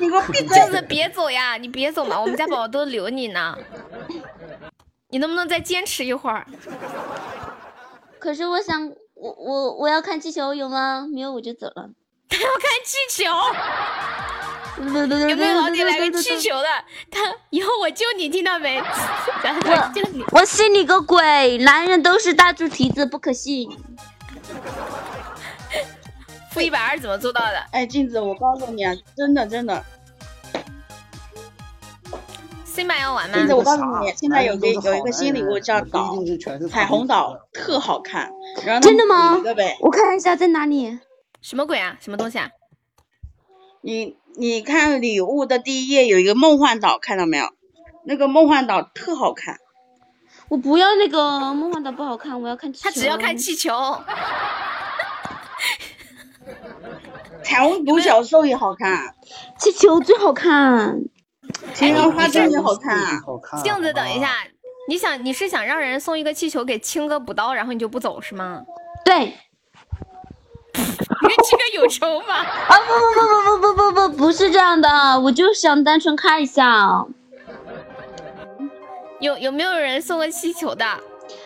[0.00, 0.56] 你给我闭嘴！
[0.58, 1.56] 镜子别走呀！
[1.56, 3.56] 你别走嘛，我们家宝宝都留你呢。
[5.08, 6.46] 你能不能再坚持一会儿？
[8.18, 11.06] 可是我想，我我我要看气球，有吗？
[11.12, 11.90] 没有我就走了。
[12.28, 13.24] 他 要看气球，
[14.82, 16.68] 有有没有老铁来个气球的？
[17.10, 17.20] 他
[17.50, 18.80] 以后我救你，听到没？
[18.80, 20.24] 我救你。
[20.32, 21.58] 我信你个鬼！
[21.58, 23.68] 男人都是大猪蹄子，不可信。
[26.54, 27.58] 负一百二怎么做到的？
[27.72, 29.84] 哎，镜子，我告诉你啊，真的真的，
[32.64, 33.48] 新版要玩吗镜？
[33.48, 35.84] 子，我告诉你，现在有个有一个新礼物叫
[36.70, 38.30] 彩虹岛，特好看。
[38.64, 39.36] 然后真的吗
[39.80, 40.96] 我看一下在哪里。
[41.42, 41.96] 什么鬼啊？
[42.00, 42.50] 什么东西啊？
[43.80, 47.48] 你你看礼物的第一页有一个梦幻岛，看到没有？
[48.06, 49.58] 那个梦幻岛特好看，
[50.48, 52.84] 我不要那个梦幻岛不好看，我要看气球。
[52.84, 53.72] 他只要看气球。
[57.44, 59.14] 彩虹独角兽也好看，
[59.58, 60.98] 气球最好看。
[61.74, 63.20] 情人花针也好看。
[63.62, 64.30] 镜子，等一下，
[64.88, 68.62] 你想你是想让人送一个气球给青哥补刀，然后你就不走是吗？
[69.04, 69.18] 对，
[70.72, 72.34] 你跟青哥有仇吗？
[72.34, 77.04] 啊不不不不不不不不不是这样的，我就想单纯看一下。
[79.20, 80.84] 有有没有人送个气球的？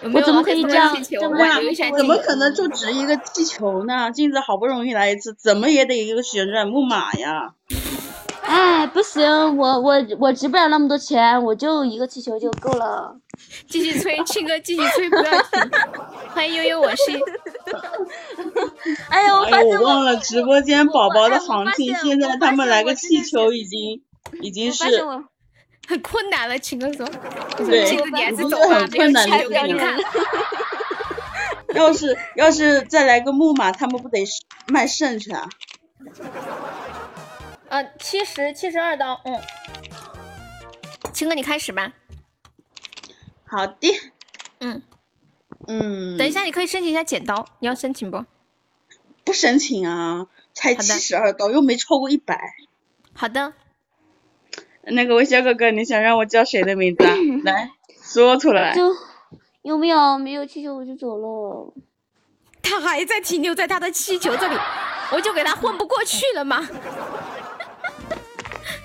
[0.03, 0.95] 有有我怎么可以这样？
[1.03, 4.11] 这么我怎么可能就值一个气球呢？
[4.11, 7.55] 镜子好不容易来一次，怎么也得一个旋转木马呀！
[8.43, 13.17] 哎，不行，我我我值不了那么多钱，我就一个气球就够了。
[13.69, 15.71] 继续吹，庆哥继续吹，不要停。
[16.33, 17.13] 欢迎悠悠，我是
[19.11, 24.03] 哎呦，我发现我忘了直播间宝宝的行情，现现在他们来个气球已经
[24.41, 25.25] 已经是我
[25.89, 26.59] 很 困难了。
[26.59, 27.07] 秦哥说，
[27.57, 29.99] 对青哥你还是走很没有困难的气球给你看。
[31.75, 34.25] 要是要是再来个木马，他们不得
[34.69, 35.49] 卖肾去啊？
[37.69, 39.41] 呃，七十七十二刀，嗯。
[41.13, 41.93] 青哥，你开始吧。
[43.47, 43.89] 好的，
[44.61, 44.83] 嗯，
[45.67, 48.25] 嗯，等一下，你可以申请一下剪刀，你要申请不？
[49.25, 52.39] 不申请啊，才七十二刀，又没超过一百。
[53.15, 53.53] 好的，
[54.91, 57.15] 那个微笑哥哥，你想让我叫谁的名字啊？
[57.45, 57.71] 来
[58.03, 58.75] 说出来。
[58.75, 58.95] 就
[59.63, 61.73] 有没有没有气球我就走了。
[62.63, 64.55] 他还在停留在他的气球这里，
[65.13, 66.69] 我就给他混不过去了吗？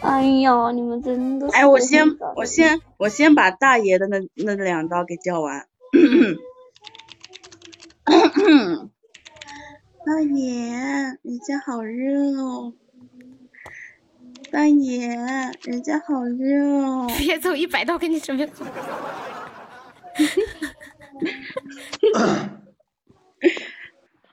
[0.02, 2.06] 哎呀，你们真的是哎，我先
[2.36, 5.68] 我先我先把大爷的那那两刀给叫完。
[10.06, 12.74] 大爷，你家好热哦。
[14.54, 15.10] 大爷，
[15.64, 17.08] 人家好热哦。
[17.18, 18.64] 别走一百刀给你准备好。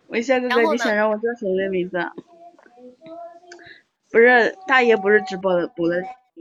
[0.08, 2.12] 微笑哥哥，你想让我叫谁的名字啊？
[4.12, 5.96] 不是大爷，不是直播的补了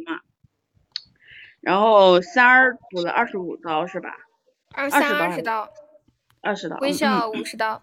[0.05, 0.19] 吗？
[1.61, 4.13] 然后三儿补了二十五刀是吧？
[4.73, 5.69] 二三刀二十刀，
[6.41, 6.77] 二十刀。
[6.79, 7.81] 微嗯笑五十刀。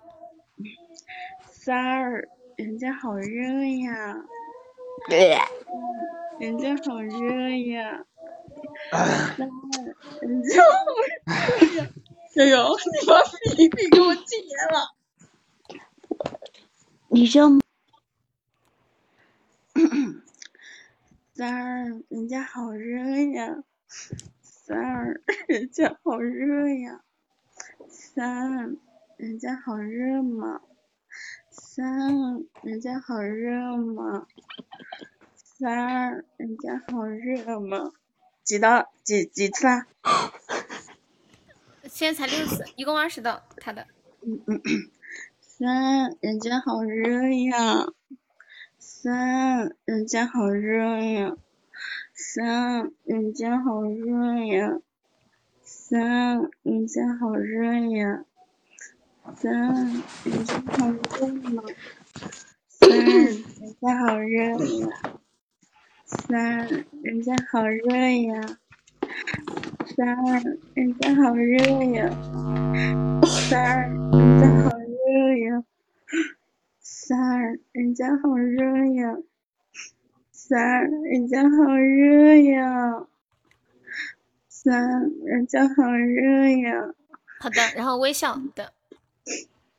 [1.50, 2.28] 三儿，
[2.58, 4.14] 人家好热呀，
[6.40, 8.04] 人家好热呀。
[8.90, 9.36] 三儿，
[10.20, 10.66] 人家好
[10.98, 11.88] 热呀。
[12.34, 13.22] 小柔，你把
[13.56, 14.96] 比比给我禁言了。
[17.06, 17.60] 你知道吗？
[21.34, 22.98] 三儿，人家好热
[23.32, 23.62] 呀！
[24.42, 27.02] 三儿，人家好热呀！
[27.88, 28.76] 三，
[29.16, 30.62] 人家好热吗？
[31.76, 34.26] 三，人家好热吗？
[35.34, 37.92] 三，人家好热嘛。
[38.42, 39.86] 几道几几次啦？
[41.84, 43.42] 现在才六次，一共二十道。
[43.58, 43.86] 他的。
[44.22, 44.58] 嗯嗯。
[45.38, 47.88] 三，人家好热呀。
[48.78, 51.36] 三，人家好热呀。
[52.14, 54.80] 三，人家好热呀。
[55.62, 58.24] 三，人家好热呀。
[59.34, 59.52] 三，
[60.24, 61.62] 人家好热嘛。
[62.68, 64.30] 三，人家好热
[64.64, 64.88] 呀。
[66.06, 66.68] 三，
[67.02, 68.58] 人家好热呀。
[69.84, 70.42] 三，
[70.74, 71.56] 人家好热
[71.92, 72.10] 呀。
[73.24, 75.62] 三，人家好热呀。
[76.80, 79.16] 三，人家好热呀。
[80.30, 83.06] 三，人家好热呀。
[84.48, 86.94] 三，人家好热呀。
[87.38, 88.72] 好的，然后微笑的。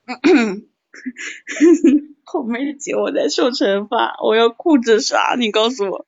[2.24, 5.36] 后面的节我在受惩罚，我要哭着啥？
[5.38, 6.08] 你告诉我。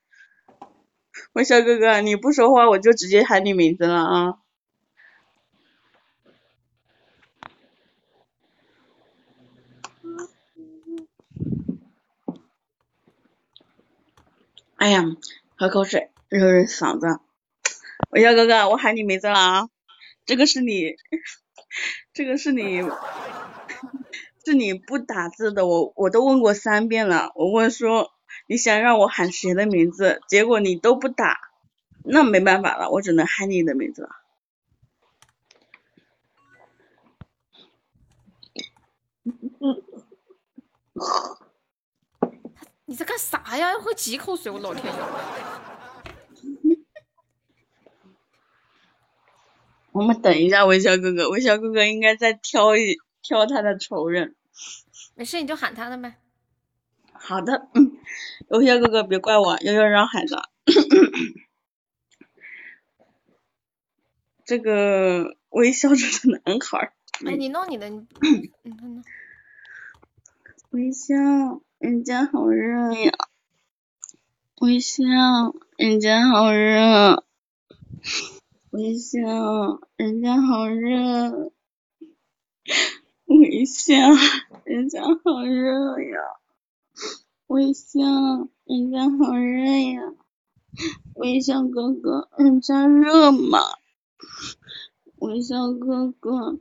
[1.34, 4.36] 微笑哥哥，你不说话我就直接喊你名字了啊！
[14.78, 15.04] 哎呀，
[15.58, 17.20] 喝口水，热热嗓子。
[18.12, 19.70] 微笑哥哥，我喊你名字了啊！
[20.26, 20.96] 这个是你，
[22.14, 22.82] 这个是你。
[24.50, 27.32] 是你不打字的，我我都问过三遍了。
[27.36, 28.10] 我问说
[28.48, 31.40] 你想让我喊谁的名字，结果你都不打，
[32.04, 34.10] 那没办法了，我只能喊你的名字了。
[42.86, 43.74] 你在干啥呀？
[43.74, 44.92] 要喝几口水，我老天爷！
[49.92, 54.36] 我们等一下，微笑哥哥，微笑哥哥应该再挑一挑他的仇人。
[55.16, 56.16] 没事，你就喊他的呗。
[57.14, 57.70] 好的，
[58.50, 60.50] 悠悠哥哥别怪我，悠悠让喊的。
[64.46, 66.94] 这个微笑着的男孩。
[67.26, 68.08] 哎，你弄你的，你
[68.64, 69.04] 弄弄。
[70.70, 71.16] 微笑，
[71.78, 73.12] 人家好热呀。
[74.62, 75.04] 微笑，
[75.78, 77.26] 人家好热。
[78.72, 81.52] 微笑，人家好热。
[83.40, 83.96] 微笑，
[84.66, 86.20] 人家好热呀！
[87.48, 88.02] 微笑，
[88.66, 89.64] 人家好热
[89.94, 90.02] 呀！
[91.16, 93.60] 微笑哥哥，人家热吗？
[95.20, 96.60] 微笑哥哥，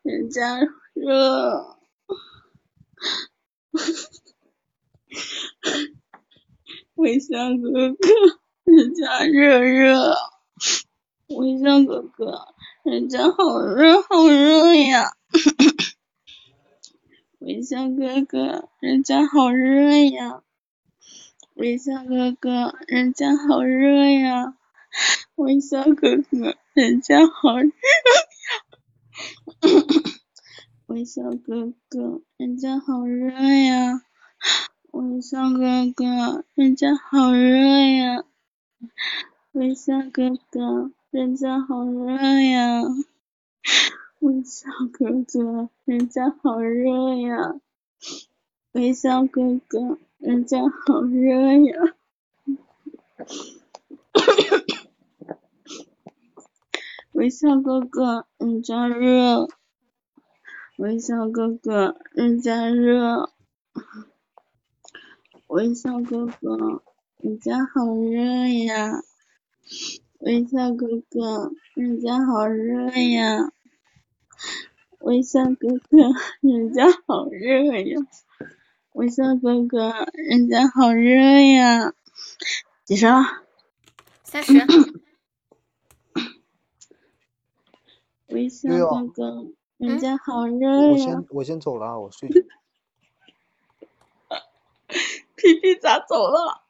[0.00, 0.60] 人家
[0.94, 1.76] 热。
[6.94, 8.08] 微笑哥哥，
[8.64, 10.14] 人家热热。
[11.28, 12.48] 微笑哥哥，
[12.82, 15.12] 人家好热好热呀！
[17.46, 20.40] 微笑哥哥，人家好热呀！
[21.52, 24.56] 微笑哥哥，人家好热呀！
[25.34, 27.74] 微笑哥哥，人家好热呀！
[30.86, 34.00] 微笑哥哥，人家好热呀！
[34.92, 38.24] 微笑哥哥，人家好热呀！
[39.52, 42.80] 微笑哥哥，人家好热呀！
[44.24, 47.60] 微笑哥哥，人家好热呀！
[48.72, 51.94] 微笑哥哥，人家好热呀！
[57.12, 59.46] 微笑哥哥，人家热。
[60.78, 63.28] 微笑哥哥，人家热。
[65.48, 66.82] 微笑哥哥，
[67.18, 68.22] 人家好热
[68.64, 69.02] 呀！
[70.20, 73.52] 微笑哥哥，人家好热呀！
[75.00, 75.96] 微笑哥哥，
[76.40, 78.00] 人家好热呀！
[78.92, 81.20] 微笑哥哥，人家好热
[81.52, 81.92] 呀！
[82.84, 83.42] 几声了？
[84.22, 84.54] 三十。
[88.28, 89.46] 微笑哥哥，
[89.76, 90.88] 人家好热呀！
[90.88, 92.48] 我先我先走了，我睡去。
[95.36, 96.62] 皮皮咋走了？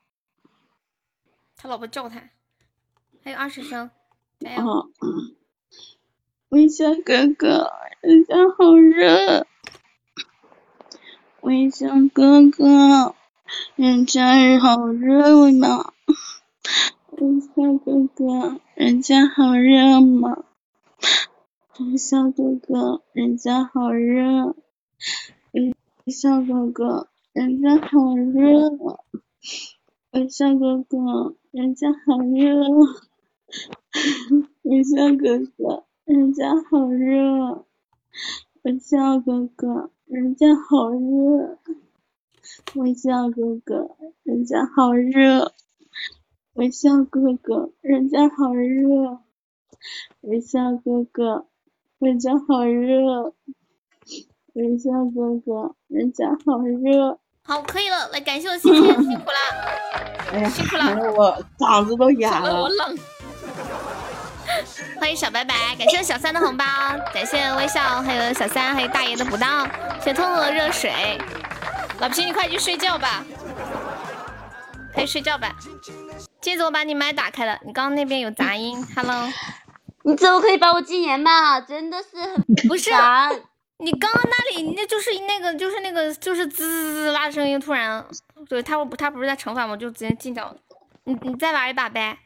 [1.56, 2.30] 他老婆叫他。
[3.22, 3.88] 还有二十声，
[4.40, 4.90] 加油！
[6.54, 9.44] 微笑哥哥，人家好热。
[11.40, 13.16] 微笑哥哥，
[13.74, 15.92] 人家好热嘛。
[17.10, 20.44] 微笑哥哥，人家好热嘛。
[21.80, 24.54] 微笑哥哥，人家好热。
[25.50, 25.74] 微
[26.06, 28.70] 笑哥哥，人家好热。
[30.12, 32.68] 微笑哥哥，人家好热。
[34.62, 37.64] 微笑哥哥，人家好热。
[38.62, 41.58] 微笑哥哥，人家好热。
[42.74, 45.54] 微笑哥哥，人家好热。
[46.52, 49.20] 微笑哥哥，人家好热。
[50.20, 51.46] 微笑哥哥，
[51.98, 53.32] 人家好热。
[54.52, 57.18] 微笑哥哥，人家好热。
[57.44, 59.38] 好，可以了，来感谢我心心，辛苦了，
[60.32, 62.60] 哎呀，辛苦了我嗓子都哑了。
[62.60, 62.94] 我冷。
[64.98, 66.64] 欢迎小白白，感谢小三的红包，
[67.12, 69.64] 感谢微笑，还有小三，还有大爷的补刀，
[70.00, 71.18] 谢谢痛痛的热水。
[72.00, 73.24] 老皮，你快去睡觉吧，
[74.92, 75.54] 快去睡觉吧。
[76.40, 78.84] 镜子，我把你麦打开了，你刚刚那边有杂音。
[78.96, 79.28] Hello，
[80.02, 81.60] 你怎么可以把我禁言嘛？
[81.60, 83.30] 真的是很不是烦
[83.78, 88.04] 你刚刚那里那就是那个就是那个就是滋滋滋啦的声音，突然，
[88.48, 90.56] 对他不他不是在惩罚我，就直接禁掉了。
[91.04, 92.18] 你你再玩一把呗。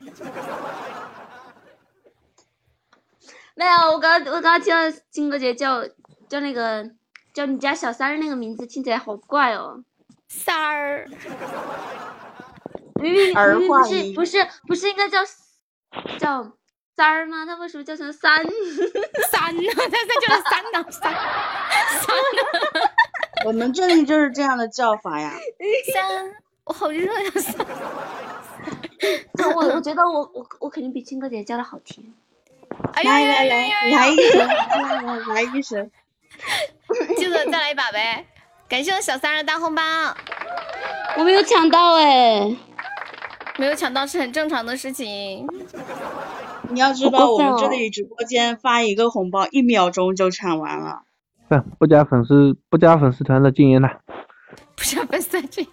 [3.59, 5.85] 没有，我刚我刚刚听到金哥姐叫
[6.28, 6.89] 叫那个
[7.35, 9.82] 叫你家小三儿那个名字，听起来好怪哦。
[10.28, 11.09] 三儿，
[13.02, 15.18] 明明明明不是不是不是应该叫
[16.20, 16.52] 叫
[16.94, 17.44] 三儿吗？
[17.44, 18.44] 他为什么叫成三？
[19.28, 19.62] 三呢？
[19.74, 20.90] 他他叫三呢？
[20.93, 22.80] 三三呢？
[23.44, 25.32] 我们这里就是这样的叫法呀。
[25.93, 26.32] 三，
[26.62, 27.30] 我好热呀！
[27.35, 27.66] 三，
[29.52, 32.14] 我我觉得我我我肯定比金哥姐叫的好听。
[32.94, 34.09] 哎呀来来呀呀呀来，呀！
[34.09, 34.48] 来一声，
[35.34, 35.90] 来一声。
[37.16, 38.24] 记得再来一把呗。
[38.68, 39.82] 感谢我小三儿的大红包，
[41.16, 42.56] 我没有抢到哎，
[43.56, 45.46] 没有抢到是很正常的事情。
[46.70, 51.00] 你要知道，我们这里直播间发一个红包，一秒钟就抢完了。
[51.48, 53.88] 不不加粉丝不加粉丝团的禁言了。
[54.76, 55.66] 不加粉丝群。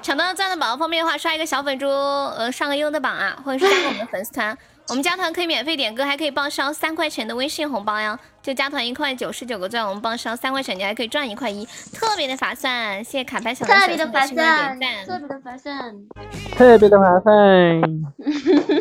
[0.00, 4.56] 抢到赞的宝宝方便的话，刷一个小粉猪，呃，上个优的榜啊，或者是加入我们的粉丝团。
[4.88, 8.18] 我们加团可以免费点歌，还可以报销三块钱的微信红包呀。
[8.42, 11.64] 就加团一块九十九个钻，我们报销三块钱，你还可以赚一块一，
[11.94, 13.02] 特别的划算。
[13.04, 15.06] 谢谢卡牌小特能别的划算，点赞。
[15.06, 16.08] 特别的划算。
[16.56, 17.80] 特别的划算。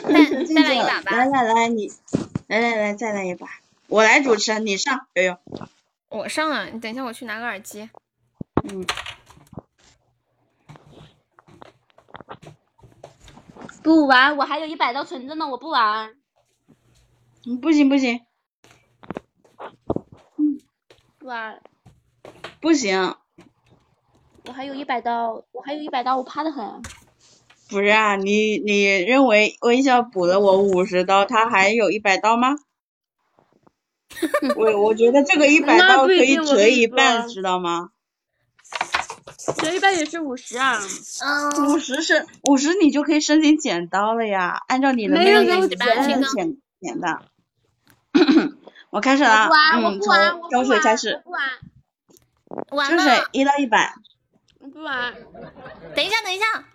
[0.02, 1.12] 再再来一把吧。
[1.12, 1.92] 来来来，你
[2.48, 3.48] 来来来，再来一把。
[3.88, 5.06] 我来主持，你上。
[5.14, 5.38] 悠悠，
[6.10, 7.88] 我上啊，你等一下，我去拿个耳机。
[8.64, 8.86] 嗯，
[13.84, 16.16] 不玩，我还有一百刀存着呢，我不玩。
[17.48, 18.20] 嗯不行不行
[21.18, 21.60] 不玩，
[22.60, 23.16] 不行，
[24.48, 26.82] 我还有一百刀，我还有一百刀，我怕的很。
[27.70, 32.56] 不是啊，你你认为微笑补了我五十刀，他还有一百刀吗？
[34.58, 37.92] 我我觉得这个一百刀可以折一半，知道吗？
[39.58, 40.78] 折一半也是五十啊。
[41.24, 47.22] 嗯，五十是五十，你就可以申请剪刀了呀，按照你的没有那个剪是剪剪的。
[48.92, 51.42] 我开始了啊，我不玩，我嗯，不玩，从周我不玩，我水开始，不玩，
[52.72, 53.24] 完周水。
[53.32, 53.94] 一到一百，
[54.60, 55.14] 我不玩。
[55.96, 56.66] 等一下，等一下，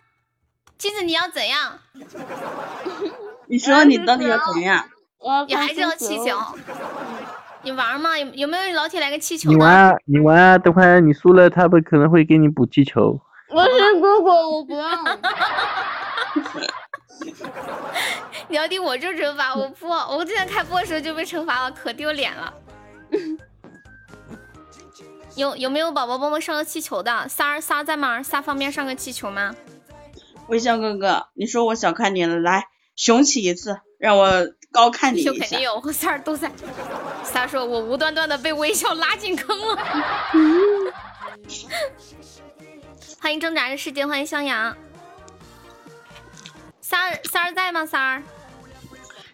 [0.78, 1.78] 金子你要怎样？
[3.48, 4.88] 你说你到底要怎样？
[5.18, 6.38] 我还是要气球。
[7.66, 8.16] 你玩吗？
[8.16, 9.50] 有有没有老铁来个气球？
[9.50, 13.20] 你玩啊，你玩啊，等会儿你输了，他们可能会给你补气球。
[13.48, 14.86] 我是哥哥，我不要。
[18.48, 22.54] 你要听我这惩罚，我不，我之前开播的时候就被惩罚了，可丢脸了。
[25.34, 27.28] 有有没有宝宝帮我上个气球的？
[27.28, 28.22] 三儿仨在吗？
[28.22, 29.56] 仨方便上个气球吗？
[30.46, 34.46] 微笑哥哥，你说我小看你了，来雄起一次，让我
[34.76, 35.60] 高看你一下肯定。
[35.62, 36.52] 有，我三儿都在。
[37.24, 39.76] 三儿说我无端端的被微笑拉进坑了。
[43.18, 44.76] 欢迎挣扎的世界，欢迎襄阳。
[46.82, 47.86] 三儿三儿在吗？
[47.86, 48.22] 三儿。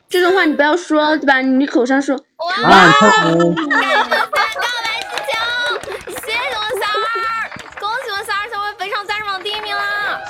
[0.08, 1.40] 这种话你不要说，对吧？
[1.40, 2.14] 你口上说。
[2.14, 2.54] 哇！
[2.62, 5.34] 感谢三告白气球，
[6.24, 7.50] 谢谢我三儿，
[7.80, 10.20] 恭喜我三儿成为本场赞日榜第一名啦！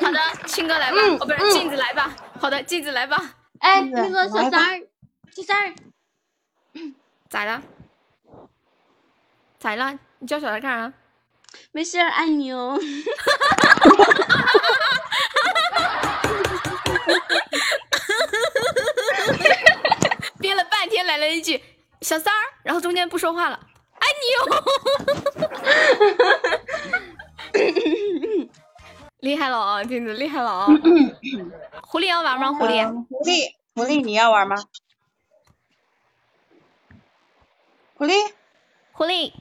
[0.00, 3.18] 好的，青哥来吧，嗯哦不是镜子来吧，好的，镜子来吧，
[3.62, 4.82] 哎，那个小三儿，
[5.30, 5.72] 小三儿，
[7.30, 7.62] 咋了？
[9.58, 9.96] 咋了？
[10.18, 10.92] 你叫小三干啥？
[11.70, 12.76] 没事儿，爱你哦。
[20.40, 21.62] 憋了半天来了一句
[22.00, 23.60] 小三儿，然后中间不说话了，
[24.00, 24.64] 爱你哦！
[29.22, 30.66] 厉害了啊，镜子厉害了啊！
[31.86, 32.52] 狐狸要玩吗？
[32.52, 32.84] 狐狸？
[32.84, 34.56] 嗯狐狸，狐狸，你要玩吗？
[37.94, 38.12] 狐狸
[38.90, 39.32] 狐狸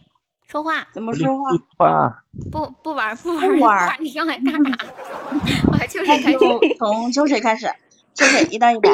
[0.48, 1.50] 说话，怎么说话？
[1.80, 4.86] 话不不玩不玩不玩你上来干啥？
[5.68, 6.38] 我还就是开开始。
[6.38, 7.66] 从从秋水开始，
[8.14, 8.88] 秋水一到一百。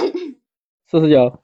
[0.89, 1.41] 四十九，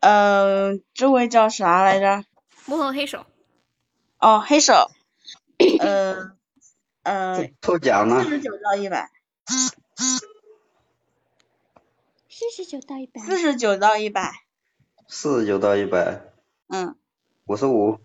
[0.00, 2.24] 嗯，这位叫啥来着？
[2.66, 3.24] 幕后黑手，
[4.18, 4.90] 哦，黑手。
[5.80, 6.35] 呃
[7.06, 8.24] 呃，抽奖呢？
[8.24, 8.30] 四？
[8.30, 9.10] 十九到一百。
[12.28, 13.20] 四十九到一百。
[13.22, 14.32] 四十九到一百，
[15.06, 16.20] 四十九到一百，
[16.66, 16.96] 嗯，
[17.46, 18.00] 五十五，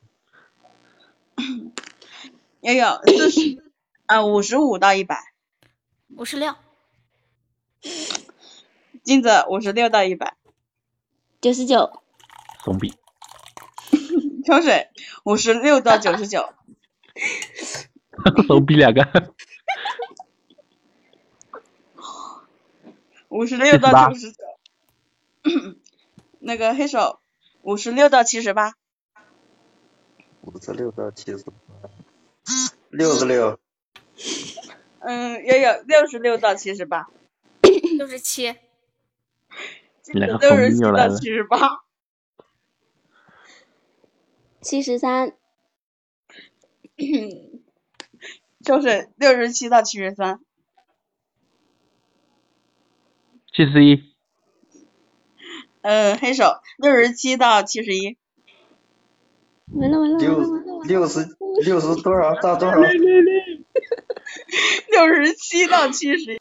[2.61, 3.63] 悠悠四十，
[4.05, 5.33] 啊五十五到一百，
[6.15, 6.53] 五十六，
[9.03, 10.35] 金子五十六到一百，
[11.41, 12.03] 九十九。
[12.63, 12.93] 总比，
[14.45, 14.91] 秋水
[15.23, 16.53] 五十六到九十九，
[18.47, 19.01] 怂逼两个，
[23.29, 24.37] 五十六到九十九，
[26.39, 27.21] 那个黑手
[27.61, 28.73] 五十六到七十八，
[30.41, 31.53] 五十六到七十八，
[32.89, 33.57] 六十六，
[34.99, 37.07] 嗯，也有六十六到七十八，
[37.97, 38.55] 六十七，
[40.07, 41.15] 两个六十七到疯逼又来了。
[41.17, 41.83] 七十八，
[44.61, 45.33] 七十三。
[48.63, 50.39] 秋水六十七到七十三，
[53.51, 54.03] 七十一，
[55.81, 58.17] 嗯，黑手六十七到七十一，
[59.73, 60.85] 完了完了完六了完了完了！
[60.85, 62.77] 六十六十多少到多少？
[64.91, 66.39] 六十七到七十一，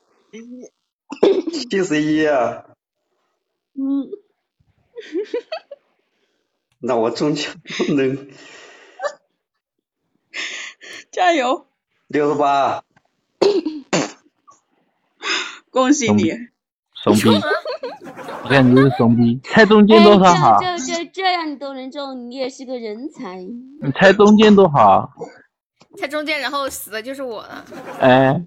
[1.71, 2.67] 七十一啊！
[3.75, 4.11] 嗯，
[6.81, 8.29] 那我中奖不能
[11.11, 11.67] 加油，
[12.11, 12.83] 六十八，
[15.71, 16.33] 恭喜你，
[17.05, 17.29] 怂逼，
[18.43, 20.57] 我感觉是怂逼，猜中间多少好？
[20.61, 23.37] 哎，这这这这样你都能中，你也是个人才。
[23.37, 25.09] 你猜中间多好？
[25.99, 27.65] 猜中间，然后死的就是我了。
[28.01, 28.35] 哎，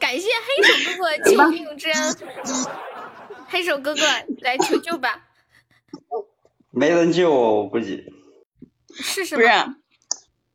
[0.00, 2.16] 感谢黑手哥哥救命之恩，
[3.48, 4.00] 黑手哥哥
[4.40, 5.26] 来求救吧，
[6.70, 8.06] 没人救我，我估计。
[8.94, 9.74] 是是试试吧。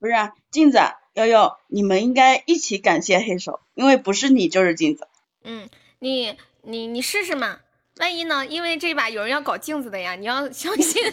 [0.04, 0.14] 不是
[0.52, 0.80] 镜子
[1.14, 5.08] 悠悠，你们应该一起感谢黑手，因为不是你就是镜子，
[5.46, 5.70] 嗯，
[6.00, 7.60] 你你你试试嘛，
[8.02, 8.46] 万一呢？
[8.46, 11.02] 因为这把有人要搞镜子的呀，你要相信。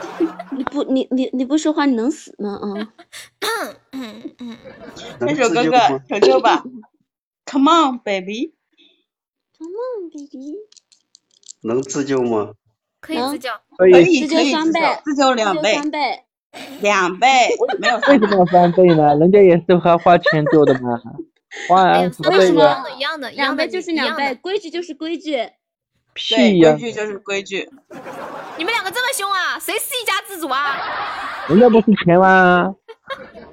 [0.52, 2.60] 你不你你你不说话你能死吗？
[2.60, 3.72] 啊！
[3.92, 4.58] 嗯嗯，
[5.26, 6.40] 黑手哥哥自救吗？
[6.40, 6.62] 求吧
[7.46, 10.56] ，Come on baby，Come on baby，
[11.62, 12.52] 能自救吗？
[13.00, 13.48] 可以自救。
[13.78, 14.20] 可以。
[14.20, 16.24] 自救可以自双倍，自救两倍，三倍。
[16.80, 17.26] 两倍，
[17.78, 19.14] 没有为什么要翻倍呢？
[19.16, 21.00] 人家也是花花钱做的嘛，
[21.68, 24.34] 花哎呀，安福三倍一样的，一样的，一样的，两倍就是两倍。
[24.34, 25.48] 规矩就是规矩。
[26.12, 27.70] 屁呀、规矩就是规矩，
[28.58, 29.56] 你们两个这么凶啊？
[29.60, 30.76] 谁是一家之主啊？
[31.48, 32.74] 人家不是钱吗？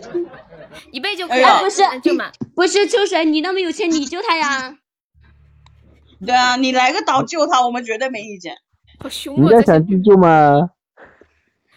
[0.91, 2.31] 一倍就可以哎呀了，不是就嘛。
[2.55, 4.75] 不是秋水，你那么有钱，你救他呀？
[6.25, 8.55] 对啊，你来个岛救他，我们绝对没意见。
[8.99, 9.49] 好凶人啊！
[9.51, 10.71] 这些家想去救吗？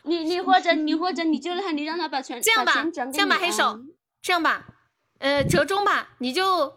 [0.05, 3.81] 你你或者你或者你救了他，你让他把钱这样吧把钱转，给这样吧，黑手，
[4.23, 4.67] 这样吧，
[5.19, 6.73] 呃，折中吧，你就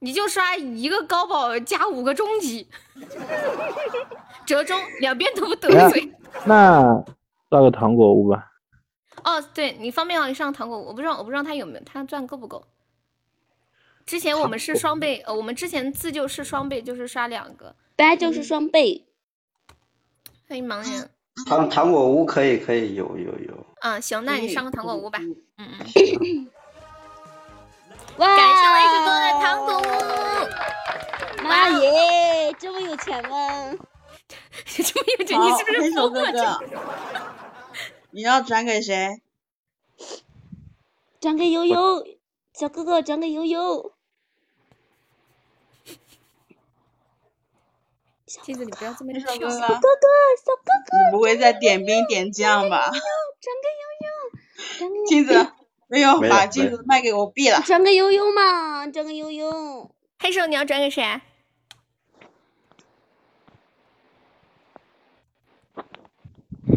[0.00, 2.68] 你就刷一个高保加五个中级，
[4.46, 6.12] 折中两边都不得哎罪。
[6.46, 7.04] 那
[7.50, 8.52] 刷个糖果屋吧。
[9.24, 12.64] 哦，对你方便的话，你上糖果，我不知道，我不知道他有没有，他钻够不够。
[14.06, 17.74] 之前我们是双倍，呃，我们之前自救是双倍，就是刷两个。
[17.96, 19.06] 本来就是双倍。
[20.48, 21.10] 欢迎盲人，
[21.46, 23.66] 糖糖果屋可以可以有有有。
[23.80, 25.18] 嗯，行，那你上个糖果屋吧。
[25.20, 26.48] 嗯嗯，
[28.18, 28.36] 哇！
[28.36, 29.82] 感谢我一直哥的糖果屋。
[31.44, 33.72] 妈耶，这么有钱吗？
[34.66, 36.32] 这么有钱，你是不，是疯了？
[36.32, 36.40] 哥哥，
[38.10, 39.20] 你要转给谁？
[41.20, 42.04] 转给悠悠，
[42.52, 43.92] 小哥哥转给悠悠。
[48.42, 49.48] 镜子，你不要这么黑手跳哥。
[49.48, 49.78] 哥，哥哥，
[50.44, 52.90] 小哥哥，你不会再点兵点将吧？
[52.90, 52.96] 转
[53.62, 55.52] 给悠悠，镜子，
[55.88, 57.62] 没有把镜子卖给我毙了。
[57.62, 59.90] 转给悠悠嘛，转给悠悠。
[60.18, 61.20] 黑手，你要转给谁？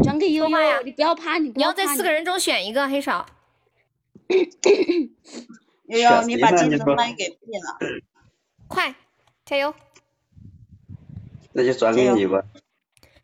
[0.04, 3.26] 转给悠说话呀悠，你不要怕，你不你要在四个人中选一个黑手。
[5.88, 7.78] 悠悠，你把镜子卖给毙了。
[8.68, 8.96] 快，
[9.46, 9.74] 加油！
[11.54, 12.42] 那就转给你吧。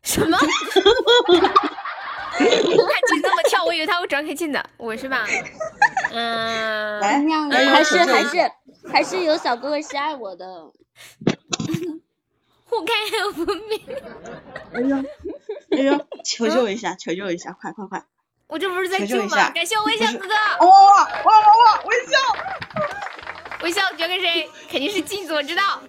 [0.02, 0.38] 什么？
[2.38, 5.26] 看镜这么跳，我以为他会转给镜的，我是吧？
[6.12, 8.50] 嗯，还是还是
[8.92, 10.46] 还是有小哥哥是爱我的。
[12.64, 13.80] 互看 help me，
[14.74, 14.96] 悠悠，
[15.70, 18.04] 悠悠，求救一下，求救一下，快快快！
[18.46, 19.50] 我这不是在救吗？
[19.50, 20.34] 感谢我微笑哥哥，
[20.66, 21.82] 哇哇哇哇！
[21.86, 22.18] 微笑，
[23.62, 24.48] 微笑转给谁？
[24.70, 25.80] 肯定是镜子，我知道，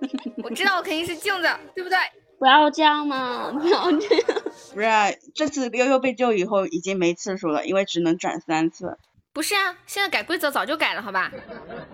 [0.42, 1.98] 我知道我肯定是镜子，对不对？
[2.38, 4.26] 不要这样嘛，不要这样。
[4.72, 4.88] 不是，
[5.34, 8.96] 这次悠悠被救以后已经没次数了，因为只能转三次。
[9.32, 11.30] 不是啊，现在改规则早就改了，好吧？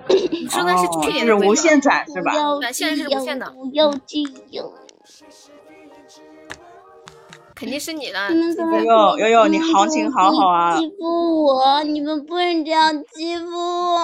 [0.08, 2.32] 你说的是哦去年是无限转是吧？
[2.60, 3.52] 对，现在是无限的，
[7.54, 8.30] 肯定是你的。
[8.32, 10.78] 悠悠悠悠，你行情好好啊！
[10.78, 11.82] 欺负我？
[11.84, 14.00] 你们不能这样欺负我！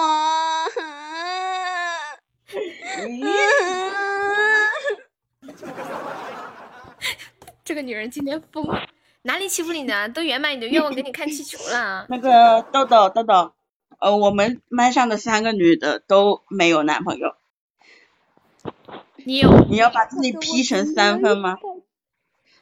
[7.63, 8.87] 这个女人今天疯了，
[9.23, 10.09] 哪里欺负你呢？
[10.09, 12.05] 都圆满你的愿望，给你看气球了。
[12.09, 13.53] 那个豆豆豆豆，
[13.99, 17.35] 呃，我们班上的三个女的都没有男朋友，
[19.15, 19.49] 你有？
[19.69, 21.57] 你要把自己 P 成三分吗？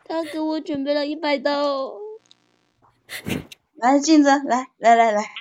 [0.05, 1.93] 他给我准备了一百刀。
[3.75, 5.31] 来，镜子，来来来来，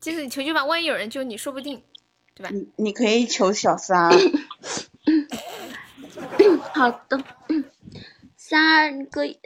[0.00, 1.82] 镜子你求求吧，万一有人救你，说不定，
[2.38, 2.50] 对吧？
[2.52, 4.10] 你你可以求小三。
[6.72, 7.22] 好的，
[8.36, 9.38] 三儿，你可以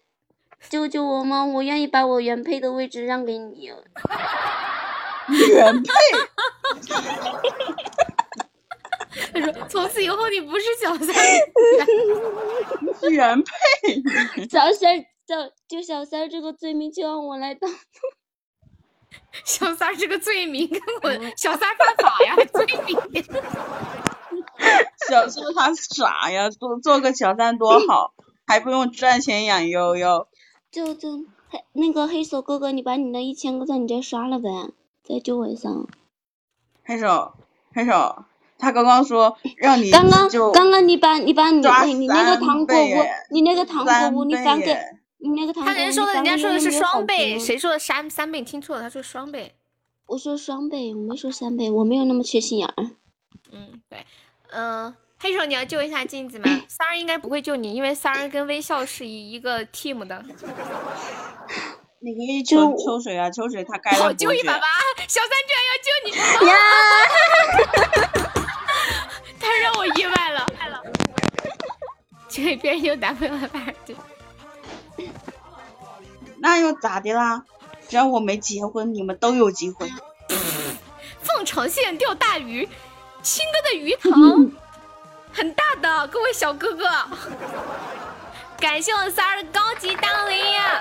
[0.68, 1.44] 救救我吗？
[1.44, 3.70] 我愿意把我原配的位置让给你。
[5.28, 5.90] 原配？
[9.32, 11.14] 他说从此以后你不是小三，
[13.10, 14.46] 原配？
[14.48, 15.36] 小三儿，小
[15.68, 17.70] 就小三这个罪名就让我来当。
[19.44, 22.96] 小三儿这个罪名跟我小三犯法呀，罪名。
[25.08, 28.12] 小三他傻呀，做做个小三多好，
[28.46, 30.26] 还不用赚钱养悠悠。
[30.70, 34.48] 就就黑那个黑手哥哥，你把你那一千个赞你再刷了呗，
[35.02, 35.86] 再救我一上。
[36.84, 37.34] 黑手，
[37.74, 38.24] 黑手，
[38.58, 44.76] 他刚刚说让你刚刚刚刚你把你把你你你那个糖果屋，你那个糖果屋你返给
[45.22, 47.56] 你那个糖果屋，他人说的，人家说的是双倍，谁？
[47.56, 48.42] 说的三三倍？
[48.42, 49.54] 听错了，他说双倍。
[50.06, 52.74] 我说双倍，我没说三倍，我没有那么缺心眼儿。
[53.52, 54.04] 嗯，对，
[54.50, 56.62] 嗯、黑手你要救一下镜子吗？
[56.66, 60.22] 三儿应该不会救你，因为三儿跟微笑是一一个 team 的。
[62.04, 64.66] 你可以求秋水啊，秋水他该好了伯爵救一把吧！
[65.06, 66.12] 小三居然要救你，
[69.38, 70.44] 太让我意外了。
[72.28, 73.94] 结果别人有男朋友了，反而就
[76.42, 77.44] 那又咋的啦？
[77.88, 79.88] 只要我没结婚，你们都有机会。
[81.20, 82.68] 放长线钓大鱼，
[83.22, 84.50] 青哥的鱼 塘
[85.32, 86.84] 很大的，各位小哥哥，
[88.58, 90.80] 感谢我三儿的高级大礼呀！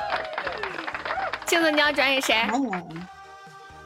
[1.46, 2.34] 镜子你要转给谁？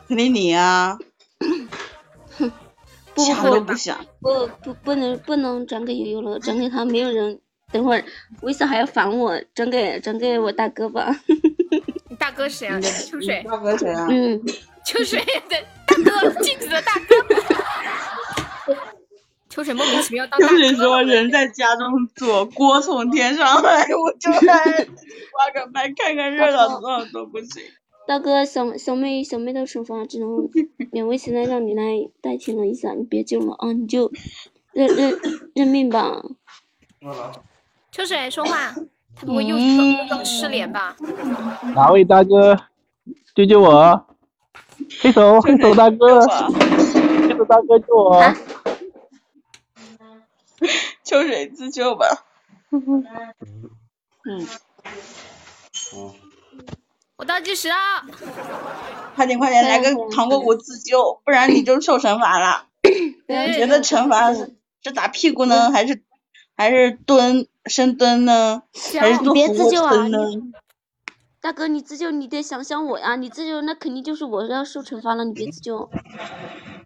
[0.08, 0.98] 肯定你啊，
[3.14, 3.98] 不想都不想。
[4.22, 7.42] 不不不能不能转给悠悠了，转给他没有人。
[7.72, 8.04] 等会儿
[8.42, 11.20] 为啥还要烦我，转给转给我大哥吧。
[12.26, 12.82] 你大哥谁啊？
[12.82, 13.44] 秋水。
[13.44, 14.08] 大哥谁啊？
[14.10, 14.42] 嗯，
[14.84, 17.16] 秋水的大哥，镜子的大哥。
[19.48, 27.64] 秋水莫名其妙当大秋水哥说人在家中坐，锅从天上来，我就来刮个麦看看热闹，多少都不行。
[28.08, 30.50] 大哥，小小妹小妹的惩罚只能
[30.92, 34.12] 勉为其难让你来代替了一下，你别救了啊，你就
[34.74, 35.20] 认认
[35.54, 36.24] 认命吧。
[37.92, 38.76] 秋水说话，
[39.16, 40.96] 他不会又是装装失联吧？
[41.74, 42.60] 哪位大哥，
[43.34, 44.06] 救救我！
[45.02, 48.22] 黑手，黑手大哥，黑手大哥救我！
[51.04, 52.06] 秋水自救吧。
[54.28, 54.46] 嗯，
[57.18, 58.06] 我倒计时啊！
[59.16, 62.66] 快点快点来个糖果屋自救，不然你就受惩罚了。
[63.28, 66.04] 你觉得惩罚是是打屁股呢，还是
[66.58, 68.64] 还是蹲深蹲呢，
[69.00, 70.18] 还是你做俯卧别自救啊撑呢？
[71.42, 75.90] 大哥，你自救你得想想我呀，你自救那肯定就是我要受惩罚了，你别自救。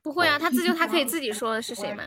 [0.04, 2.04] 不会啊，他自救他可以自己说的是谁吗？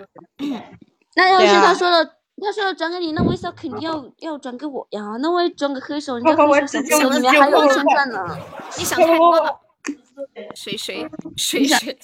[1.16, 8.36] 那要是他说了，他说要转给你，那微笑肯定要要转给我呀，那我也转给黑手，人家黑手自里面还有一不千赞呢。
[8.78, 9.60] 你想太多了。
[10.54, 11.98] 谁谁谁谁？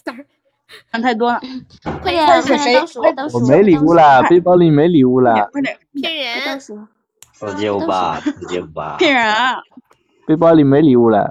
[0.93, 1.41] 想太多了。
[2.03, 3.39] 快点，快点倒数，倒数。
[3.39, 6.47] 我没礼物了，背包里没礼物了，快点，骗人！
[6.47, 6.87] 倒数。
[7.33, 8.97] 自救吧，自救吧。
[9.01, 9.59] 骗人啊！
[10.27, 11.31] 背包里没礼物了。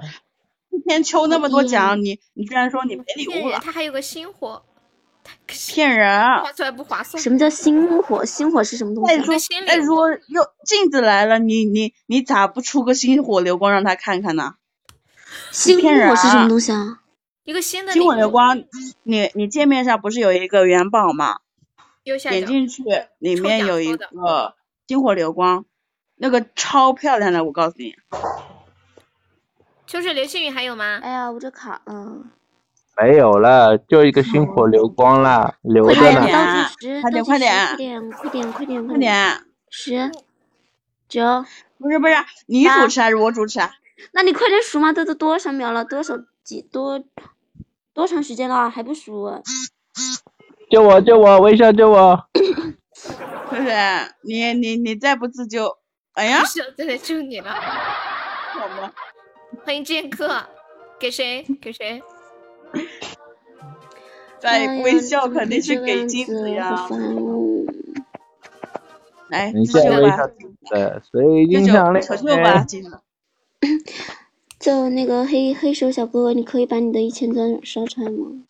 [0.70, 3.42] 一天抽那么多奖，你你居然说你没礼！
[3.42, 4.62] 物了，他还有个星火，
[5.46, 6.10] 骗人
[6.56, 7.22] 出来不划算。
[7.22, 8.24] 什么叫星火？
[8.24, 9.18] 星火是什么东西啊？
[9.18, 9.34] 再说
[9.66, 14.54] 再说又镜子来了，你你你咋不出个星火流光让他看看呢？
[15.52, 17.00] 星火是什么啊东西啊？
[17.48, 18.62] 一个新的星火流光，
[19.04, 21.38] 你你界面上不是有一个元宝吗？
[22.04, 22.82] 右下角点进去
[23.20, 24.54] 里面有一个
[24.86, 25.64] 星火流光，
[26.16, 27.94] 那个超漂亮的，我告诉你。
[29.86, 30.98] 秋水流星雨还有吗？
[31.02, 32.18] 哎呀，我这卡了。
[33.00, 36.20] 没有了，就一个星火流光啦，留着呢。
[36.20, 38.98] 快点倒计时，快点快快点，快点，快点，快！
[38.98, 40.12] 点，十、
[41.08, 41.46] 九，
[41.78, 42.14] 不是不是，
[42.44, 43.70] 你主持还是我主持啊？
[44.12, 45.82] 那你快点数嘛，都都多少秒了？
[45.82, 46.14] 多少
[46.44, 47.02] 几多
[47.98, 49.24] 多长时间了还不熟？
[49.24, 49.42] 啊
[50.70, 52.16] 救我救我，微笑救我！
[53.50, 53.64] 不是
[54.22, 55.68] 你你你再不自救，
[56.14, 57.50] 哎呀不，是真的救你了。
[58.54, 58.92] 好吗，
[59.64, 60.30] 欢迎剑客，
[61.00, 61.44] 给谁？
[61.60, 62.00] 给谁？
[64.38, 66.86] 在哎呀微笑肯定是给金子子呀
[69.28, 70.30] 来，自救吧现在微笑，
[70.70, 73.00] 的水自救晶项链，求救吧，金子。
[74.58, 78.42] 就那个黑黑手小哥哥，你可以把你的一千钻刷出来吗？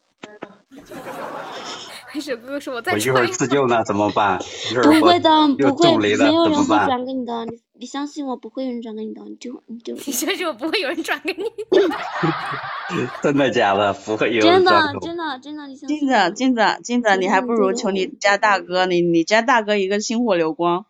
[2.10, 3.26] 黑手哥哥说我在我一会儿。
[3.26, 4.38] 自救呢，怎么办？
[4.82, 6.86] 不会的，不会，没有人会？
[6.86, 11.44] 转给你的，你你相信我，不会有人转给你的，你就你就你相信我不会有人转给你？
[13.22, 13.92] 真的假的？
[13.92, 20.86] 不会有真的人转真的真的真的，你相信镜子，金子，金子，你还不如求你家大哥，你你家大哥一个星火流光，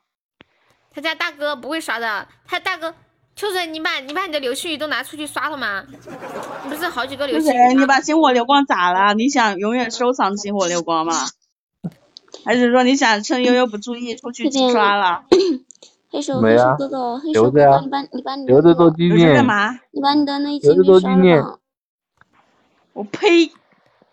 [0.93, 2.95] 他家大哥不会刷的，他大哥。
[3.39, 5.85] 秋水，你把你把你的流星雨都拿出去刷了吗？
[6.65, 7.81] 你不是好几个流星雨吗？
[7.81, 9.15] 你把星火流光咋了？
[9.15, 11.15] 你想永远收藏星火流光吗？
[12.45, 15.23] 还是说你想趁悠悠不注意出去是这样刷了？
[16.11, 19.47] 黑手黑手哥哥，黑手哥哥，你把你把你的留着那个做纪念干。
[19.47, 19.79] 嘛？
[19.93, 21.59] 你把你的那一留着千给刷做纪念了吧。
[22.95, 23.53] 我呸！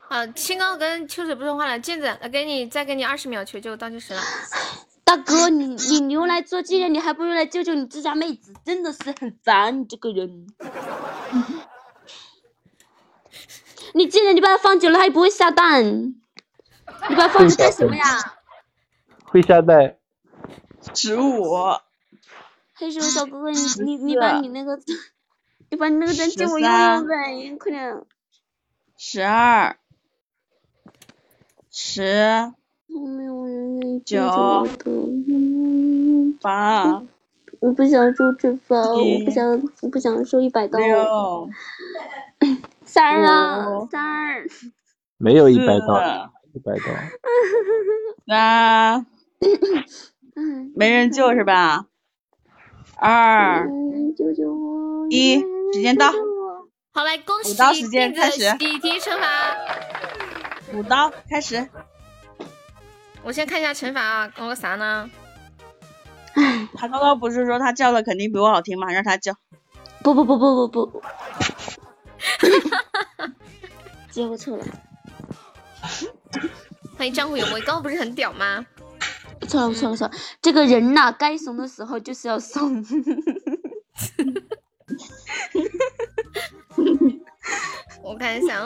[0.08, 4.22] 啊，青高跟秋水不说话了，镜子，来给你再给你二十秒求救倒计时了。
[5.06, 10.48] 大哥，你你你用来做纪念，你还不如来救救你自家妹子，真的是很烦你这个人。
[13.94, 18.04] 你既然你把它放久了，它也不会下蛋，你把它放着干什么呀？
[19.26, 19.98] 会下蛋，
[20.96, 21.54] 十五、
[22.74, 24.80] 黑手小哥哥，你你你把你那个，
[25.70, 28.04] 你把你那个蛋借我用用呗，快点。
[28.98, 29.78] 十二、
[31.70, 32.54] 十
[34.06, 34.92] 九救我的。
[35.28, 37.02] 嗯八、
[37.60, 40.80] 我不想受惩罚，我不想，我不想受一百刀。
[40.80, 41.50] 六、
[42.86, 44.48] 三儿啊，三儿，
[45.18, 46.84] 没有一百刀，一百刀。
[48.28, 49.06] 三，
[50.36, 51.88] 嗯，没人救是吧？
[52.98, 55.08] 二、嗯救救我！
[55.10, 55.40] 一
[55.74, 56.12] 时间到
[56.94, 59.28] 好，来恭喜五刀时间开始喜提惩罚。
[60.74, 61.68] 五刀开始。
[63.26, 65.10] 我先看一下惩罚啊，搞个啥呢？
[66.78, 68.92] 他刚刚不是说他叫的肯定比我好听吗？
[68.94, 69.34] 让他叫。
[70.04, 71.02] 不不不不不不，
[74.12, 74.64] 接不错了，
[76.96, 78.64] 欢迎江湖有魔，刚刚不是很屌吗？
[79.50, 82.86] 错了错了错了，这个人呐，该怂的时候就是要怂。
[88.04, 88.66] 我看一下啊，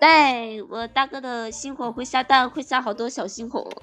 [0.00, 3.68] 对我大哥的星火会下蛋，会下好多小星火。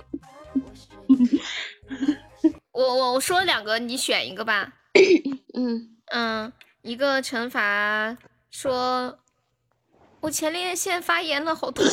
[2.71, 4.73] 我我我说两个，你选一个吧。
[5.53, 8.17] 嗯，嗯，一个惩罚
[8.49, 9.19] 说，
[10.21, 11.85] 我前列腺发炎了，好痛。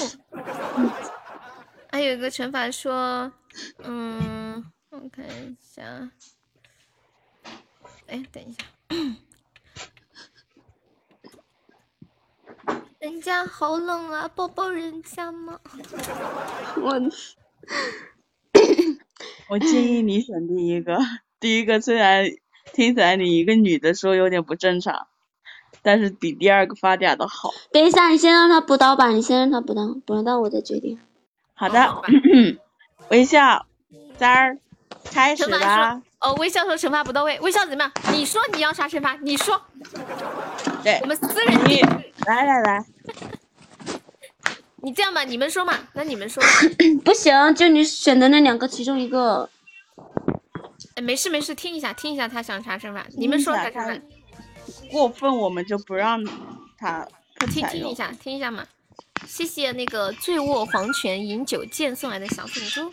[1.91, 3.33] 还有一个惩罚说，
[3.79, 5.83] 嗯，我看一下，
[8.07, 8.65] 哎，等一下，
[13.03, 15.59] 人家好冷啊，抱抱人家嘛。
[16.81, 16.95] 我
[19.51, 20.97] 我建议你选第一个，
[21.41, 22.25] 第一个虽然
[22.73, 25.09] 听起来你一个女的说有点不正常，
[25.83, 27.51] 但是比第二个发嗲的好。
[27.73, 31.01] 等一下，你先让他补刀吧，你先让他补刀，补完刀我再决定。
[31.55, 32.03] 好的，
[33.09, 33.67] 微笑
[34.17, 34.59] 三儿
[35.11, 37.93] 开始吧。，哦，微笑说惩罚不到位，微笑怎么样？
[38.13, 39.19] 你说你要啥惩罚？
[39.23, 39.61] 你说，
[40.83, 41.53] 对我，们私人。
[42.27, 42.85] 来来来，
[44.83, 46.43] 你这样吧，你们说嘛，那你们说。
[47.05, 49.49] 不行，就你选的那两个其中一个。
[50.97, 53.57] 哎，没事没事，听一下听一下他想啥惩罚，你们说？
[54.91, 56.23] 过分我们就不让
[56.79, 57.09] 他
[57.51, 57.85] 听采用。
[57.85, 58.67] 听一下听一下嘛。
[59.27, 62.91] 谢谢那个醉卧黄泉饮酒剑送来的小粉猪。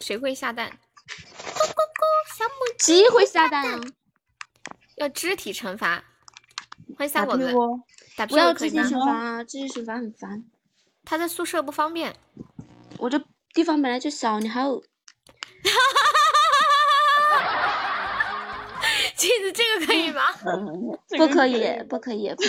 [0.00, 0.70] 谁会下蛋？
[0.70, 3.80] 咕咕咕，小母鸡会下蛋啊？
[4.98, 6.02] 要肢体惩罚。
[6.96, 7.52] 欢迎打三果子，
[8.16, 8.82] 打屁不要股可以吗？
[8.82, 10.44] 肢体惩罚啊，肢体惩罚很烦。
[11.04, 12.16] 他在宿舍不方便。
[12.98, 13.22] 我这
[13.54, 14.82] 地方本来就小，你还有
[19.16, 20.22] 镜子这个可以吗？
[21.06, 22.48] 这个不可以，不可以，不可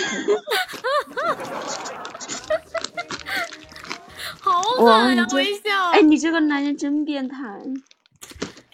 [4.42, 7.38] 好哇狠呀、你这微笑，哎，你这个男人真变态。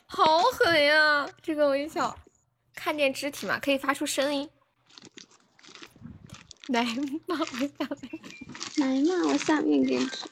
[0.07, 1.29] 好狠呀！
[1.43, 2.17] 这个微笑，
[2.77, 4.49] 看见肢体嘛，可以发出声音。
[6.69, 6.85] 来
[7.27, 7.87] 嘛，微笑，
[8.77, 10.27] 来嘛，我下面给你吃。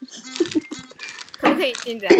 [1.40, 2.06] 可不可以镜子？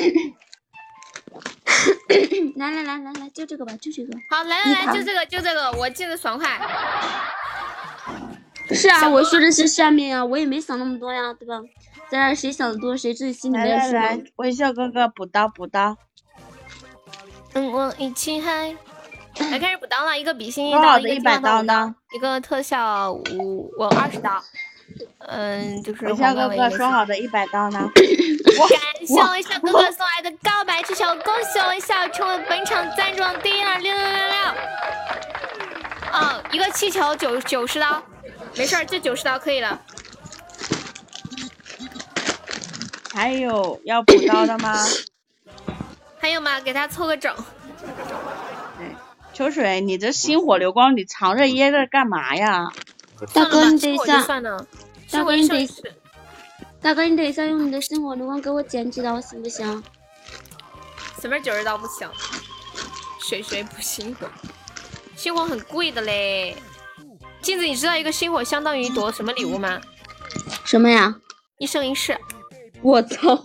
[2.57, 4.17] 来来来来来，就这个吧，就这个。
[4.31, 6.59] 好，来来来，就这个就这个，我记得爽快。
[8.71, 11.61] 是啊，我说的是下面啊，我也没想那么多呀，对吧？
[12.11, 15.97] 在这谁想的多，谁自己心里来面是来来，微笑哥哥补刀补刀，
[17.53, 18.77] 跟我一起嗨！
[19.51, 21.95] 来开始补刀了，一个比心一多刀，一个一百刀刀呢？
[22.15, 24.43] 一个特效五，我二十刀。
[25.27, 27.91] 嗯，就是微笑哥说好的一百刀呢？
[27.95, 34.37] 感谢微笑哥哥送来的告白气球，恭喜微笑成为本场赞助第一二六六六六。
[36.13, 38.03] 哦，一个气球九九十刀，
[38.57, 39.81] 没事儿，这九十刀可以了。
[43.13, 44.77] 还有要补刀的吗？
[46.21, 46.61] 还有吗？
[46.61, 47.35] 给他凑个整。
[49.35, 52.69] 秋水，你这星火流光，你藏着掖着干嘛呀？
[53.33, 54.23] 大哥，你等一下，
[55.11, 55.75] 大哥，你等一下，
[56.81, 59.83] 大哥，你等一下，用你的星火流光给我剪几刀行不行？
[61.21, 62.09] 什么九十刀不行？
[63.21, 64.29] 水水补星火，
[65.17, 66.57] 星火很贵的嘞。
[67.43, 69.81] 镜子，你知道一个星火相当于夺什么礼物吗？
[70.65, 71.17] 什么呀？
[71.59, 72.17] 一生一世。
[72.85, 73.35] 我操！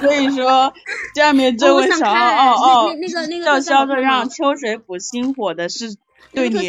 [0.00, 0.72] 所以说，
[1.14, 5.94] 下面这位小看奥奥那那那个那个叫嚣着让秋水补星火的是
[6.32, 6.68] 对你？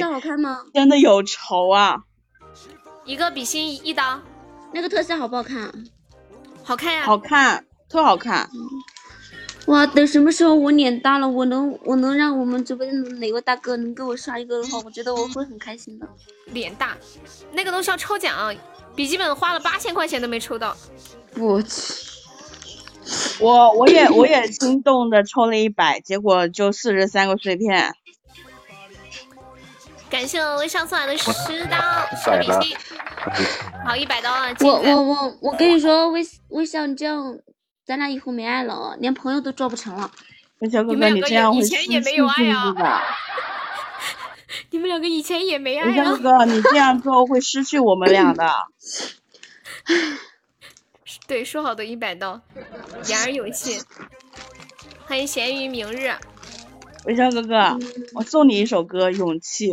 [0.73, 1.99] 真的有仇啊！
[3.05, 4.19] 一个比心一刀，
[4.73, 5.73] 那个特效好不好看啊？
[6.63, 8.49] 好看呀、好看，特好看。
[9.67, 16.07] 哇，等什么时候我脸大了，我能我能让我们直播间的哪位大哥能给我刷一个的话，我觉得我会很开心的。
[16.47, 16.97] 脸大，
[17.53, 18.53] 那个东西要抽奖，
[18.97, 20.75] 笔记本花了八千块钱都没抽到。
[21.35, 21.93] 我去，
[23.39, 27.93] 我我也我也心动的抽了一百，结果就四十三个碎片。
[30.09, 31.31] 感谢我微笑送来的十
[31.67, 31.77] 刀，
[32.23, 32.77] 十个比心，
[33.85, 34.51] 好一百刀啊。
[34.61, 37.37] 我我我我跟你说，微微笑，你这样，
[37.85, 40.09] 咱俩以后没爱了，连朋友都做不成了。
[40.61, 43.03] 微笑哥哥，你们两个你这样会以前也失去没有爱啊。
[44.71, 46.37] 你们两个以前也没爱啊微笑哥。
[46.37, 48.45] 哥，你这样做会失去我们俩的。
[51.27, 52.41] 对，说好的一百刀，
[53.07, 53.81] 言而有信。
[55.05, 56.13] 欢迎咸鱼明日，
[57.05, 57.77] 微笑哥哥，
[58.13, 59.71] 我送你一首歌《勇气》。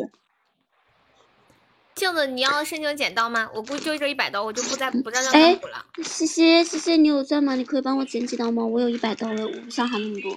[1.95, 3.49] 镜子，你要申请剪刀吗？
[3.55, 5.87] 我估计就这一百刀，我就不再不再让哎他补了。
[6.03, 7.55] 谢谢谢谢，你有钻吗？
[7.55, 8.65] 你可以帮我剪几刀吗？
[8.65, 10.37] 我有一百刀了，我不想喊那么多。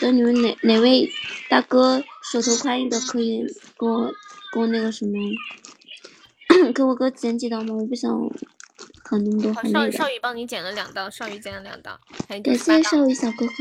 [0.00, 1.08] 等你们哪哪位
[1.48, 3.44] 大哥手头宽裕的，可以
[3.78, 4.12] 给我
[4.52, 5.18] 给我那个什么，
[6.74, 7.74] 给我哥剪几刀吗？
[7.74, 8.10] 我不想
[9.04, 9.62] 砍那么多，好。
[9.68, 11.98] 少少宇帮你剪了两刀，少宇剪了两刀，
[12.28, 13.52] 还有感谢少宇小哥哥。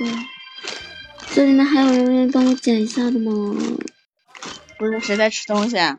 [1.34, 3.56] 这里面还有人愿意帮我剪一下的吗？
[4.78, 5.98] 不是谁在吃东西啊？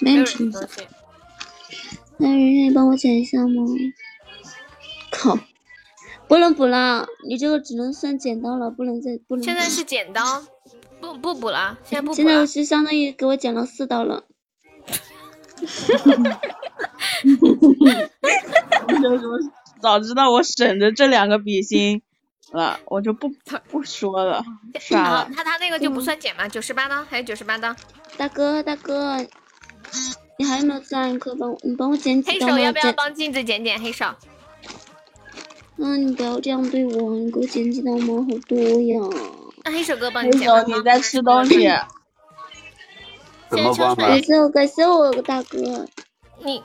[0.00, 0.60] 没没有人吃东。
[0.62, 0.80] 西。
[2.18, 3.62] 还有人愿意帮我剪一下吗？
[5.10, 5.38] 靠，
[6.32, 9.44] 不能补了，你这个只能算剪刀了，不能再不能。
[9.44, 10.42] 现在是剪刀，
[10.98, 12.46] 不不补了，现在不补现在我。
[12.46, 14.24] 是相当于给我剪了四刀了。
[19.82, 22.00] 早知道我省着这两个笔芯
[22.52, 23.28] 了，我就不
[23.68, 24.42] 不说了，
[24.80, 25.30] 算了，。
[25.36, 27.76] 他他那个就不算剪嘛，九十八刀，还有九十八刀。
[28.16, 29.18] 大哥大哥，
[30.38, 31.12] 你还有没有钻？
[31.12, 32.46] 你可以帮我，你帮我剪几刀？
[32.46, 33.78] 黑手要不要帮镜子剪剪？
[33.78, 34.06] 黑手，
[35.76, 38.26] 嗯，你不要这样对我，你给我剪几刀吗？
[38.30, 39.00] 好多呀。
[39.64, 41.68] 那黑手哥帮黑你剪吧手，你在吃东西，
[43.48, 44.22] 怎么帮感忙？
[44.22, 45.86] 谢我感谢我大哥，
[46.42, 46.62] 你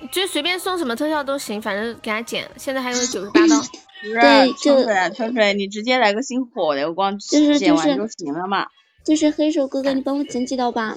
[0.00, 2.50] 你就随便送什么特效都行，反正给他剪。
[2.56, 3.56] 现在还有九十八刀。
[4.02, 8.66] 不是对就秋水秋水，你直接来个星火流光就是就是剪完就行了嘛。
[9.04, 10.96] 就是黑手哥哥，你帮我剪几刀吧，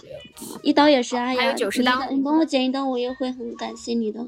[0.64, 1.42] 一刀也是爱呀。
[1.42, 4.26] 还有90你一刀你帮我剪一刀，我也会很感谢你的。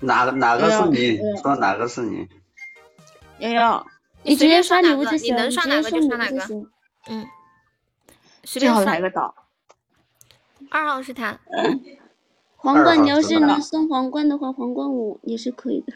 [0.00, 1.18] 哪个哪个是你？
[1.42, 2.28] 说哪个是你？
[3.38, 3.86] 悠悠，
[4.22, 6.34] 你直接刷礼物就行，你能刷哪个就刷哪个。
[6.34, 6.70] 物就行。
[7.08, 7.26] 嗯，
[8.44, 9.34] 随最好便刷来个岛。
[10.70, 11.38] 二号是他，
[12.56, 15.92] 皇冠，你要是能送皇冠的话，皇冠五也是可以的。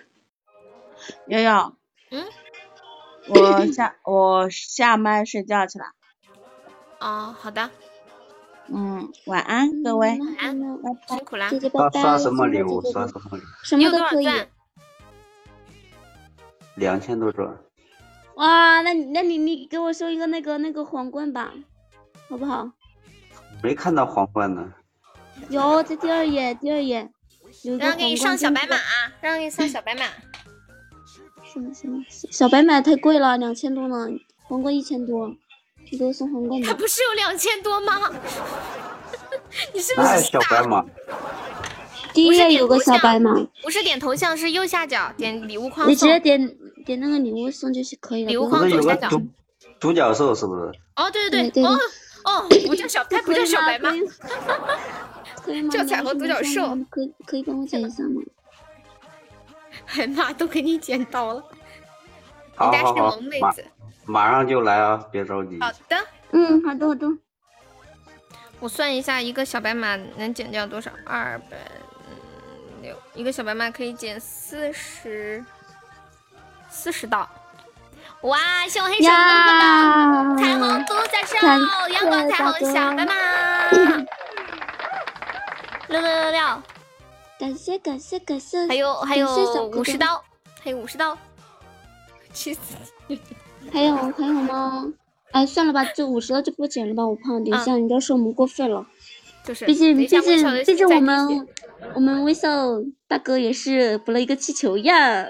[1.29, 1.75] 悠悠，
[2.11, 2.25] 嗯，
[3.29, 5.85] 我下我下麦睡觉去了。
[7.01, 7.71] 哦，好的，
[8.69, 10.19] 嗯，晚安各位。
[10.19, 11.59] 晚安那拜拜辛苦啦姐。
[11.59, 12.01] 姐拜拜。
[12.01, 12.81] 刷刷什么礼物？
[12.93, 13.47] 刷什么礼物？
[13.63, 14.29] 什么都可以。
[16.77, 17.49] 两千多钻。
[18.37, 21.53] 哇，那你那你你给我送一个那个那个皇冠吧，
[22.29, 22.71] 好不好？
[23.63, 24.73] 没看到皇冠呢。
[25.51, 27.09] 有在第二页，第二页
[27.63, 28.81] 有一个让给你上小白马跟这个，
[29.21, 30.03] 让给你上小白马。
[31.45, 34.09] 什么什么小白马太贵了，两千多呢，
[34.43, 35.33] 皇冠一千多，
[36.65, 38.11] 他不是有两千多吗？
[39.73, 40.21] 你是不是傻？
[40.21, 40.85] 小白马？
[42.13, 46.19] 第一页有个小白马，不是点头像，是右下角点礼物框你直接。
[46.21, 48.31] 点点那个礼物送就是可以了。
[48.31, 49.23] 礼物框左下角独
[49.81, 50.73] 独角兽是不是？
[50.97, 51.79] 哦，对对对对哦
[52.25, 53.97] 哦，不叫小，它不叫小白吗可？
[53.97, 54.13] 以吗？
[55.45, 55.71] 可以吗？
[55.71, 58.23] 叫彩虹独角兽可以可以帮我讲一下吗？
[59.85, 61.43] 海马都给你捡到了，
[62.61, 63.65] 人家是萌妹，子。
[64.07, 65.59] 马上就来啊，别着急。
[65.61, 65.97] 好的，
[66.33, 67.07] 嗯，好的好的。
[68.61, 70.91] 我算一下，一个小白马能减掉多少？
[71.05, 71.57] 二百
[72.83, 75.45] 六，一个小白马可以减四十，
[76.71, 77.29] 四十道。
[78.23, 81.61] 哇，谢我黑手哥哥呀的彩虹独角兽感，
[81.91, 83.13] 阳光彩虹小白马，
[85.89, 86.63] 六六六六，
[87.39, 90.25] 感谢感谢感谢，还有还感谢小有五十刀，
[90.63, 91.19] 还有五十刀，
[92.33, 92.77] 气死
[93.09, 93.21] 你！
[93.73, 94.93] 还有还有吗？
[95.33, 98.87] 哎，算了吧，这五十刀就不减了吧，我怕等一下人家说我们过分了。
[99.45, 100.23] 就是，毕竟毕竟
[100.65, 101.49] 毕竟我们
[101.95, 102.49] 我们微笑
[103.09, 105.27] 大哥也是补了一个气球呀。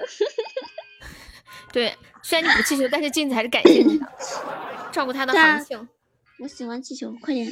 [1.73, 4.07] 对，虽然你补气球，但是镜子还是感谢你的，
[4.93, 5.89] 照顾他的行情。
[6.39, 7.47] 我喜欢气球，快点，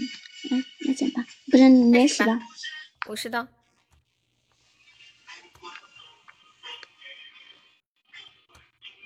[0.51, 0.57] 来
[0.87, 2.39] 来减吧，不是你没死吧？
[3.09, 3.47] 五十刀，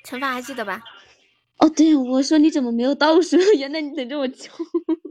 [0.05, 0.83] 惩罚还记得吧？
[1.59, 3.35] 哦，对，我说你怎么没有倒数？
[3.57, 4.51] 原来你等着我救。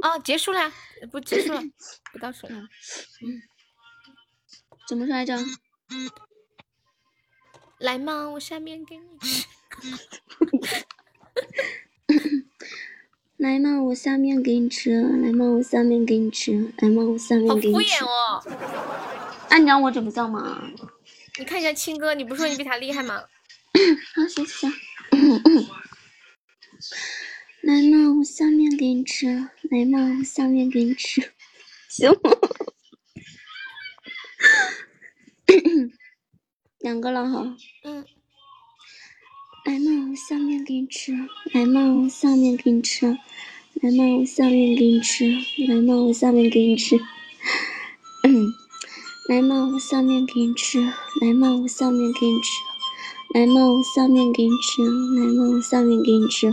[0.02, 0.72] 哦，结束了，
[1.10, 1.60] 不结束了，
[2.12, 2.54] 不倒数了。
[4.88, 5.36] 怎么说来着？
[7.78, 9.46] 来嘛，我下面给你 吃。
[13.36, 15.02] 来嘛，我下面给你吃。
[15.02, 16.72] 来嘛，我下面给你吃。
[16.78, 18.06] 来嘛，我下面给敷你吃衍。
[18.06, 18.42] 哦！
[19.50, 20.62] 那你让我怎么叫嘛？
[21.38, 23.14] 你看一下青哥，你不是说你比他厉害吗？
[24.14, 24.72] 啊，行行。
[27.62, 29.26] 来嘛，我下面给你吃。
[29.70, 31.32] 来嘛，我下面给你吃。
[31.88, 32.30] 行吗？
[36.78, 37.56] 两个了哈。
[37.84, 38.04] 嗯，
[39.64, 41.12] 来嘛，我下面给你吃。
[41.52, 43.06] 来嘛，我下面给你吃。
[43.82, 45.24] 来嘛，我下面给你吃。
[45.66, 46.96] 来嘛，我下面给你吃。
[48.22, 48.46] 嗯，
[49.28, 50.80] 来嘛，我下面给你吃。
[51.20, 52.50] 来嘛，我下面给你吃。
[53.34, 54.82] 来嘛，我下面给你吃。
[54.84, 56.46] 来嘛，我下面给你吃。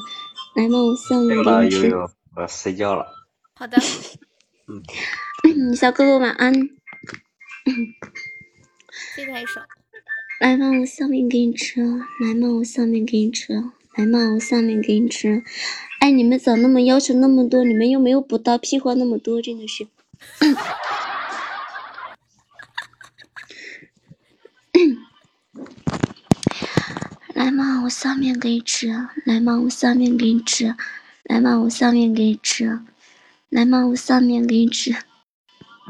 [0.56, 1.90] 来嘛，我下面，给你吃。
[1.90, 3.06] 悠悠，我睡觉了。
[3.56, 3.78] 好的，
[5.44, 6.54] 嗯，小哥哥晚安。
[9.16, 9.62] 谢谢他一首。
[10.40, 11.82] 来嘛，我下面给你吃。
[12.20, 13.54] 来嘛，我下面给你吃。
[13.96, 15.44] 来嘛，我下面给你吃。
[16.00, 17.64] 哎，你们咋那么要求那么多？
[17.64, 19.88] 你们又没有补到，屁话那么多，真的是。
[27.44, 28.88] 来嘛，我下面给你吃。
[29.26, 30.74] 来嘛，我下面给你吃。
[31.24, 32.80] 来嘛，我下面给你吃。
[33.50, 34.96] 来嘛，我下面给你吃。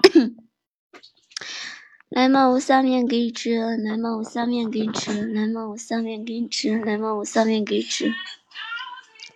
[2.10, 3.60] 来嘛，我下面给你吃。
[3.78, 5.28] 来嘛，我下面给你吃。
[5.28, 6.76] 来嘛，我下面给你吃。
[6.80, 8.12] 来嘛，我下面给你吃。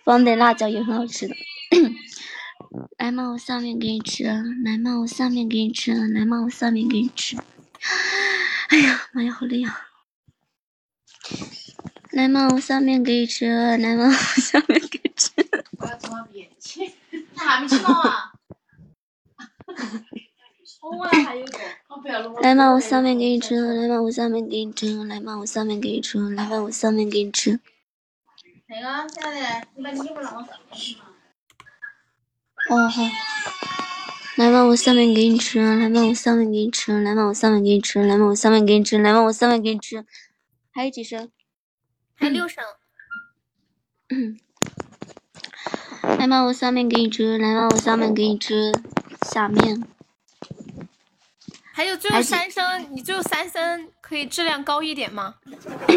[0.02, 1.36] 放点辣椒也很好吃的。
[2.98, 4.24] 来嘛，我下面给你吃。
[4.24, 5.94] 来嘛，我下面给你吃。
[5.94, 7.36] 来嘛，我下面给你吃。
[8.70, 9.82] 哎呀妈呀，好累啊！
[12.12, 13.46] 来嘛，我下面给你吃。
[13.46, 15.30] 来嘛，我下面给你吃。
[15.78, 16.92] 我要找别去，
[17.36, 18.32] 他还没吃到啊。
[22.40, 23.60] 来嘛，我下面给你吃。
[23.60, 25.04] 来嘛，我下面给你吃。
[25.04, 26.18] 来嘛，我下面给你吃。
[26.30, 27.60] 来嘛，我下面给你吃。
[28.68, 30.34] 哪个现在你把衣服拿
[32.70, 33.02] 我哦好。
[34.36, 35.60] 来嘛，我下面给你吃。
[35.60, 37.02] 来嘛，我下面给你吃。
[37.02, 38.02] 来嘛，我下面给你吃。
[38.02, 38.98] 来嘛，我下面给你吃。
[38.98, 40.04] 来嘛，我下面给你吃。
[40.72, 41.30] 还有几声？
[42.18, 42.64] 还有六声，
[46.18, 47.38] 来嘛，我下面给你吃。
[47.38, 48.72] 来嘛，我下面给你吃。
[49.22, 49.86] 下面。
[51.72, 55.36] 还有最后三声，你最后三声可以质量高一点吗？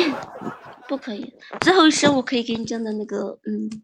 [0.87, 3.81] 不可以，最后一声我可以给你讲的那个，嗯。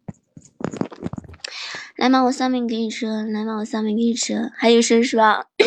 [1.95, 3.07] 来嘛，我下面给你吃。
[3.07, 4.51] 来嘛，我下面给你吃。
[4.55, 5.47] 还有一声是吧？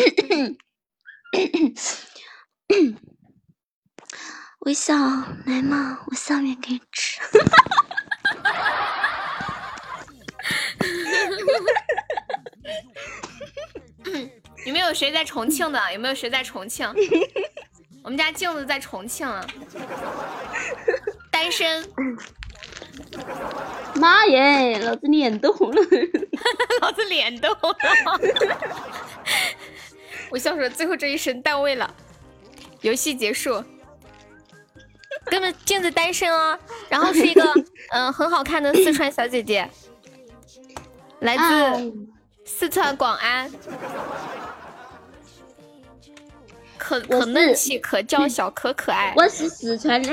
[4.61, 4.93] 微笑，
[5.47, 7.19] 来嘛，我下面给你吃。
[14.65, 15.81] 有没有谁在重庆的？
[15.93, 16.87] 有没有谁在重庆？
[18.03, 19.43] 我们家镜子在重庆啊，
[21.31, 21.83] 单身，
[23.95, 25.81] 妈耶，老子脸都红了。
[26.81, 27.77] 老子脸都红了。
[30.29, 31.91] 我笑说最后这一声到位了，
[32.81, 33.63] 游戏结束。
[35.25, 36.57] 哥们，镜子单身哦，
[36.89, 37.65] 然后是一个嗯、
[38.05, 39.69] 呃很好看的四川小姐姐，
[41.19, 41.93] 来自
[42.45, 43.51] 四川广安，
[46.77, 49.13] 可可嫩气，可娇小，可可爱。
[49.15, 50.09] 我是四川的。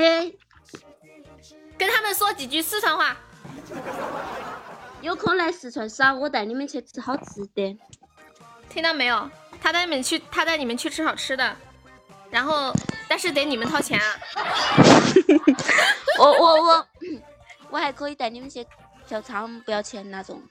[1.77, 3.17] 跟他们说几句四川话。
[5.01, 7.77] 有空来四川耍，我带你们去吃好吃的。
[8.69, 9.29] 听到没有？
[9.61, 11.55] 他带你们去，他带你们去吃好吃的，
[12.29, 12.73] 然后
[13.07, 14.05] 但是得你们掏钱啊。
[16.19, 16.87] 我我我
[17.71, 18.65] 我还可以带你们去
[19.07, 20.41] 嫖娼，不要钱那种。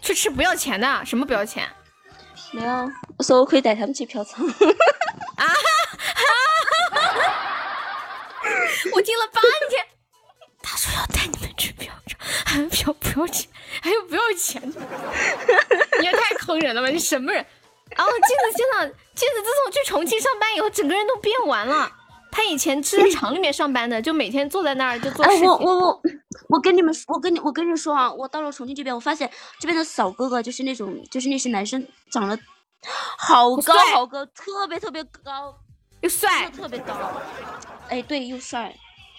[0.00, 1.04] 去吃不要钱的？
[1.04, 1.68] 什么不要钱？
[2.52, 4.46] 没有，我说我可以带他们去嫖娼。
[5.36, 5.46] 啊！
[8.92, 9.84] 我听了半天，
[10.62, 12.14] 他说要带你们去嫖娼，
[12.44, 13.48] 还嫖不要钱，
[13.80, 14.80] 还有不要钱的，
[16.00, 16.88] 你也太坑人了吧！
[16.88, 17.44] 你什么人？
[17.96, 21.90] 然 后镜子现场，镜子自从去重庆上班以后，整个人都变完了。
[22.30, 25.46] 他以前是在厂里面上班的，就每天坐在那儿就做事情。
[25.46, 26.02] 我我我
[26.48, 29.30] 我跟你们，我跟你我跟你说啊，我到了重庆这边，我发现
[29.60, 32.36] 这边的小哥哥就是那种，就是那些男生长得
[33.16, 35.54] 好高好高，特别特别高，
[36.00, 36.92] 又帅，特别高。
[37.88, 38.76] 哎，对，又帅，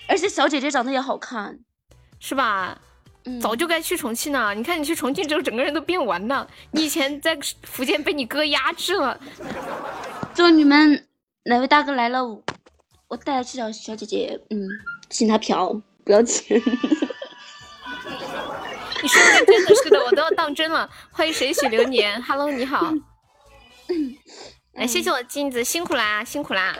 [0.09, 1.57] 而且小姐姐长得也好看，
[2.19, 2.77] 是吧？
[3.41, 4.53] 早就该去重庆了。
[4.53, 6.47] 你看你去重庆之后，整个人都变完了。
[6.71, 9.19] 你以前在福建被你哥压制了。
[10.33, 11.07] 祝你们
[11.45, 12.23] 哪位大哥来了，
[13.07, 14.67] 我带他去找小姐姐，嗯，
[15.09, 16.61] 请他嫖，不要钱。
[19.01, 20.89] 你说的真的是的，我都要当真了。
[21.11, 22.93] 欢迎水许流年，Hello，你好。
[24.73, 26.75] 来，谢谢我镜子，辛苦啦，辛苦啦。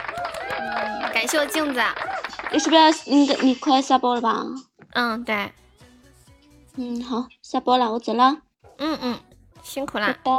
[1.14, 1.82] 感谢我镜子。
[2.52, 4.44] 你是不是要你你快下播了吧？
[4.94, 5.52] 嗯，对。
[6.78, 8.38] 嗯，好，下播了，我走了。
[8.78, 9.20] 嗯嗯，
[9.64, 10.32] 辛苦了，拜拜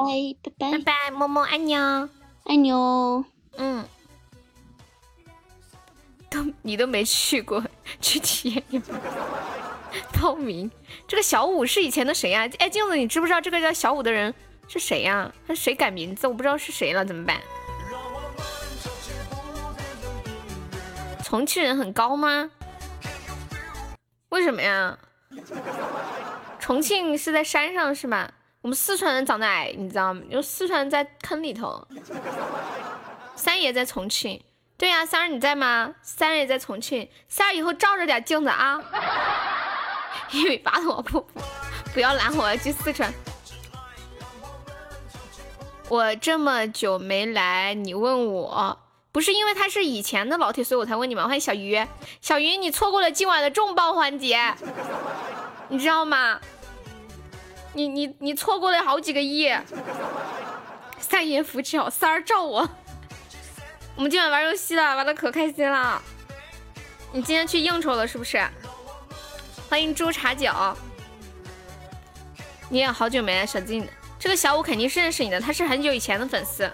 [0.43, 2.09] 拜拜拜拜，么么，爱你哦，
[2.45, 3.25] 爱你哦。
[3.57, 3.85] 嗯，
[6.31, 7.65] 都你都没去过，
[8.01, 8.95] 去体验一把。
[10.21, 10.71] 报名，
[11.09, 12.47] 这个小五是以前的谁呀？
[12.59, 14.35] 哎，镜子，你知不知道这个叫小五的人
[14.69, 15.33] 是谁呀？
[15.47, 16.27] 他谁改名字？
[16.29, 17.41] 我不知道是谁了，怎么办？
[21.25, 22.51] 重庆人很高吗？
[24.29, 24.99] 为什么呀？
[26.59, 28.31] 重庆是在山上是吧？
[28.63, 30.23] 我们四川人长得矮，你知道吗？
[30.29, 31.87] 因为四川人在坑里头。
[33.37, 34.43] 三爷在重庆，
[34.77, 35.95] 对呀，三儿你在吗？
[36.03, 38.81] 三儿也在重庆，三儿以后照着点镜子啊！
[40.33, 41.25] 一米八的我不
[41.95, 43.13] 不要拦我，我要去四川。
[45.89, 48.79] 我这么久没来，你问我
[49.17, 51.25] 不是因为他是以前的老铁，所以我才问你们？
[51.25, 51.83] 欢迎小鱼，
[52.21, 54.55] 小鱼你错过了今晚的重磅环节。
[55.69, 56.39] 你知道吗？
[57.73, 59.51] 你你你错过了好几个亿。
[60.99, 62.69] 三爷福气好，三儿照我。
[63.95, 66.03] 我们今晚玩游戏了，玩的可开心了。
[67.11, 68.47] 你今天去应酬了是不是？
[69.71, 70.53] 欢迎猪茶酒。
[72.69, 73.89] 你也好久没来小静，
[74.19, 76.71] 这个小五肯定是认识你的，他是很久以前的粉丝。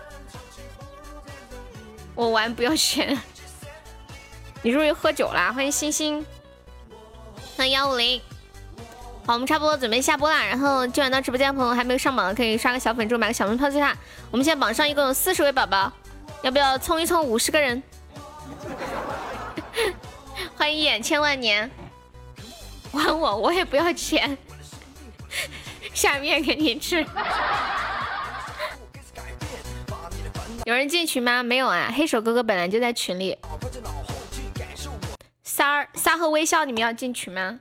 [2.15, 3.19] 我玩不要钱。
[4.63, 5.53] 你是不是喝酒啦？
[5.53, 6.25] 欢迎星星。
[7.57, 8.21] 欢迎幺五零。
[9.25, 10.45] 好，我们差不多准备下播啦。
[10.45, 13.97] 然后今晚到直播间的朋友还没有上榜的，可以刷个小粉猪，买个小门票最大。
[14.31, 15.93] 我们现在榜上一共有四十位宝宝，
[16.43, 17.83] 要不要冲一冲五十个人？
[20.57, 21.71] 欢迎眼千万年，
[22.93, 24.37] 玩我我也不要钱，
[25.95, 27.07] 下面给你吃。
[30.65, 31.43] 有人进群吗？
[31.43, 31.93] 没有啊。
[31.95, 33.37] 黑手哥哥本来就在群里。
[35.43, 37.59] 三儿三和微笑，你们要进群吗？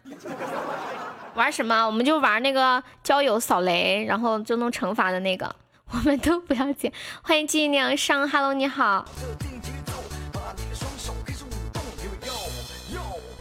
[1.33, 1.85] 玩什么？
[1.85, 5.55] 我们就玩那个交友扫雷，然后就弄惩罚的那个。
[5.91, 6.91] 我们都不要紧。
[7.23, 9.05] 欢迎纪念上，Hello，你好。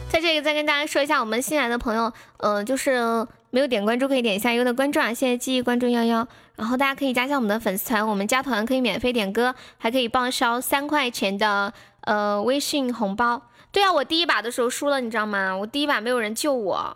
[0.09, 6.27] 在这里再跟大家说一下，我们新来的朋友，嗯，就是没有点关注可以点一下优的关注啊，谢谢记忆关注幺幺。
[6.61, 13.41] 然后大家可以加一下我们的粉丝团，我们加团可以免费点歌，还可以报销三块钱的呃微信红包。
[13.71, 15.57] 对啊，我第一把的时候输了，你知道吗？
[15.57, 16.95] 我第一把没有人救我，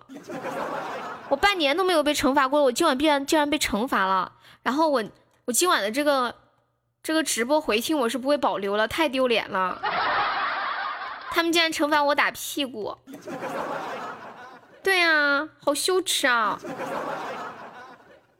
[1.29, 4.33] 我半年都没有被惩罚过，我今晚必然竟然被惩罚了。
[4.61, 5.03] 然后我
[5.45, 6.35] 我今晚的这个
[7.01, 9.81] 这个直播回听我是不会保留了，太丢脸了。
[11.31, 12.95] 他们竟然惩罚我打屁股，
[14.83, 16.59] 对呀，好羞耻啊！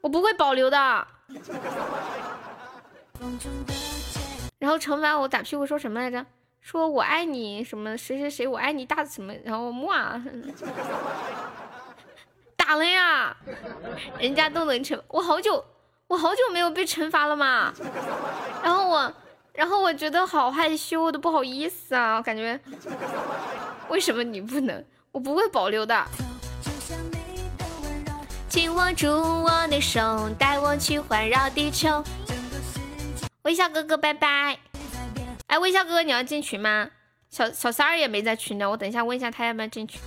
[0.01, 1.07] 我不会保留的。
[4.59, 6.25] 然后惩罚我打屁股说什么来着？
[6.61, 10.19] 说我爱你什么谁谁谁我爱你大什么，然后木啊，
[12.57, 13.35] 打了呀，
[14.17, 15.63] 人家都能惩我好久
[16.07, 17.71] 我好久没有被惩罚了嘛，
[18.63, 19.13] 然后我
[19.53, 22.59] 然后我觉得好害羞的不好意思啊，感觉
[23.89, 24.83] 为什么你不能？
[25.11, 26.03] 我不会保留的。
[28.47, 32.03] 紧握住我的手，带我去环绕地球。
[33.41, 34.57] 微笑哥哥，拜拜。
[35.47, 36.89] 哎，微笑哥哥，你要进群吗？
[37.29, 39.99] 小小三儿也没在群呢，我等一下问一下他要不要进群。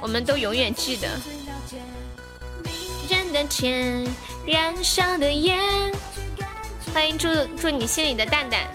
[0.00, 1.08] 我们都永远记得。
[3.08, 4.06] 人的钱，
[4.46, 5.92] 燃烧的烟。
[6.92, 8.68] 欢迎祝祝你心里的蛋蛋。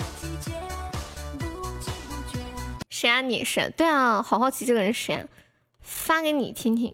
[2.89, 3.21] 谁啊？
[3.21, 3.69] 你是？
[3.77, 5.23] 对啊，好好奇这个人是谁啊？
[5.87, 6.93] 发给你听听。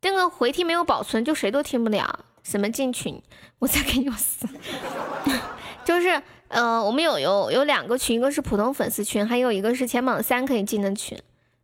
[0.00, 2.24] 这个回听没有保存，就谁都听不了。
[2.42, 3.22] 什么进群？
[3.58, 4.48] 我再给你撕。
[5.84, 11.16] 就是呃，我们有有有两个群，一个是普通粉丝群，还有一个是前榜三可以进的群，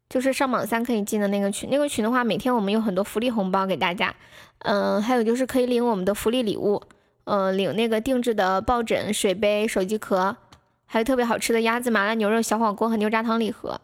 [0.09, 1.71] 就是上榜三可以进的那个群。
[1.71, 4.15] 那个群的话，每天我们有很多福利红包给大家。
[4.61, 6.83] 嗯，还有就是可以领我们的福利礼物，
[7.25, 10.37] 嗯，领那个定制的抱枕、水杯、手机壳，
[10.87, 13.81] 还有特别好吃的鸭子麻辣牛肉小火锅和牛轧糖礼盒。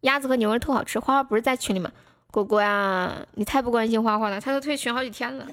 [0.00, 0.98] 鸭子和牛肉特好吃。
[0.98, 1.92] 花花不是在群里吗？
[2.34, 5.46] 果果呀，你太不关心花花了，他都退群好几天了。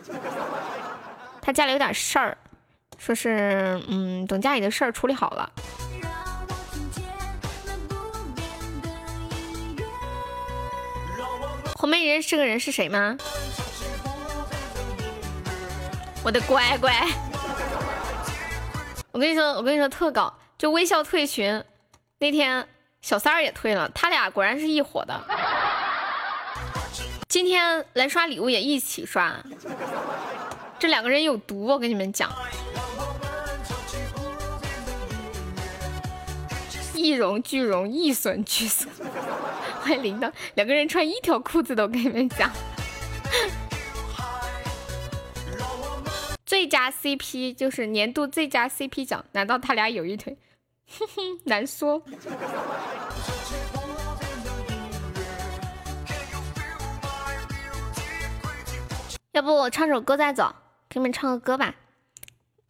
[1.40, 2.36] 他家里有点事儿，
[2.98, 5.52] 说是嗯，等家里的事儿处理好了。
[11.76, 13.16] 后面人是个人是谁吗？
[16.24, 16.92] 我的乖乖，
[19.12, 21.64] 我跟你说，我跟你说特搞，就微笑退群
[22.18, 22.68] 那天，
[23.04, 25.22] 小三儿也退了，他俩果然是一伙的。
[27.32, 29.42] 今天来刷礼物也一起刷，
[30.78, 32.30] 这两个人有毒，我跟你们讲。
[36.94, 38.90] 一荣俱荣，一损俱损。
[39.80, 42.52] 欢迎铃铛，两个人穿一条裤子的，我跟你们讲。
[46.46, 50.38] 最佳 CP 就是年度最佳 CP 奖，难道他俩有一腿？
[51.00, 52.04] 哼哼，难说。
[59.32, 60.54] 要不我唱首歌再走，
[60.90, 61.76] 给你们唱个歌吧。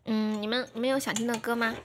[0.06, 1.76] 嗯，你们你们有想听的歌吗？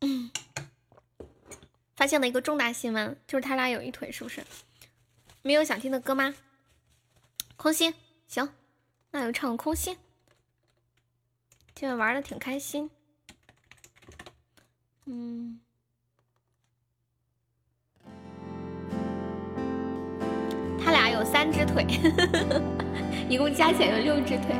[0.00, 0.30] 嗯，
[1.96, 4.44] 发现了一个重大新闻，就是他俩有一腿，是不是？
[5.40, 6.34] 没有想听的歌吗？
[7.56, 7.94] 空心，
[8.26, 8.52] 行，
[9.12, 9.96] 那就唱个空心。
[11.74, 12.90] 今晚玩的挺开心。
[15.06, 15.63] 嗯。
[21.14, 21.86] 有三只腿，
[23.28, 24.54] 一共加起来有六只腿。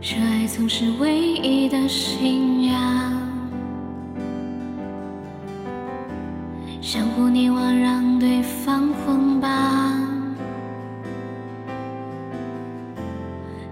[0.00, 2.76] 这爱曾是唯一的信仰，
[6.80, 9.48] 相互凝望，让对方捆绑，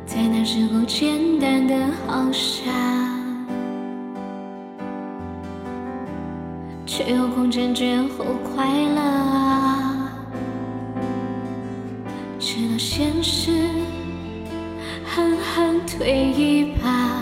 [0.07, 1.75] 在那时候简单的
[2.07, 2.96] 好像。
[6.97, 10.09] 却又空前绝后快乐，
[12.39, 13.69] 直到现实
[15.05, 17.21] 狠狠推一把，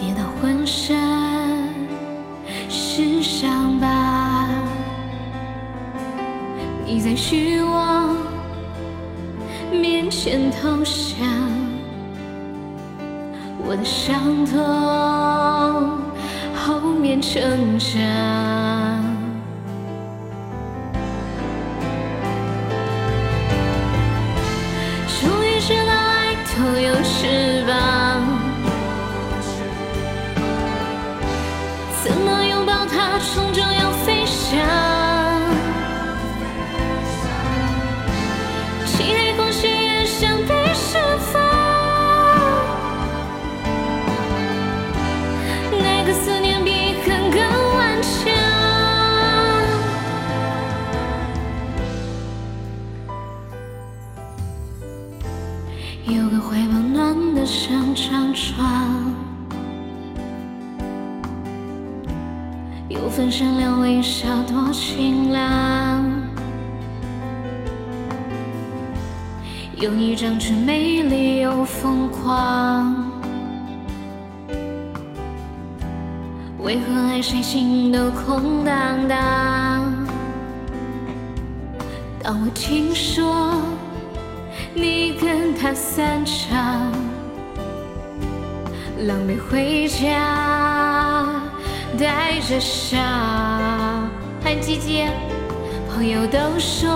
[0.00, 0.98] 跌到浑身
[2.68, 4.48] 是伤疤。
[6.84, 8.16] 你在虚妄
[9.70, 11.24] 面前投降，
[13.64, 14.13] 我的伤
[17.34, 18.43] 剩下
[89.50, 91.26] 回家，
[91.98, 93.00] 带着伤。
[94.42, 95.04] 欢迎鸡鸡，
[95.92, 96.90] 朋友都说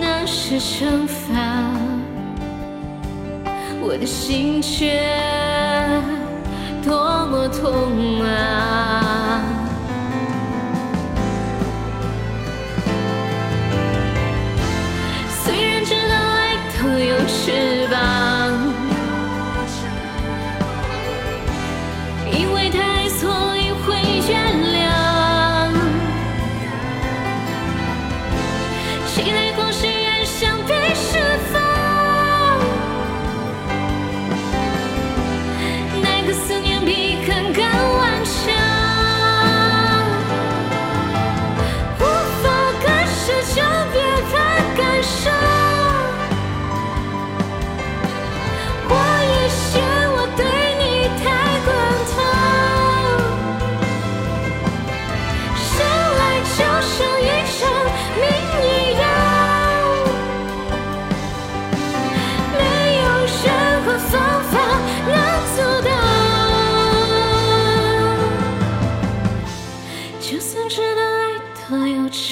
[0.00, 1.34] 那是惩罚，
[3.80, 5.00] 我的心却
[6.82, 9.03] 多么痛啊！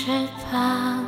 [0.05, 0.11] 翅
[0.51, 1.02] 膀，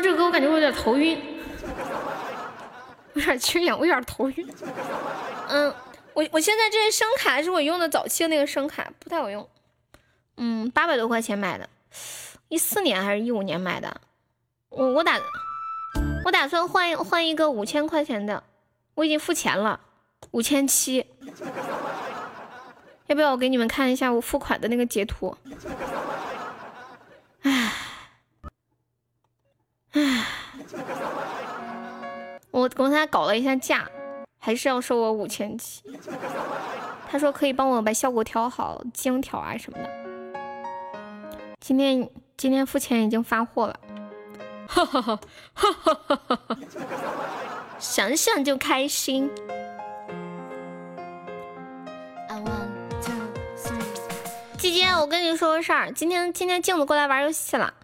[0.00, 1.18] 这个歌，我感觉我有点头晕，
[3.14, 4.48] 有点缺氧，我有点头晕。
[5.48, 5.74] 嗯，
[6.14, 9.48] 我我现在这个声卡是我用的早期的那个声卡，不太好用。
[10.36, 11.68] 嗯，八百多块钱买的，
[12.48, 14.00] 一四年还是一五年买的。
[14.70, 15.20] 我我打
[16.24, 18.42] 我打算换换一个五千块钱的，
[18.94, 19.80] 我已经付钱了，
[20.30, 21.06] 五千七。
[23.06, 25.36] 要不要我给你们看一下我付款的那个截图？
[27.42, 27.72] 唉，
[29.92, 30.24] 唉，
[32.50, 33.88] 我跟他搞了一下价，
[34.38, 35.82] 还是要收我五千七。
[37.10, 39.90] 他说可以帮我把效果调好，精调啊什么的。
[41.60, 43.80] 今天今天付钱已经发货了，
[44.68, 45.18] 哈哈哈
[45.52, 46.58] 哈哈哈哈！
[47.80, 49.30] 想想就开心。
[54.56, 57.74] 姐姐，我跟你说个事儿，今天今天镜子过来玩游戏了，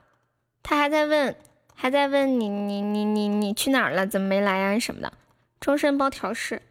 [0.63, 1.35] 他还在问，
[1.77, 4.07] 还在问你你你你你去哪儿了？
[4.07, 5.13] 怎么没来啊什么的？
[5.61, 6.63] 终身包调试，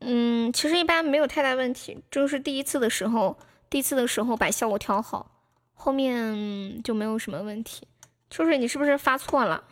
[0.00, 3.36] 嗯，其实一般没有太大问题，就是第一次的时候，
[3.68, 5.30] 第一次的时候把效果调好，
[5.74, 7.86] 后面就没有什么问题。
[8.30, 9.64] 秋水，你是不是发错了？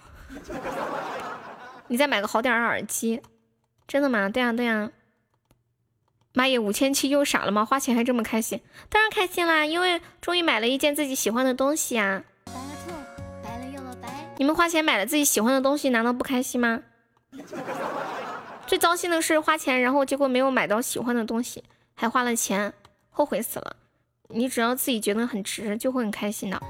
[1.89, 3.23] 你再买个好点儿的耳机，
[3.87, 4.29] 真的吗？
[4.29, 4.91] 对呀对呀。
[6.33, 7.65] 妈耶，五千七又傻了吗？
[7.65, 8.61] 花钱还这么开心？
[8.89, 12.25] 当然开心啦，因为终于买了一件自己喜欢的东西呀。
[14.39, 16.81] 你们花钱买了自己喜欢的东西，难道不开心吗？
[18.67, 22.73] 最糟心的是花钱，然后结果没有买到喜欢的东西，还花了钱，
[23.11, 23.77] 后悔死了。
[24.29, 26.61] 你只要自己觉得很值，就会很开心的。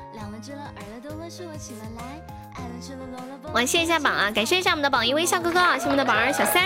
[3.53, 6.63] 我谢一下榜啊，感谢一下我们的榜一微笑哥哥，谢我们的榜二小三，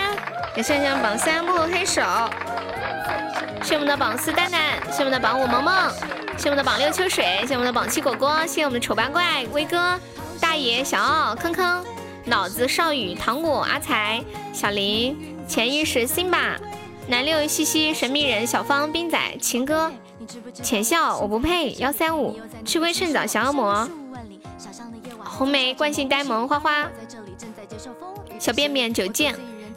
[0.53, 2.01] 感谢一下榜三幕后黑手，
[3.63, 5.89] 谢我们的榜四蛋蛋，谢我们的榜五萌萌，
[6.37, 9.97] 谢我们的榜六秋水，谢我们的榜七果果，谢我们的丑八怪威哥，
[10.41, 11.85] 大爷小奥坑坑，
[12.25, 14.21] 脑子少宇糖果阿才
[14.51, 16.57] 小林潜意识辛巴
[17.07, 19.91] 南六西西神秘人小芳冰仔情歌
[20.53, 22.39] 浅笑我不配幺三五。
[22.65, 23.89] 吃亏趁早小恶魔。
[25.23, 26.87] 红梅、惯性呆萌、花花、
[28.37, 29.35] 小便便、九剑、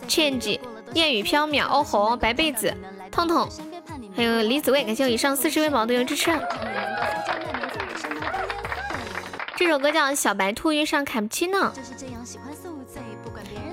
[0.09, 0.59] change、
[0.93, 2.75] 燕语飘渺、欧红、白被子、
[3.11, 3.49] 痛痛，
[4.15, 6.31] 还有李子卫，感谢我以上四十位宝队友支持。
[9.65, 11.59] 这首歌叫《小白兔遇上卡布奇诺》，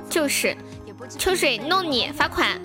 [0.09, 0.55] 就是
[1.19, 2.61] 秋水弄你罚款。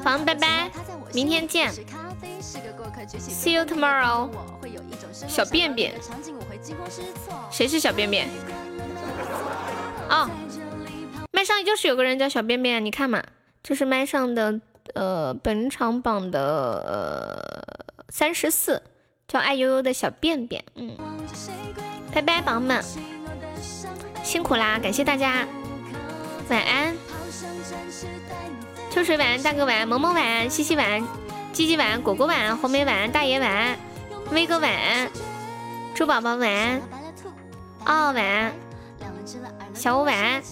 [0.00, 0.70] 房，拜拜，
[1.12, 1.72] 明天见。
[3.18, 4.30] See you tomorrow。
[5.26, 5.92] 小便便，
[7.50, 8.28] 谁是小便便？
[10.08, 10.30] 哦，
[11.32, 13.20] 麦上就是有个人叫小便便，你看嘛，
[13.60, 14.60] 就是麦上的
[14.92, 17.64] 呃本场榜的
[18.10, 18.82] 三十四，
[19.26, 20.62] 叫爱悠悠的小便便。
[20.74, 20.96] 嗯，
[22.12, 22.82] 拜拜，宝宝们，
[24.22, 25.46] 辛苦啦，感谢大家，
[26.48, 26.94] 晚安。
[28.90, 31.04] 秋水晚安，大哥晚安，萌萌晚安，西西晚安。
[31.52, 33.76] 鸡鸡晚安，果果晚安，红梅晚安，大爷晚安，
[34.30, 35.10] 威哥晚安，
[35.94, 36.80] 猪宝宝晚安，
[37.86, 38.52] 哦晚安，
[39.72, 40.42] 小五晚安，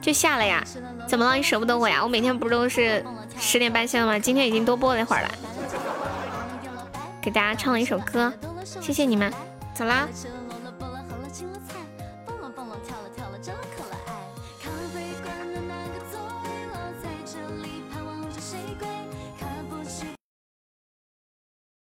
[0.00, 0.62] 就下了呀？
[1.06, 1.34] 怎么了？
[1.34, 2.02] 你舍不得我呀？
[2.02, 3.04] 我每天不都是
[3.38, 4.18] 十点半下吗？
[4.18, 5.30] 今天已经多播了一会儿了，
[7.20, 8.32] 给大家唱了一首歌，
[8.64, 9.32] 谢谢你们，
[9.74, 10.08] 走啦。